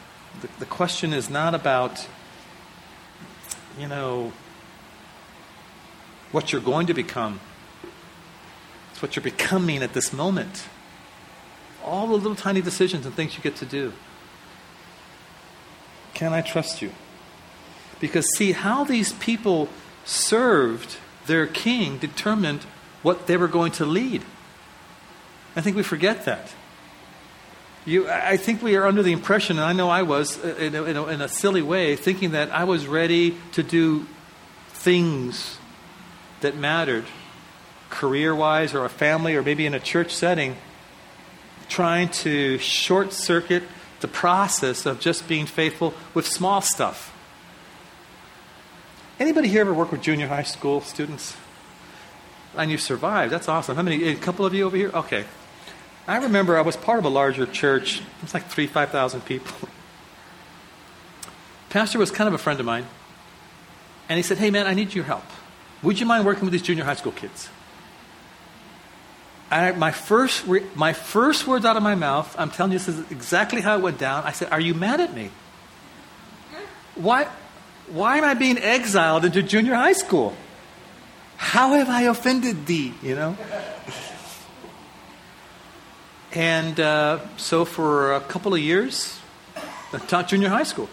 the, 0.40 0.48
the 0.60 0.66
question 0.66 1.12
is 1.12 1.30
not 1.30 1.54
about, 1.54 2.06
you 3.78 3.88
know, 3.88 4.32
what 6.32 6.52
you're 6.52 6.60
going 6.60 6.86
to 6.88 6.94
become 6.94 7.40
it's 9.00 9.02
what 9.02 9.16
you're 9.16 9.22
becoming 9.22 9.82
at 9.82 9.94
this 9.94 10.12
moment. 10.12 10.64
All 11.84 12.06
the 12.06 12.14
little 12.14 12.34
tiny 12.34 12.60
decisions 12.60 13.06
and 13.06 13.14
things 13.14 13.36
you 13.36 13.42
get 13.42 13.56
to 13.56 13.66
do. 13.66 13.92
Can 16.14 16.32
I 16.32 16.40
trust 16.40 16.82
you? 16.82 16.92
Because, 18.00 18.26
see, 18.36 18.52
how 18.52 18.84
these 18.84 19.12
people 19.14 19.68
served 20.04 20.96
their 21.26 21.46
king 21.46 21.98
determined 21.98 22.64
what 23.02 23.26
they 23.26 23.36
were 23.36 23.48
going 23.48 23.72
to 23.72 23.84
lead. 23.84 24.22
I 25.56 25.60
think 25.60 25.76
we 25.76 25.82
forget 25.82 26.24
that. 26.24 26.52
You, 27.86 28.08
I 28.08 28.36
think 28.36 28.62
we 28.62 28.76
are 28.76 28.86
under 28.86 29.02
the 29.02 29.12
impression, 29.12 29.56
and 29.56 29.64
I 29.64 29.72
know 29.72 29.88
I 29.88 30.02
was 30.02 30.42
uh, 30.44 30.54
in 30.58 30.74
a, 30.74 30.84
in, 30.84 30.96
a, 30.96 31.06
in 31.06 31.20
a 31.22 31.28
silly 31.28 31.62
way, 31.62 31.96
thinking 31.96 32.32
that 32.32 32.50
I 32.50 32.64
was 32.64 32.86
ready 32.86 33.36
to 33.52 33.62
do 33.62 34.06
things 34.68 35.58
that 36.40 36.56
mattered 36.56 37.04
career 37.88 38.34
wise 38.34 38.74
or 38.74 38.84
a 38.84 38.88
family 38.88 39.34
or 39.34 39.42
maybe 39.42 39.66
in 39.66 39.74
a 39.74 39.80
church 39.80 40.14
setting, 40.14 40.56
trying 41.70 42.10
to 42.10 42.58
short 42.58 43.14
circuit 43.14 43.62
the 44.00 44.08
process 44.08 44.84
of 44.84 45.00
just 45.00 45.26
being 45.28 45.46
faithful 45.46 45.94
with 46.12 46.26
small 46.26 46.60
stuff. 46.60 47.16
Anybody 49.18 49.48
here 49.48 49.62
ever 49.62 49.72
work 49.72 49.92
with 49.92 50.02
junior 50.02 50.26
high 50.26 50.42
school 50.42 50.80
students? 50.80 51.36
And 52.56 52.70
you've 52.70 52.80
survived. 52.80 53.32
That's 53.32 53.48
awesome. 53.48 53.76
How 53.76 53.82
many? 53.82 54.08
A 54.08 54.16
couple 54.16 54.44
of 54.44 54.52
you 54.52 54.64
over 54.64 54.76
here? 54.76 54.90
Okay. 54.92 55.24
I 56.08 56.16
remember 56.16 56.58
I 56.58 56.62
was 56.62 56.76
part 56.76 56.98
of 56.98 57.04
a 57.04 57.08
larger 57.08 57.46
church. 57.46 58.00
It 58.00 58.22
was 58.22 58.34
like 58.34 58.48
three, 58.48 58.66
5,000 58.66 59.24
people. 59.24 59.68
Pastor 61.70 61.98
was 61.98 62.10
kind 62.10 62.26
of 62.26 62.34
a 62.34 62.38
friend 62.38 62.58
of 62.58 62.66
mine. 62.66 62.86
And 64.08 64.16
he 64.16 64.22
said, 64.22 64.38
Hey, 64.38 64.50
man, 64.50 64.66
I 64.66 64.74
need 64.74 64.94
your 64.94 65.04
help. 65.04 65.24
Would 65.82 66.00
you 66.00 66.06
mind 66.06 66.26
working 66.26 66.42
with 66.42 66.52
these 66.52 66.62
junior 66.62 66.84
high 66.84 66.96
school 66.96 67.12
kids? 67.12 67.48
I, 69.50 69.72
my, 69.72 69.90
first 69.90 70.46
re, 70.46 70.64
my 70.76 70.92
first 70.92 71.46
words 71.46 71.64
out 71.64 71.76
of 71.76 71.82
my 71.82 71.96
mouth, 71.96 72.34
I'm 72.38 72.50
telling 72.50 72.72
you 72.72 72.78
this 72.78 72.88
is 72.88 73.10
exactly 73.10 73.60
how 73.60 73.76
it 73.76 73.82
went 73.82 73.98
down. 73.98 74.22
I 74.24 74.32
said, 74.32 74.52
Are 74.52 74.60
you 74.60 74.74
mad 74.74 75.00
at 75.00 75.12
me? 75.12 75.30
Why, 76.94 77.28
why 77.88 78.18
am 78.18 78.24
I 78.24 78.34
being 78.34 78.58
exiled 78.58 79.24
into 79.24 79.42
junior 79.42 79.74
high 79.74 79.94
school? 79.94 80.36
How 81.36 81.72
have 81.72 81.88
I 81.88 82.02
offended 82.02 82.66
thee? 82.66 82.94
You 83.02 83.16
know? 83.16 83.36
and 86.32 86.78
uh, 86.78 87.18
so 87.36 87.64
for 87.64 88.14
a 88.14 88.20
couple 88.20 88.54
of 88.54 88.60
years, 88.60 89.18
I 89.92 89.98
taught 89.98 90.28
junior 90.28 90.48
high 90.48 90.62
school. 90.62 90.88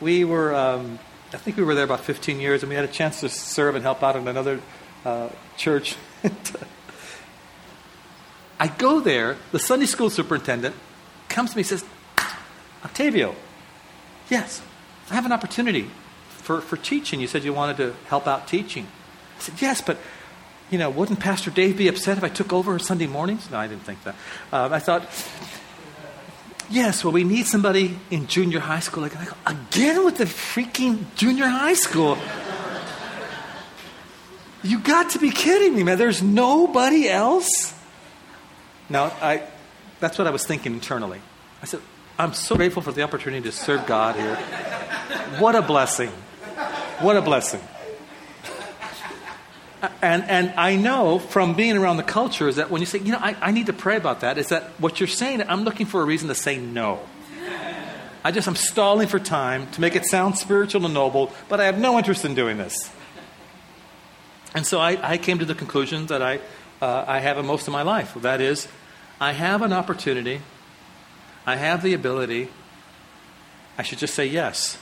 We 0.00 0.24
were, 0.24 0.54
um, 0.54 0.98
I 1.32 1.36
think 1.36 1.56
we 1.56 1.64
were 1.64 1.74
there 1.74 1.84
about 1.84 2.00
15 2.00 2.40
years, 2.40 2.62
and 2.62 2.70
we 2.70 2.76
had 2.76 2.84
a 2.84 2.92
chance 2.92 3.20
to 3.20 3.28
serve 3.28 3.74
and 3.74 3.82
help 3.82 4.02
out 4.02 4.16
in 4.16 4.26
another 4.26 4.60
uh, 5.04 5.28
church. 5.56 5.96
I 8.64 8.68
go 8.68 8.98
there, 8.98 9.36
the 9.52 9.58
Sunday 9.58 9.84
school 9.84 10.08
superintendent 10.08 10.74
comes 11.28 11.50
to 11.50 11.56
me 11.58 11.60
and 11.60 11.66
says, 11.66 11.84
Octavio, 12.82 13.36
yes, 14.30 14.62
I 15.10 15.14
have 15.16 15.26
an 15.26 15.32
opportunity 15.32 15.90
for, 16.30 16.62
for 16.62 16.78
teaching. 16.78 17.20
You 17.20 17.26
said 17.26 17.44
you 17.44 17.52
wanted 17.52 17.76
to 17.76 17.94
help 18.06 18.26
out 18.26 18.48
teaching. 18.48 18.86
I 19.36 19.40
said, 19.42 19.60
yes, 19.60 19.82
but, 19.82 19.98
you 20.70 20.78
know, 20.78 20.88
wouldn't 20.88 21.20
Pastor 21.20 21.50
Dave 21.50 21.76
be 21.76 21.88
upset 21.88 22.16
if 22.16 22.24
I 22.24 22.30
took 22.30 22.54
over 22.54 22.78
Sunday 22.78 23.06
mornings? 23.06 23.50
No, 23.50 23.58
I 23.58 23.66
didn't 23.66 23.82
think 23.82 24.02
that. 24.04 24.14
Um, 24.50 24.72
I 24.72 24.78
thought, 24.78 25.02
yes, 26.70 27.04
well, 27.04 27.12
we 27.12 27.22
need 27.22 27.44
somebody 27.44 27.98
in 28.10 28.28
junior 28.28 28.60
high 28.60 28.80
school. 28.80 29.02
Like, 29.02 29.14
I 29.14 29.26
go, 29.26 29.32
again 29.44 30.06
with 30.06 30.16
the 30.16 30.24
freaking 30.24 31.04
junior 31.16 31.48
high 31.48 31.74
school. 31.74 32.16
you 34.62 34.78
got 34.78 35.10
to 35.10 35.18
be 35.18 35.30
kidding 35.30 35.76
me, 35.76 35.82
man. 35.82 35.98
There's 35.98 36.22
nobody 36.22 37.10
else? 37.10 37.73
Now, 38.88 39.04
I, 39.20 39.42
that's 40.00 40.18
what 40.18 40.26
I 40.26 40.30
was 40.30 40.46
thinking 40.46 40.74
internally. 40.74 41.20
I 41.62 41.66
said, 41.66 41.80
I'm 42.18 42.34
so 42.34 42.56
grateful 42.56 42.82
for 42.82 42.92
the 42.92 43.02
opportunity 43.02 43.42
to 43.42 43.52
serve 43.52 43.86
God 43.86 44.16
here. 44.16 44.36
What 45.40 45.54
a 45.54 45.62
blessing. 45.62 46.10
What 47.00 47.16
a 47.16 47.22
blessing. 47.22 47.60
And, 50.00 50.24
and 50.24 50.54
I 50.56 50.76
know 50.76 51.18
from 51.18 51.54
being 51.54 51.76
around 51.76 51.98
the 51.98 52.02
culture 52.02 52.48
is 52.48 52.56
that 52.56 52.70
when 52.70 52.80
you 52.80 52.86
say, 52.86 52.98
you 53.00 53.12
know, 53.12 53.18
I, 53.20 53.36
I 53.40 53.50
need 53.50 53.66
to 53.66 53.72
pray 53.72 53.96
about 53.96 54.20
that, 54.20 54.38
is 54.38 54.48
that 54.48 54.64
what 54.80 55.00
you're 55.00 55.06
saying, 55.06 55.42
I'm 55.42 55.64
looking 55.64 55.86
for 55.86 56.00
a 56.00 56.04
reason 56.04 56.28
to 56.28 56.34
say 56.34 56.58
no. 56.58 57.00
I 58.22 58.30
just, 58.30 58.48
I'm 58.48 58.56
stalling 58.56 59.08
for 59.08 59.18
time 59.18 59.70
to 59.72 59.80
make 59.82 59.96
it 59.96 60.06
sound 60.06 60.38
spiritual 60.38 60.86
and 60.86 60.94
noble, 60.94 61.32
but 61.50 61.60
I 61.60 61.66
have 61.66 61.78
no 61.78 61.98
interest 61.98 62.24
in 62.24 62.34
doing 62.34 62.56
this. 62.56 62.90
And 64.54 64.66
so 64.66 64.80
I, 64.80 64.98
I 65.02 65.18
came 65.18 65.40
to 65.40 65.44
the 65.44 65.54
conclusion 65.54 66.06
that 66.06 66.22
I, 66.22 66.40
uh, 66.84 67.02
I 67.08 67.20
have 67.20 67.38
in 67.38 67.46
most 67.46 67.66
of 67.66 67.72
my 67.72 67.80
life. 67.80 68.12
That 68.14 68.42
is, 68.42 68.68
I 69.18 69.32
have 69.32 69.62
an 69.62 69.72
opportunity, 69.72 70.42
I 71.46 71.56
have 71.56 71.82
the 71.82 71.94
ability, 71.94 72.50
I 73.78 73.82
should 73.82 73.98
just 73.98 74.14
say 74.14 74.26
yes. 74.26 74.76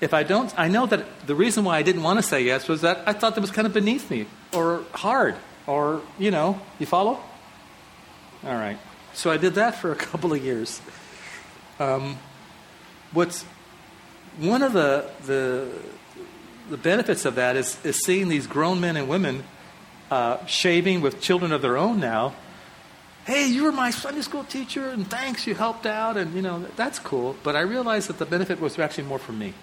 If 0.00 0.14
I 0.14 0.22
don't, 0.22 0.52
I 0.58 0.68
know 0.68 0.86
that 0.86 1.26
the 1.26 1.34
reason 1.34 1.64
why 1.64 1.76
I 1.76 1.82
didn't 1.82 2.02
want 2.02 2.18
to 2.18 2.22
say 2.22 2.42
yes 2.42 2.66
was 2.66 2.80
that 2.80 3.02
I 3.06 3.12
thought 3.12 3.34
that 3.34 3.42
was 3.42 3.50
kind 3.50 3.66
of 3.66 3.74
beneath 3.74 4.10
me 4.10 4.26
or 4.54 4.84
hard 4.92 5.36
or, 5.66 6.00
you 6.18 6.30
know, 6.30 6.58
you 6.78 6.86
follow? 6.86 7.20
All 8.44 8.54
right. 8.54 8.78
So 9.12 9.30
I 9.30 9.36
did 9.36 9.54
that 9.54 9.76
for 9.76 9.92
a 9.92 9.96
couple 10.10 10.32
of 10.32 10.42
years. 10.42 10.80
Um, 11.78 12.16
what's 13.12 13.42
one 14.38 14.62
of 14.62 14.72
the, 14.72 15.10
the, 15.26 15.68
the 16.70 16.78
benefits 16.78 17.26
of 17.26 17.34
that 17.34 17.56
is, 17.56 17.78
is 17.84 18.00
seeing 18.02 18.28
these 18.28 18.46
grown 18.46 18.80
men 18.80 18.96
and 18.96 19.08
women 19.08 19.44
uh, 20.12 20.44
shaving 20.44 21.00
with 21.00 21.22
children 21.22 21.52
of 21.52 21.62
their 21.62 21.78
own 21.78 21.98
now. 21.98 22.34
Hey, 23.24 23.46
you 23.46 23.64
were 23.64 23.72
my 23.72 23.90
Sunday 23.90 24.20
school 24.20 24.44
teacher, 24.44 24.90
and 24.90 25.08
thanks, 25.08 25.46
you 25.46 25.54
helped 25.54 25.86
out, 25.86 26.18
and 26.18 26.34
you 26.34 26.42
know 26.42 26.66
that's 26.76 26.98
cool. 26.98 27.34
But 27.42 27.56
I 27.56 27.60
realized 27.60 28.10
that 28.10 28.18
the 28.18 28.26
benefit 28.26 28.60
was 28.60 28.78
actually 28.78 29.04
more 29.04 29.18
for 29.18 29.32
me. 29.32 29.54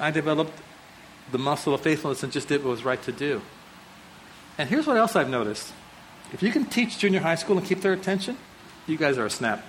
I 0.00 0.10
developed 0.10 0.58
the 1.30 1.38
muscle 1.38 1.74
of 1.74 1.80
faithfulness 1.80 2.24
and 2.24 2.32
just 2.32 2.48
did 2.48 2.64
what 2.64 2.70
was 2.70 2.84
right 2.84 3.00
to 3.04 3.12
do. 3.12 3.40
And 4.58 4.68
here's 4.68 4.86
what 4.86 4.96
else 4.96 5.14
I've 5.14 5.30
noticed: 5.30 5.72
if 6.32 6.42
you 6.42 6.50
can 6.50 6.64
teach 6.64 6.98
junior 6.98 7.20
high 7.20 7.36
school 7.36 7.58
and 7.58 7.64
keep 7.64 7.82
their 7.82 7.92
attention, 7.92 8.36
you 8.88 8.96
guys 8.96 9.16
are 9.16 9.26
a 9.26 9.30
snap. 9.30 9.64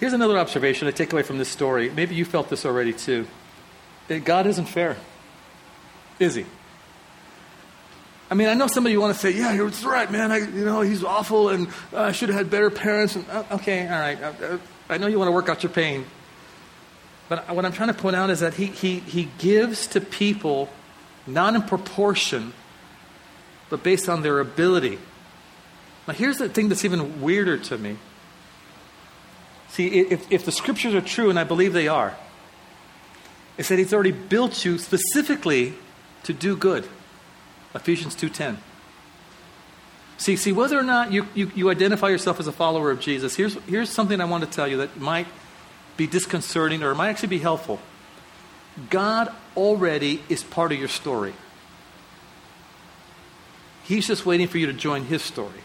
Here's 0.00 0.12
another 0.12 0.38
observation 0.38 0.86
I 0.86 0.92
take 0.92 1.12
away 1.12 1.22
from 1.22 1.38
this 1.38 1.48
story. 1.48 1.90
Maybe 1.90 2.14
you 2.14 2.24
felt 2.24 2.48
this 2.48 2.64
already 2.64 2.92
too. 2.92 3.26
God 4.24 4.46
isn't 4.46 4.66
fair, 4.66 4.96
is 6.18 6.34
He? 6.34 6.46
I 8.30 8.34
mean, 8.34 8.48
I 8.48 8.54
know 8.54 8.66
some 8.66 8.84
of 8.84 8.92
you 8.92 9.00
want 9.00 9.14
to 9.14 9.20
say, 9.20 9.30
"Yeah, 9.30 9.54
you're 9.54 9.68
right, 9.84 10.10
man. 10.10 10.30
I, 10.30 10.38
you 10.38 10.64
know, 10.64 10.82
he's 10.82 11.02
awful, 11.02 11.48
and 11.48 11.68
uh, 11.92 12.02
I 12.02 12.12
should 12.12 12.28
have 12.28 12.36
had 12.36 12.50
better 12.50 12.70
parents." 12.70 13.16
And, 13.16 13.28
uh, 13.30 13.44
okay, 13.52 13.86
all 13.88 13.98
right. 13.98 14.22
Uh, 14.22 14.32
uh, 14.44 14.58
I 14.88 14.98
know 14.98 15.06
you 15.06 15.18
want 15.18 15.28
to 15.28 15.32
work 15.32 15.48
out 15.48 15.62
your 15.62 15.72
pain, 15.72 16.04
but 17.28 17.48
what 17.54 17.64
I'm 17.64 17.72
trying 17.72 17.88
to 17.88 17.94
point 17.94 18.16
out 18.16 18.28
is 18.30 18.40
that 18.40 18.54
he 18.54 18.66
he 18.66 19.00
he 19.00 19.30
gives 19.38 19.86
to 19.88 20.00
people 20.00 20.68
not 21.26 21.54
in 21.54 21.62
proportion, 21.62 22.52
but 23.70 23.82
based 23.82 24.08
on 24.08 24.22
their 24.22 24.40
ability. 24.40 24.98
Now, 26.06 26.14
here's 26.14 26.38
the 26.38 26.48
thing 26.48 26.68
that's 26.68 26.84
even 26.84 27.22
weirder 27.22 27.58
to 27.58 27.78
me. 27.78 27.96
See, 29.78 29.86
if, 29.86 30.32
if 30.32 30.44
the 30.44 30.50
scriptures 30.50 30.92
are 30.92 31.00
true, 31.00 31.30
and 31.30 31.38
I 31.38 31.44
believe 31.44 31.72
they 31.72 31.86
are, 31.86 32.16
it 33.56 33.62
said 33.62 33.78
he's 33.78 33.94
already 33.94 34.10
built 34.10 34.64
you 34.64 34.76
specifically 34.76 35.74
to 36.24 36.32
do 36.32 36.56
good. 36.56 36.84
Ephesians 37.76 38.16
2.10. 38.16 38.56
See, 40.16 40.34
see, 40.34 40.50
whether 40.50 40.76
or 40.76 40.82
not 40.82 41.12
you, 41.12 41.28
you, 41.32 41.52
you 41.54 41.70
identify 41.70 42.08
yourself 42.08 42.40
as 42.40 42.48
a 42.48 42.52
follower 42.52 42.90
of 42.90 42.98
Jesus, 42.98 43.36
here's, 43.36 43.54
here's 43.68 43.88
something 43.88 44.20
I 44.20 44.24
want 44.24 44.42
to 44.42 44.50
tell 44.50 44.66
you 44.66 44.78
that 44.78 44.96
might 44.96 45.28
be 45.96 46.08
disconcerting 46.08 46.82
or 46.82 46.90
it 46.90 46.96
might 46.96 47.10
actually 47.10 47.28
be 47.28 47.38
helpful. 47.38 47.78
God 48.90 49.32
already 49.56 50.24
is 50.28 50.42
part 50.42 50.72
of 50.72 50.78
your 50.80 50.88
story. 50.88 51.34
He's 53.84 54.08
just 54.08 54.26
waiting 54.26 54.48
for 54.48 54.58
you 54.58 54.66
to 54.66 54.72
join 54.72 55.04
his 55.04 55.22
story. 55.22 55.62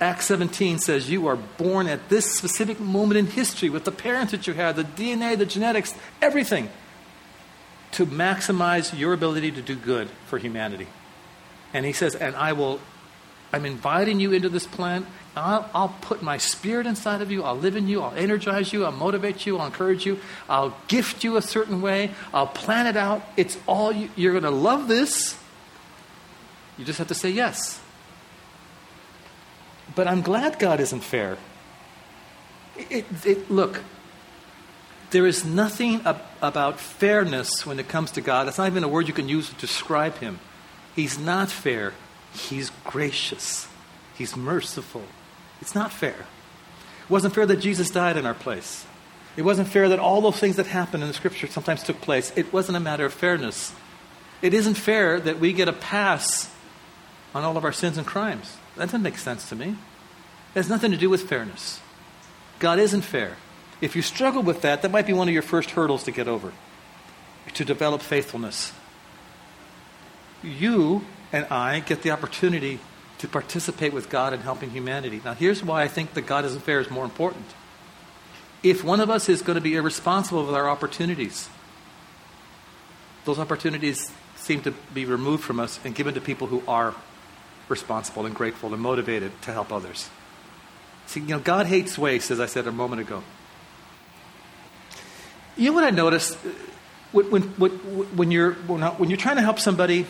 Acts 0.00 0.24
17 0.26 0.78
says 0.78 1.10
you 1.10 1.26
are 1.26 1.36
born 1.36 1.86
at 1.86 2.08
this 2.08 2.34
specific 2.34 2.80
moment 2.80 3.18
in 3.18 3.26
history 3.26 3.68
with 3.68 3.84
the 3.84 3.92
parents 3.92 4.32
that 4.32 4.46
you 4.46 4.54
had, 4.54 4.76
the 4.76 4.84
DNA, 4.84 5.36
the 5.36 5.44
genetics, 5.44 5.94
everything, 6.22 6.70
to 7.92 8.06
maximize 8.06 8.98
your 8.98 9.12
ability 9.12 9.50
to 9.52 9.60
do 9.60 9.76
good 9.76 10.08
for 10.26 10.38
humanity. 10.38 10.86
And 11.74 11.84
he 11.84 11.92
says, 11.92 12.14
and 12.14 12.34
I 12.34 12.54
will, 12.54 12.80
I'm 13.52 13.66
inviting 13.66 14.20
you 14.20 14.32
into 14.32 14.48
this 14.48 14.66
plan. 14.66 15.06
I'll, 15.36 15.68
I'll, 15.74 15.94
put 16.00 16.22
my 16.22 16.38
spirit 16.38 16.86
inside 16.86 17.20
of 17.20 17.30
you. 17.30 17.44
I'll 17.44 17.56
live 17.56 17.76
in 17.76 17.86
you. 17.86 18.02
I'll 18.02 18.14
energize 18.14 18.72
you. 18.72 18.84
I'll 18.84 18.92
motivate 18.92 19.46
you. 19.46 19.58
I'll 19.58 19.66
encourage 19.66 20.06
you. 20.06 20.18
I'll 20.48 20.76
gift 20.88 21.22
you 21.22 21.36
a 21.36 21.42
certain 21.42 21.82
way. 21.82 22.10
I'll 22.34 22.48
plan 22.48 22.86
it 22.86 22.96
out. 22.96 23.22
It's 23.36 23.56
all 23.66 23.92
you, 23.92 24.08
you're 24.16 24.32
going 24.32 24.44
to 24.44 24.50
love 24.50 24.88
this. 24.88 25.38
You 26.78 26.84
just 26.84 26.98
have 26.98 27.08
to 27.08 27.14
say 27.14 27.30
yes. 27.30 27.79
But 29.94 30.06
I'm 30.06 30.22
glad 30.22 30.58
God 30.58 30.80
isn't 30.80 31.00
fair. 31.00 31.36
It, 32.76 33.04
it, 33.24 33.50
look, 33.50 33.82
there 35.10 35.26
is 35.26 35.44
nothing 35.44 36.00
ab- 36.06 36.22
about 36.40 36.78
fairness 36.78 37.66
when 37.66 37.78
it 37.78 37.88
comes 37.88 38.12
to 38.12 38.20
God. 38.20 38.48
It's 38.48 38.58
not 38.58 38.68
even 38.68 38.84
a 38.84 38.88
word 38.88 39.08
you 39.08 39.14
can 39.14 39.28
use 39.28 39.48
to 39.48 39.54
describe 39.56 40.18
Him. 40.18 40.38
He's 40.94 41.18
not 41.18 41.50
fair, 41.50 41.92
He's 42.32 42.70
gracious, 42.84 43.68
He's 44.16 44.36
merciful. 44.36 45.02
It's 45.60 45.74
not 45.74 45.92
fair. 45.92 46.26
It 47.04 47.10
wasn't 47.10 47.34
fair 47.34 47.46
that 47.46 47.56
Jesus 47.56 47.90
died 47.90 48.16
in 48.16 48.24
our 48.24 48.34
place. 48.34 48.86
It 49.36 49.42
wasn't 49.42 49.68
fair 49.68 49.88
that 49.88 49.98
all 49.98 50.20
those 50.20 50.38
things 50.38 50.56
that 50.56 50.66
happened 50.66 51.02
in 51.02 51.08
the 51.08 51.14
scripture 51.14 51.46
sometimes 51.46 51.82
took 51.82 52.00
place. 52.00 52.32
It 52.36 52.52
wasn't 52.52 52.76
a 52.76 52.80
matter 52.80 53.04
of 53.04 53.12
fairness. 53.12 53.72
It 54.42 54.54
isn't 54.54 54.74
fair 54.74 55.20
that 55.20 55.38
we 55.38 55.52
get 55.52 55.68
a 55.68 55.72
pass 55.72 56.50
on 57.34 57.44
all 57.44 57.56
of 57.56 57.64
our 57.64 57.72
sins 57.72 57.98
and 57.98 58.06
crimes. 58.06 58.56
That 58.80 58.86
doesn't 58.86 59.02
make 59.02 59.18
sense 59.18 59.46
to 59.50 59.54
me. 59.54 59.68
It 59.68 59.76
has 60.54 60.70
nothing 60.70 60.90
to 60.90 60.96
do 60.96 61.10
with 61.10 61.28
fairness. 61.28 61.82
God 62.60 62.78
isn't 62.78 63.02
fair. 63.02 63.36
If 63.82 63.94
you 63.94 64.00
struggle 64.00 64.42
with 64.42 64.62
that, 64.62 64.80
that 64.80 64.90
might 64.90 65.06
be 65.06 65.12
one 65.12 65.28
of 65.28 65.34
your 65.34 65.42
first 65.42 65.72
hurdles 65.72 66.02
to 66.04 66.10
get 66.10 66.26
over, 66.26 66.54
to 67.52 67.62
develop 67.62 68.00
faithfulness. 68.00 68.72
You 70.42 71.04
and 71.30 71.44
I 71.50 71.80
get 71.80 72.00
the 72.00 72.10
opportunity 72.10 72.80
to 73.18 73.28
participate 73.28 73.92
with 73.92 74.08
God 74.08 74.32
in 74.32 74.40
helping 74.40 74.70
humanity. 74.70 75.20
Now, 75.22 75.34
here's 75.34 75.62
why 75.62 75.82
I 75.82 75.88
think 75.88 76.14
that 76.14 76.22
God 76.22 76.46
isn't 76.46 76.62
fair 76.62 76.80
is 76.80 76.88
more 76.88 77.04
important. 77.04 77.44
If 78.62 78.82
one 78.82 79.00
of 79.00 79.10
us 79.10 79.28
is 79.28 79.42
going 79.42 79.56
to 79.56 79.60
be 79.60 79.76
irresponsible 79.76 80.46
with 80.46 80.54
our 80.54 80.70
opportunities, 80.70 81.50
those 83.26 83.38
opportunities 83.38 84.10
seem 84.36 84.62
to 84.62 84.70
be 84.94 85.04
removed 85.04 85.44
from 85.44 85.60
us 85.60 85.78
and 85.84 85.94
given 85.94 86.14
to 86.14 86.20
people 86.22 86.46
who 86.46 86.62
are 86.66 86.94
responsible 87.70 88.26
and 88.26 88.34
grateful 88.34 88.72
and 88.72 88.82
motivated 88.82 89.32
to 89.42 89.52
help 89.52 89.72
others. 89.72 90.10
See, 91.06 91.20
you 91.20 91.26
know, 91.26 91.38
God 91.38 91.66
hates 91.66 91.96
waste, 91.96 92.30
as 92.30 92.40
I 92.40 92.46
said 92.46 92.66
a 92.66 92.72
moment 92.72 93.00
ago. 93.00 93.22
You 95.56 95.70
know 95.70 95.74
what 95.74 95.84
I 95.84 95.90
noticed? 95.90 96.36
When, 97.12 97.26
when, 97.30 97.70
when, 98.16 98.30
you're, 98.30 98.52
when 98.52 99.10
you're 99.10 99.16
trying 99.16 99.36
to 99.36 99.42
help 99.42 99.58
somebody 99.58 100.06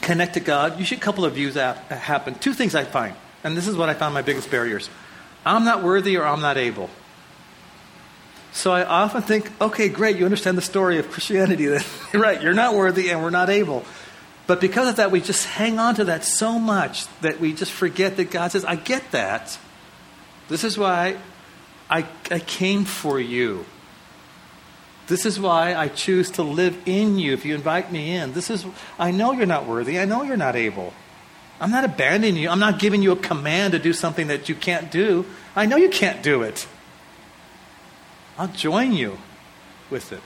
connect 0.00 0.34
to 0.34 0.40
God, 0.40 0.78
usually 0.78 0.98
a 0.98 1.04
couple 1.04 1.24
of 1.24 1.34
views 1.34 1.54
happen. 1.54 2.34
Two 2.34 2.52
things 2.52 2.74
I 2.74 2.84
find, 2.84 3.14
and 3.44 3.56
this 3.56 3.68
is 3.68 3.76
what 3.76 3.88
I 3.88 3.94
found 3.94 4.14
my 4.14 4.22
biggest 4.22 4.50
barriers 4.50 4.88
I'm 5.46 5.64
not 5.64 5.82
worthy 5.82 6.16
or 6.16 6.26
I'm 6.26 6.40
not 6.40 6.56
able. 6.56 6.90
So 8.52 8.72
I 8.72 8.84
often 8.84 9.22
think, 9.22 9.50
okay, 9.60 9.88
great, 9.88 10.16
you 10.16 10.24
understand 10.24 10.58
the 10.58 10.62
story 10.62 10.98
of 10.98 11.10
Christianity. 11.10 11.66
then. 11.66 11.84
right, 12.14 12.42
you're 12.42 12.54
not 12.54 12.74
worthy 12.74 13.10
and 13.10 13.22
we're 13.22 13.30
not 13.30 13.50
able. 13.50 13.84
But 14.48 14.62
because 14.62 14.88
of 14.88 14.96
that, 14.96 15.10
we 15.10 15.20
just 15.20 15.44
hang 15.44 15.78
on 15.78 15.94
to 15.96 16.04
that 16.04 16.24
so 16.24 16.58
much 16.58 17.06
that 17.20 17.38
we 17.38 17.52
just 17.52 17.70
forget 17.70 18.16
that 18.16 18.30
God 18.30 18.50
says, 18.50 18.64
I 18.64 18.76
get 18.76 19.10
that. 19.10 19.58
This 20.48 20.64
is 20.64 20.78
why 20.78 21.18
I, 21.90 22.06
I 22.30 22.38
came 22.38 22.86
for 22.86 23.20
you. 23.20 23.66
This 25.06 25.26
is 25.26 25.38
why 25.38 25.74
I 25.74 25.88
choose 25.88 26.30
to 26.32 26.42
live 26.42 26.78
in 26.86 27.18
you 27.18 27.34
if 27.34 27.44
you 27.44 27.54
invite 27.54 27.92
me 27.92 28.16
in. 28.16 28.32
This 28.32 28.48
is, 28.48 28.64
I 28.98 29.10
know 29.10 29.32
you're 29.32 29.44
not 29.44 29.66
worthy. 29.66 29.98
I 29.98 30.06
know 30.06 30.22
you're 30.22 30.38
not 30.38 30.56
able. 30.56 30.94
I'm 31.60 31.70
not 31.70 31.84
abandoning 31.84 32.36
you. 32.36 32.48
I'm 32.48 32.58
not 32.58 32.78
giving 32.78 33.02
you 33.02 33.12
a 33.12 33.16
command 33.16 33.72
to 33.72 33.78
do 33.78 33.92
something 33.92 34.28
that 34.28 34.48
you 34.48 34.54
can't 34.54 34.90
do. 34.90 35.26
I 35.54 35.66
know 35.66 35.76
you 35.76 35.90
can't 35.90 36.22
do 36.22 36.40
it. 36.40 36.66
I'll 38.38 38.48
join 38.48 38.94
you 38.94 39.18
with 39.90 40.10
it. 40.10 40.22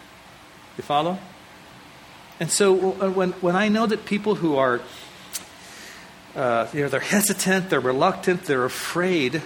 You 0.76 0.84
follow? 0.84 1.18
And 2.42 2.50
so 2.50 2.94
uh, 2.94 3.08
when, 3.08 3.30
when 3.34 3.54
I 3.54 3.68
know 3.68 3.86
that 3.86 4.04
people 4.04 4.34
who 4.34 4.56
are, 4.56 4.80
uh, 6.34 6.66
you 6.72 6.80
know, 6.80 6.88
they're 6.88 6.98
hesitant, 6.98 7.70
they're 7.70 7.78
reluctant, 7.78 8.46
they're 8.46 8.64
afraid 8.64 9.42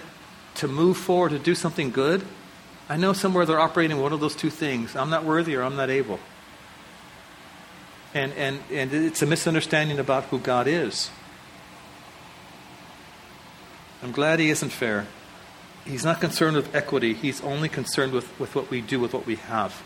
to 0.55 0.67
move 0.67 0.97
forward 0.97 1.33
to 1.33 1.39
do 1.39 1.55
something 1.55 1.91
good, 1.91 2.25
I 2.89 2.97
know 2.97 3.13
somewhere 3.13 3.45
they're 3.45 3.61
operating 3.61 4.01
one 4.01 4.15
of 4.15 4.21
those 4.21 4.35
two 4.35 4.49
things. 4.49 4.97
I'm 4.97 5.11
not 5.11 5.25
worthy 5.25 5.57
or 5.57 5.63
I'm 5.63 5.77
not 5.77 5.91
able. 5.91 6.21
And, 8.15 8.33
and, 8.33 8.61
and 8.73 8.91
it's 8.95 9.21
a 9.21 9.27
misunderstanding 9.27 9.99
about 9.99 10.25
who 10.25 10.39
God 10.39 10.67
is. 10.67 11.11
I'm 14.03 14.13
glad 14.13 14.39
He 14.39 14.49
isn't 14.49 14.71
fair. 14.71 15.07
He's 15.85 16.03
not 16.03 16.19
concerned 16.19 16.57
with 16.57 16.75
equity, 16.75 17.13
He's 17.13 17.43
only 17.43 17.69
concerned 17.69 18.15
with, 18.15 18.41
with 18.41 18.55
what 18.55 18.71
we 18.71 18.81
do 18.81 18.99
with 18.99 19.13
what 19.13 19.27
we 19.27 19.37
have. 19.37 19.83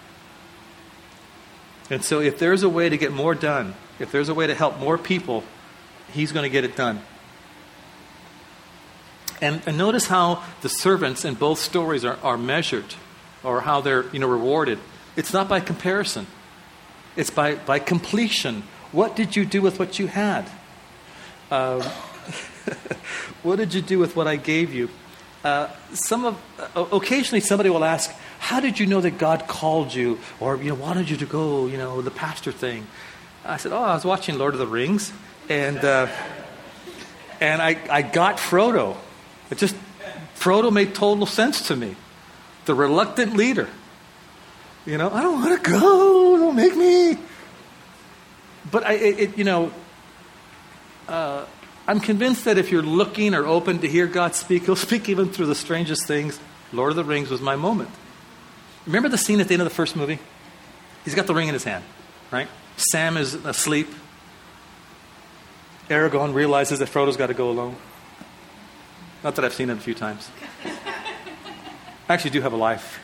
And 1.91 2.05
so, 2.05 2.20
if 2.20 2.38
there's 2.38 2.62
a 2.62 2.68
way 2.68 2.88
to 2.88 2.97
get 2.97 3.12
more 3.12 3.34
done, 3.34 3.74
if 3.99 4.12
there's 4.12 4.28
a 4.28 4.34
way 4.34 4.47
to 4.47 4.55
help 4.55 4.78
more 4.78 4.97
people, 4.97 5.43
he's 6.12 6.32
going 6.32 6.45
to 6.45 6.51
get 6.51 6.64
it 6.64 6.76
done. 6.76 7.03
And, 9.43 9.62
and 9.66 9.76
notice 9.76 10.07
how 10.07 10.45
the 10.61 10.68
servants 10.68 11.24
in 11.24 11.34
both 11.34 11.59
stories 11.59 12.05
are, 12.05 12.18
are 12.22 12.36
measured 12.36 12.95
or 13.43 13.62
how 13.62 13.80
they're 13.80 14.09
you 14.11 14.18
know, 14.18 14.28
rewarded. 14.28 14.78
It's 15.16 15.32
not 15.32 15.49
by 15.49 15.61
comparison, 15.61 16.26
it's 17.16 17.30
by, 17.30 17.57
by 17.57 17.78
completion. 17.78 18.62
What 18.93 19.16
did 19.16 19.36
you 19.36 19.45
do 19.45 19.62
with 19.62 19.78
what 19.78 19.99
you 19.99 20.09
had? 20.09 20.49
Uh, 21.51 21.82
what 23.43 23.57
did 23.57 23.72
you 23.72 23.82
do 23.82 23.99
with 23.99 24.16
what 24.16 24.26
I 24.26 24.36
gave 24.36 24.74
you? 24.74 24.91
Uh, 25.45 25.68
some 25.93 26.24
of, 26.24 26.43
uh, 26.76 26.84
occasionally 26.93 27.41
somebody 27.41 27.70
will 27.70 27.84
ask, 27.84 28.11
how 28.41 28.59
did 28.59 28.80
you 28.80 28.86
know 28.86 29.03
that 29.03 29.18
God 29.18 29.47
called 29.47 29.95
you? 29.95 30.18
Or, 30.41 30.57
you 30.57 30.70
know, 30.70 30.74
wanted 30.74 31.11
you 31.11 31.18
to 31.18 31.26
go, 31.26 31.66
you 31.66 31.76
know, 31.76 32.01
the 32.01 32.11
pastor 32.11 32.51
thing? 32.51 32.86
I 33.45 33.59
said, 33.59 33.70
oh, 33.70 33.82
I 33.82 33.95
was 33.95 34.05
watching 34.05 34.38
Lord 34.38 34.55
of 34.55 34.61
the 34.61 34.66
Rings, 34.66 35.12
and, 35.51 35.78
uh, 35.78 36.09
and 37.38 37.61
I, 37.61 37.78
I 37.91 38.03
got 38.03 38.38
Frodo. 38.38 38.97
It 39.51 39.59
just, 39.59 39.76
Frodo 40.34 40.72
made 40.72 40.95
total 40.95 41.26
sense 41.26 41.68
to 41.68 41.76
me. 41.76 41.97
The 42.64 42.74
reluctant 42.74 43.36
leader. 43.36 43.68
You 44.86 44.97
know, 44.97 45.11
I 45.11 45.22
don't 45.22 45.43
want 45.43 45.62
to 45.62 45.70
go, 45.70 46.38
don't 46.38 46.57
make 46.57 46.74
me. 46.74 47.18
But 48.70 48.86
I, 48.86 48.95
it, 48.95 49.38
you 49.38 49.45
know, 49.45 49.70
uh, 51.09 51.45
I'm 51.86 52.01
convinced 52.01 52.47
that 52.47 52.57
if 52.57 52.72
you're 52.72 52.82
looking 52.82 53.34
or 53.34 53.47
open 53.47 53.80
to 53.80 53.88
hear 53.88 54.07
God 54.07 54.34
speak, 54.34 54.64
He'll 54.64 54.76
speak 54.76 55.11
even 55.11 55.28
through 55.28 55.47
the 55.47 55.55
strangest 55.55 56.07
things. 56.07 56.41
Lord 56.72 56.91
of 56.91 56.97
the 56.97 57.05
Rings 57.05 57.28
was 57.28 57.43
my 57.43 57.57
moment. 57.57 57.91
Remember 58.91 59.09
the 59.09 59.18
scene 59.18 59.41
at 59.41 59.47
the 59.47 59.55
end 59.55 59.62
of 59.62 59.68
the 59.68 59.74
first 59.74 59.95
movie? 59.95 60.18
He's 61.05 61.14
got 61.14 61.28
the 61.28 61.34
ring 61.34 61.47
in 61.47 61.55
his 61.55 61.62
hand, 61.62 61.84
right? 62.32 62.49
Sam 62.76 63.16
is 63.16 63.34
asleep. 63.34 63.86
Aragorn 65.88 66.34
realizes 66.34 66.80
that 66.80 66.88
Frodo's 66.88 67.16
got 67.16 67.28
to 67.28 67.34
go 67.34 67.51
alone. 67.51 67.76
Not 69.22 69.36
that 69.36 69.45
I've 69.45 69.55
seen 69.55 69.70
it 69.70 69.78
a 69.78 69.80
few 69.80 69.95
times. 69.95 70.28
I 70.64 72.14
actually 72.14 72.32
do 72.32 72.41
have 72.41 72.53
a 72.53 72.57
life. 72.57 72.99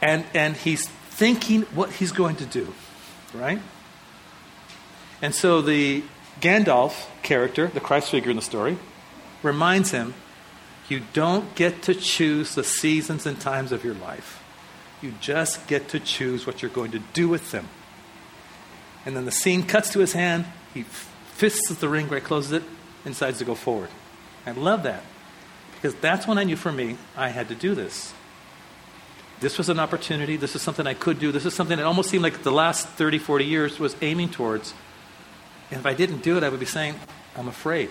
And, 0.00 0.24
and 0.34 0.56
he's 0.56 0.88
thinking 0.88 1.62
what 1.76 1.92
he's 1.92 2.10
going 2.10 2.34
to 2.36 2.44
do, 2.44 2.74
right? 3.34 3.60
And 5.22 5.36
so 5.36 5.62
the 5.62 6.02
Gandalf 6.40 7.06
character, 7.22 7.68
the 7.68 7.78
Christ 7.78 8.10
figure 8.10 8.30
in 8.30 8.36
the 8.36 8.42
story, 8.42 8.76
reminds 9.44 9.92
him 9.92 10.14
you 10.88 11.02
don't 11.12 11.54
get 11.54 11.82
to 11.82 11.94
choose 11.94 12.54
the 12.54 12.64
seasons 12.64 13.26
and 13.26 13.40
times 13.40 13.72
of 13.72 13.84
your 13.84 13.94
life. 13.94 14.42
You 15.00 15.14
just 15.20 15.66
get 15.66 15.88
to 15.88 16.00
choose 16.00 16.46
what 16.46 16.62
you're 16.62 16.70
going 16.70 16.92
to 16.92 16.98
do 16.98 17.28
with 17.28 17.50
them. 17.50 17.68
And 19.04 19.16
then 19.16 19.24
the 19.24 19.32
scene 19.32 19.64
cuts 19.64 19.90
to 19.90 19.98
his 19.98 20.12
hand. 20.12 20.46
He 20.74 20.82
fists 20.82 21.70
at 21.70 21.80
the 21.80 21.88
ring 21.88 22.08
right, 22.08 22.22
closes 22.22 22.52
it 22.52 22.62
and 23.04 23.14
decides 23.14 23.38
to 23.38 23.44
go 23.44 23.54
forward. 23.54 23.88
I 24.46 24.52
love 24.52 24.84
that 24.84 25.02
because 25.74 25.94
that's 25.96 26.26
when 26.26 26.38
I 26.38 26.44
knew 26.44 26.56
for 26.56 26.72
me 26.72 26.96
I 27.16 27.28
had 27.28 27.48
to 27.48 27.54
do 27.54 27.74
this. 27.74 28.12
This 29.40 29.58
was 29.58 29.68
an 29.68 29.80
opportunity. 29.80 30.36
This 30.36 30.54
is 30.54 30.62
something 30.62 30.86
I 30.86 30.94
could 30.94 31.18
do. 31.18 31.32
This 31.32 31.44
is 31.44 31.52
something 31.52 31.76
that 31.76 31.84
almost 31.84 32.10
seemed 32.10 32.22
like 32.22 32.44
the 32.44 32.52
last 32.52 32.86
30, 32.90 33.18
40 33.18 33.44
years 33.44 33.78
was 33.80 33.96
aiming 34.00 34.28
towards. 34.28 34.72
And 35.72 35.80
if 35.80 35.86
I 35.86 35.94
didn't 35.94 36.22
do 36.22 36.36
it, 36.36 36.44
I 36.44 36.48
would 36.48 36.60
be 36.60 36.66
saying, 36.66 36.94
I'm 37.36 37.48
afraid. 37.48 37.90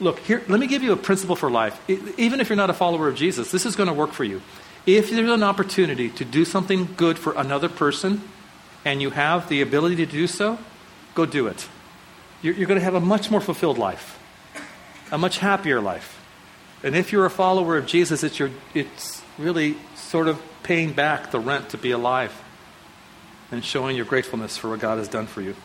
Look, 0.00 0.20
here, 0.20 0.42
let 0.48 0.60
me 0.60 0.66
give 0.66 0.82
you 0.82 0.92
a 0.92 0.96
principle 0.96 1.34
for 1.34 1.50
life. 1.50 1.80
Even 1.88 2.40
if 2.40 2.48
you're 2.48 2.56
not 2.56 2.70
a 2.70 2.74
follower 2.74 3.08
of 3.08 3.16
Jesus, 3.16 3.50
this 3.50 3.66
is 3.66 3.74
going 3.74 3.88
to 3.88 3.92
work 3.92 4.12
for 4.12 4.24
you. 4.24 4.42
If 4.86 5.10
there's 5.10 5.30
an 5.30 5.42
opportunity 5.42 6.08
to 6.10 6.24
do 6.24 6.44
something 6.44 6.88
good 6.96 7.18
for 7.18 7.34
another 7.34 7.68
person 7.68 8.22
and 8.84 9.02
you 9.02 9.10
have 9.10 9.48
the 9.48 9.60
ability 9.60 9.96
to 9.96 10.06
do 10.06 10.26
so, 10.26 10.58
go 11.14 11.26
do 11.26 11.48
it. 11.48 11.68
You're, 12.42 12.54
you're 12.54 12.68
going 12.68 12.78
to 12.78 12.84
have 12.84 12.94
a 12.94 13.00
much 13.00 13.30
more 13.30 13.40
fulfilled 13.40 13.76
life, 13.76 14.18
a 15.10 15.18
much 15.18 15.38
happier 15.38 15.80
life. 15.80 16.14
And 16.84 16.94
if 16.94 17.10
you're 17.10 17.26
a 17.26 17.30
follower 17.30 17.76
of 17.76 17.86
Jesus, 17.86 18.22
it's, 18.22 18.38
your, 18.38 18.50
it's 18.72 19.20
really 19.36 19.76
sort 19.96 20.28
of 20.28 20.40
paying 20.62 20.92
back 20.92 21.32
the 21.32 21.40
rent 21.40 21.70
to 21.70 21.78
be 21.78 21.90
alive 21.90 22.32
and 23.50 23.64
showing 23.64 23.96
your 23.96 24.04
gratefulness 24.04 24.56
for 24.56 24.70
what 24.70 24.78
God 24.78 24.98
has 24.98 25.08
done 25.08 25.26
for 25.26 25.42
you. 25.42 25.56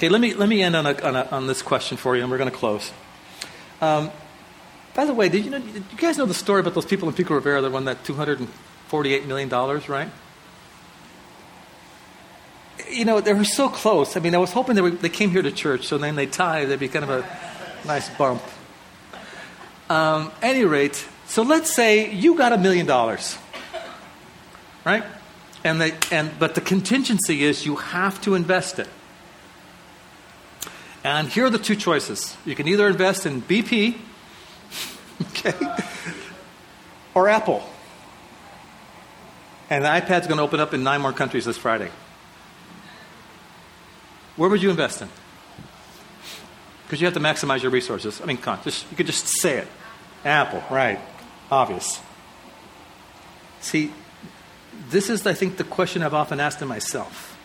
Okay, 0.00 0.08
let 0.08 0.22
me, 0.22 0.32
let 0.32 0.48
me 0.48 0.62
end 0.62 0.74
on, 0.76 0.86
a, 0.86 0.98
on, 1.02 1.14
a, 1.14 1.28
on 1.30 1.46
this 1.46 1.60
question 1.60 1.98
for 1.98 2.16
you, 2.16 2.22
and 2.22 2.30
we're 2.30 2.38
going 2.38 2.50
to 2.50 2.56
close. 2.56 2.90
Um, 3.82 4.10
by 4.94 5.04
the 5.04 5.12
way, 5.12 5.28
did 5.28 5.44
you, 5.44 5.50
know, 5.50 5.58
did 5.58 5.84
you 5.92 5.98
guys 5.98 6.16
know 6.16 6.24
the 6.24 6.32
story 6.32 6.60
about 6.60 6.72
those 6.72 6.86
people 6.86 7.06
in 7.06 7.14
Pico 7.14 7.34
Rivera 7.34 7.60
that 7.60 7.70
won 7.70 7.84
that 7.84 8.02
$248 8.04 9.26
million, 9.26 9.50
right? 9.50 10.08
You 12.90 13.04
know, 13.04 13.20
they 13.20 13.34
were 13.34 13.44
so 13.44 13.68
close. 13.68 14.16
I 14.16 14.20
mean, 14.20 14.34
I 14.34 14.38
was 14.38 14.52
hoping 14.52 14.74
they, 14.74 14.80
were, 14.80 14.88
they 14.88 15.10
came 15.10 15.32
here 15.32 15.42
to 15.42 15.52
church, 15.52 15.86
so 15.86 15.98
then 15.98 16.16
they 16.16 16.24
tie, 16.24 16.64
they'd 16.64 16.80
be 16.80 16.88
kind 16.88 17.04
of 17.04 17.10
a 17.10 17.86
nice 17.86 18.08
bump. 18.16 18.40
Um, 19.90 20.32
any 20.40 20.64
rate, 20.64 21.06
so 21.26 21.42
let's 21.42 21.70
say 21.70 22.10
you 22.10 22.38
got 22.38 22.54
a 22.54 22.58
million 22.58 22.86
dollars, 22.86 23.36
right? 24.86 25.04
And 25.62 25.78
they, 25.78 25.92
and, 26.10 26.30
but 26.38 26.54
the 26.54 26.62
contingency 26.62 27.44
is 27.44 27.66
you 27.66 27.76
have 27.76 28.18
to 28.22 28.34
invest 28.34 28.78
it. 28.78 28.88
And 31.02 31.28
here 31.28 31.46
are 31.46 31.50
the 31.50 31.58
two 31.58 31.76
choices. 31.76 32.36
You 32.44 32.54
can 32.54 32.68
either 32.68 32.86
invest 32.86 33.24
in 33.24 33.40
BP, 33.40 33.96
okay, 35.22 35.54
or 37.14 37.28
Apple. 37.28 37.62
And 39.70 39.84
the 39.84 39.88
iPad's 39.88 40.26
going 40.26 40.38
to 40.38 40.42
open 40.42 40.60
up 40.60 40.74
in 40.74 40.82
nine 40.82 41.00
more 41.00 41.12
countries 41.12 41.44
this 41.44 41.56
Friday. 41.56 41.90
Where 44.36 44.50
would 44.50 44.62
you 44.62 44.70
invest 44.70 45.00
in? 45.00 45.08
Because 46.84 47.00
you 47.00 47.06
have 47.06 47.14
to 47.14 47.20
maximize 47.20 47.62
your 47.62 47.70
resources. 47.70 48.20
I 48.20 48.24
mean, 48.24 48.38
just, 48.64 48.90
you 48.90 48.96
could 48.96 49.06
just 49.06 49.26
say 49.26 49.58
it. 49.58 49.68
Apple, 50.24 50.62
right. 50.70 50.98
Obvious. 51.50 52.00
See, 53.60 53.92
this 54.90 55.08
is, 55.08 55.26
I 55.26 55.34
think, 55.34 55.56
the 55.56 55.64
question 55.64 56.02
I've 56.02 56.14
often 56.14 56.40
asked 56.40 56.58
to 56.58 56.66
myself. 56.66 57.38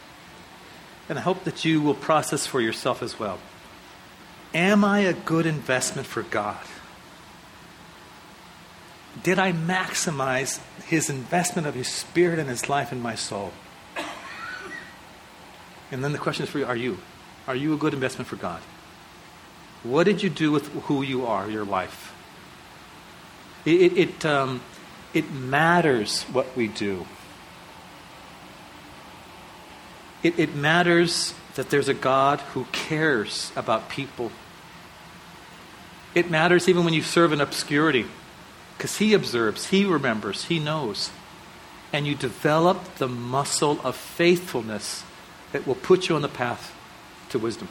And 1.07 1.19
I 1.19 1.21
hope 1.21 1.43
that 1.43 1.65
you 1.65 1.81
will 1.81 1.93
process 1.93 2.47
for 2.47 2.59
yourself 2.59 3.03
as 3.03 3.19
well. 3.19 3.39
Am 4.53 4.83
I 4.83 4.99
a 4.99 5.13
good 5.13 5.45
investment 5.45 6.07
for 6.07 6.23
God? 6.23 6.63
Did 9.21 9.39
I 9.39 9.51
maximize 9.51 10.59
His 10.85 11.09
investment 11.09 11.67
of 11.67 11.75
His 11.75 11.87
Spirit 11.87 12.39
and 12.39 12.49
His 12.49 12.69
life 12.69 12.91
in 12.91 13.01
my 13.01 13.15
soul? 13.15 13.53
And 15.91 16.03
then 16.03 16.11
the 16.11 16.17
question 16.17 16.43
is 16.43 16.49
for 16.49 16.59
you 16.59 16.65
are 16.65 16.75
you? 16.75 16.97
Are 17.47 17.55
you 17.55 17.73
a 17.73 17.77
good 17.77 17.93
investment 17.93 18.27
for 18.27 18.35
God? 18.35 18.61
What 19.83 20.05
did 20.05 20.23
you 20.23 20.29
do 20.29 20.51
with 20.51 20.67
who 20.85 21.03
you 21.03 21.27
are, 21.27 21.49
your 21.49 21.63
life? 21.63 22.13
It, 23.65 23.81
it, 23.81 23.97
it, 23.97 24.25
um, 24.25 24.61
it 25.13 25.31
matters 25.31 26.23
what 26.23 26.55
we 26.57 26.67
do. 26.67 27.05
It, 30.25 30.39
it 30.39 30.55
matters 30.55 31.35
that 31.53 31.69
there's 31.69 31.87
a 31.87 31.93
God 31.93 32.39
who 32.39 32.65
cares 32.71 33.51
about 33.55 33.89
people. 33.89 34.31
It 36.15 36.31
matters 36.31 36.67
even 36.67 36.83
when 36.83 36.95
you 36.95 37.03
serve 37.03 37.31
in 37.31 37.41
obscurity, 37.41 38.07
because 38.75 38.97
He 38.97 39.13
observes, 39.13 39.67
He 39.67 39.85
remembers, 39.85 40.45
He 40.45 40.57
knows. 40.57 41.11
And 41.93 42.07
you 42.07 42.15
develop 42.15 42.95
the 42.95 43.07
muscle 43.07 43.79
of 43.83 43.95
faithfulness 43.95 45.03
that 45.51 45.67
will 45.67 45.75
put 45.75 46.09
you 46.09 46.15
on 46.15 46.23
the 46.23 46.27
path 46.27 46.75
to 47.29 47.37
wisdom. 47.37 47.67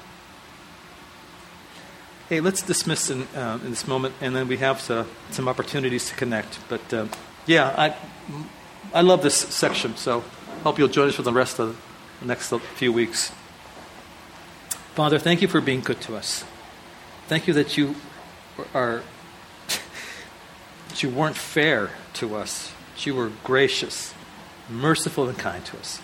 Hey, 2.28 2.38
let's 2.38 2.62
dismiss 2.62 3.10
in, 3.10 3.22
uh, 3.34 3.58
in 3.64 3.70
this 3.70 3.88
moment, 3.88 4.14
and 4.20 4.36
then 4.36 4.46
we 4.46 4.58
have 4.58 4.88
uh, 4.88 5.06
some 5.32 5.48
opportunities 5.48 6.08
to 6.08 6.14
connect. 6.14 6.60
But 6.68 6.94
uh, 6.94 7.08
yeah, 7.46 7.74
I, 7.76 7.96
I 8.96 9.00
love 9.00 9.24
this 9.24 9.34
section, 9.34 9.96
so 9.96 10.22
hope 10.62 10.78
you'll 10.78 10.86
join 10.86 11.08
us 11.08 11.16
for 11.16 11.22
the 11.22 11.32
rest 11.32 11.58
of 11.58 11.70
the 11.70 11.93
next 12.24 12.52
few 12.76 12.92
weeks. 12.92 13.32
Father, 14.94 15.18
thank 15.18 15.42
you 15.42 15.48
for 15.48 15.60
being 15.60 15.80
good 15.80 16.00
to 16.02 16.16
us. 16.16 16.44
Thank 17.26 17.46
you 17.46 17.54
that 17.54 17.76
you 17.76 17.96
are 18.72 19.02
that 20.88 21.02
you 21.02 21.10
weren't 21.10 21.36
fair 21.36 21.90
to 22.14 22.36
us. 22.36 22.72
That 22.94 23.06
you 23.06 23.14
were 23.14 23.32
gracious, 23.42 24.14
merciful, 24.70 25.28
and 25.28 25.36
kind 25.36 25.64
to 25.64 25.78
us. 25.78 26.00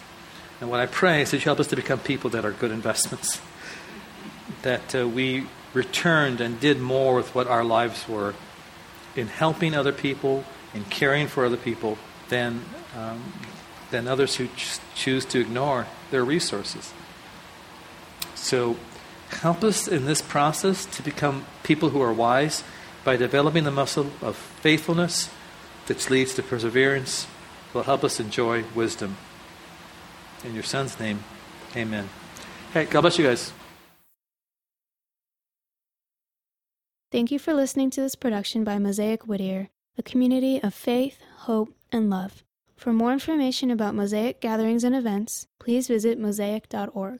And 0.60 0.68
what 0.68 0.80
I 0.80 0.86
pray 0.86 1.22
is 1.22 1.30
that 1.30 1.38
you 1.38 1.44
help 1.44 1.60
us 1.60 1.68
to 1.68 1.76
become 1.76 2.00
people 2.00 2.30
that 2.30 2.44
are 2.44 2.52
good 2.52 2.70
investments. 2.70 3.40
That 4.62 4.94
uh, 4.94 5.08
we 5.08 5.46
returned 5.72 6.40
and 6.40 6.60
did 6.60 6.80
more 6.80 7.14
with 7.14 7.34
what 7.34 7.46
our 7.46 7.64
lives 7.64 8.06
were 8.08 8.34
in 9.16 9.28
helping 9.28 9.74
other 9.74 9.92
people, 9.92 10.44
in 10.74 10.84
caring 10.84 11.28
for 11.28 11.44
other 11.44 11.56
people, 11.56 11.96
than, 12.28 12.64
um, 12.96 13.32
than 13.90 14.08
others 14.08 14.36
who 14.36 14.48
ch- 14.48 14.78
choose 14.94 15.24
to 15.26 15.40
ignore 15.40 15.86
their 16.10 16.24
resources. 16.24 16.92
So 18.34 18.76
help 19.30 19.62
us 19.62 19.86
in 19.86 20.06
this 20.06 20.22
process 20.22 20.84
to 20.86 21.02
become 21.02 21.46
people 21.62 21.90
who 21.90 22.00
are 22.00 22.12
wise 22.12 22.64
by 23.04 23.16
developing 23.16 23.64
the 23.64 23.70
muscle 23.70 24.10
of 24.20 24.36
faithfulness 24.36 25.30
which 25.90 26.08
leads 26.08 26.34
to 26.34 26.42
perseverance 26.42 27.26
will 27.74 27.82
help 27.82 28.04
us 28.04 28.20
enjoy 28.20 28.64
wisdom. 28.76 29.16
In 30.44 30.54
your 30.54 30.62
son's 30.62 31.00
name, 31.00 31.24
amen. 31.76 32.08
Hey, 32.72 32.84
God 32.84 33.00
bless 33.00 33.18
you 33.18 33.26
guys. 33.26 33.52
Thank 37.10 37.32
you 37.32 37.40
for 37.40 37.52
listening 37.52 37.90
to 37.90 38.00
this 38.00 38.14
production 38.14 38.62
by 38.62 38.78
Mosaic 38.78 39.26
Whittier, 39.26 39.70
a 39.98 40.02
community 40.04 40.62
of 40.62 40.72
faith, 40.72 41.18
hope, 41.38 41.74
and 41.90 42.08
love. 42.08 42.44
For 42.80 42.94
more 42.94 43.12
information 43.12 43.70
about 43.70 43.94
Mosaic 43.94 44.40
gatherings 44.40 44.84
and 44.84 44.96
events, 44.96 45.46
please 45.58 45.86
visit 45.86 46.18
mosaic.org. 46.18 47.18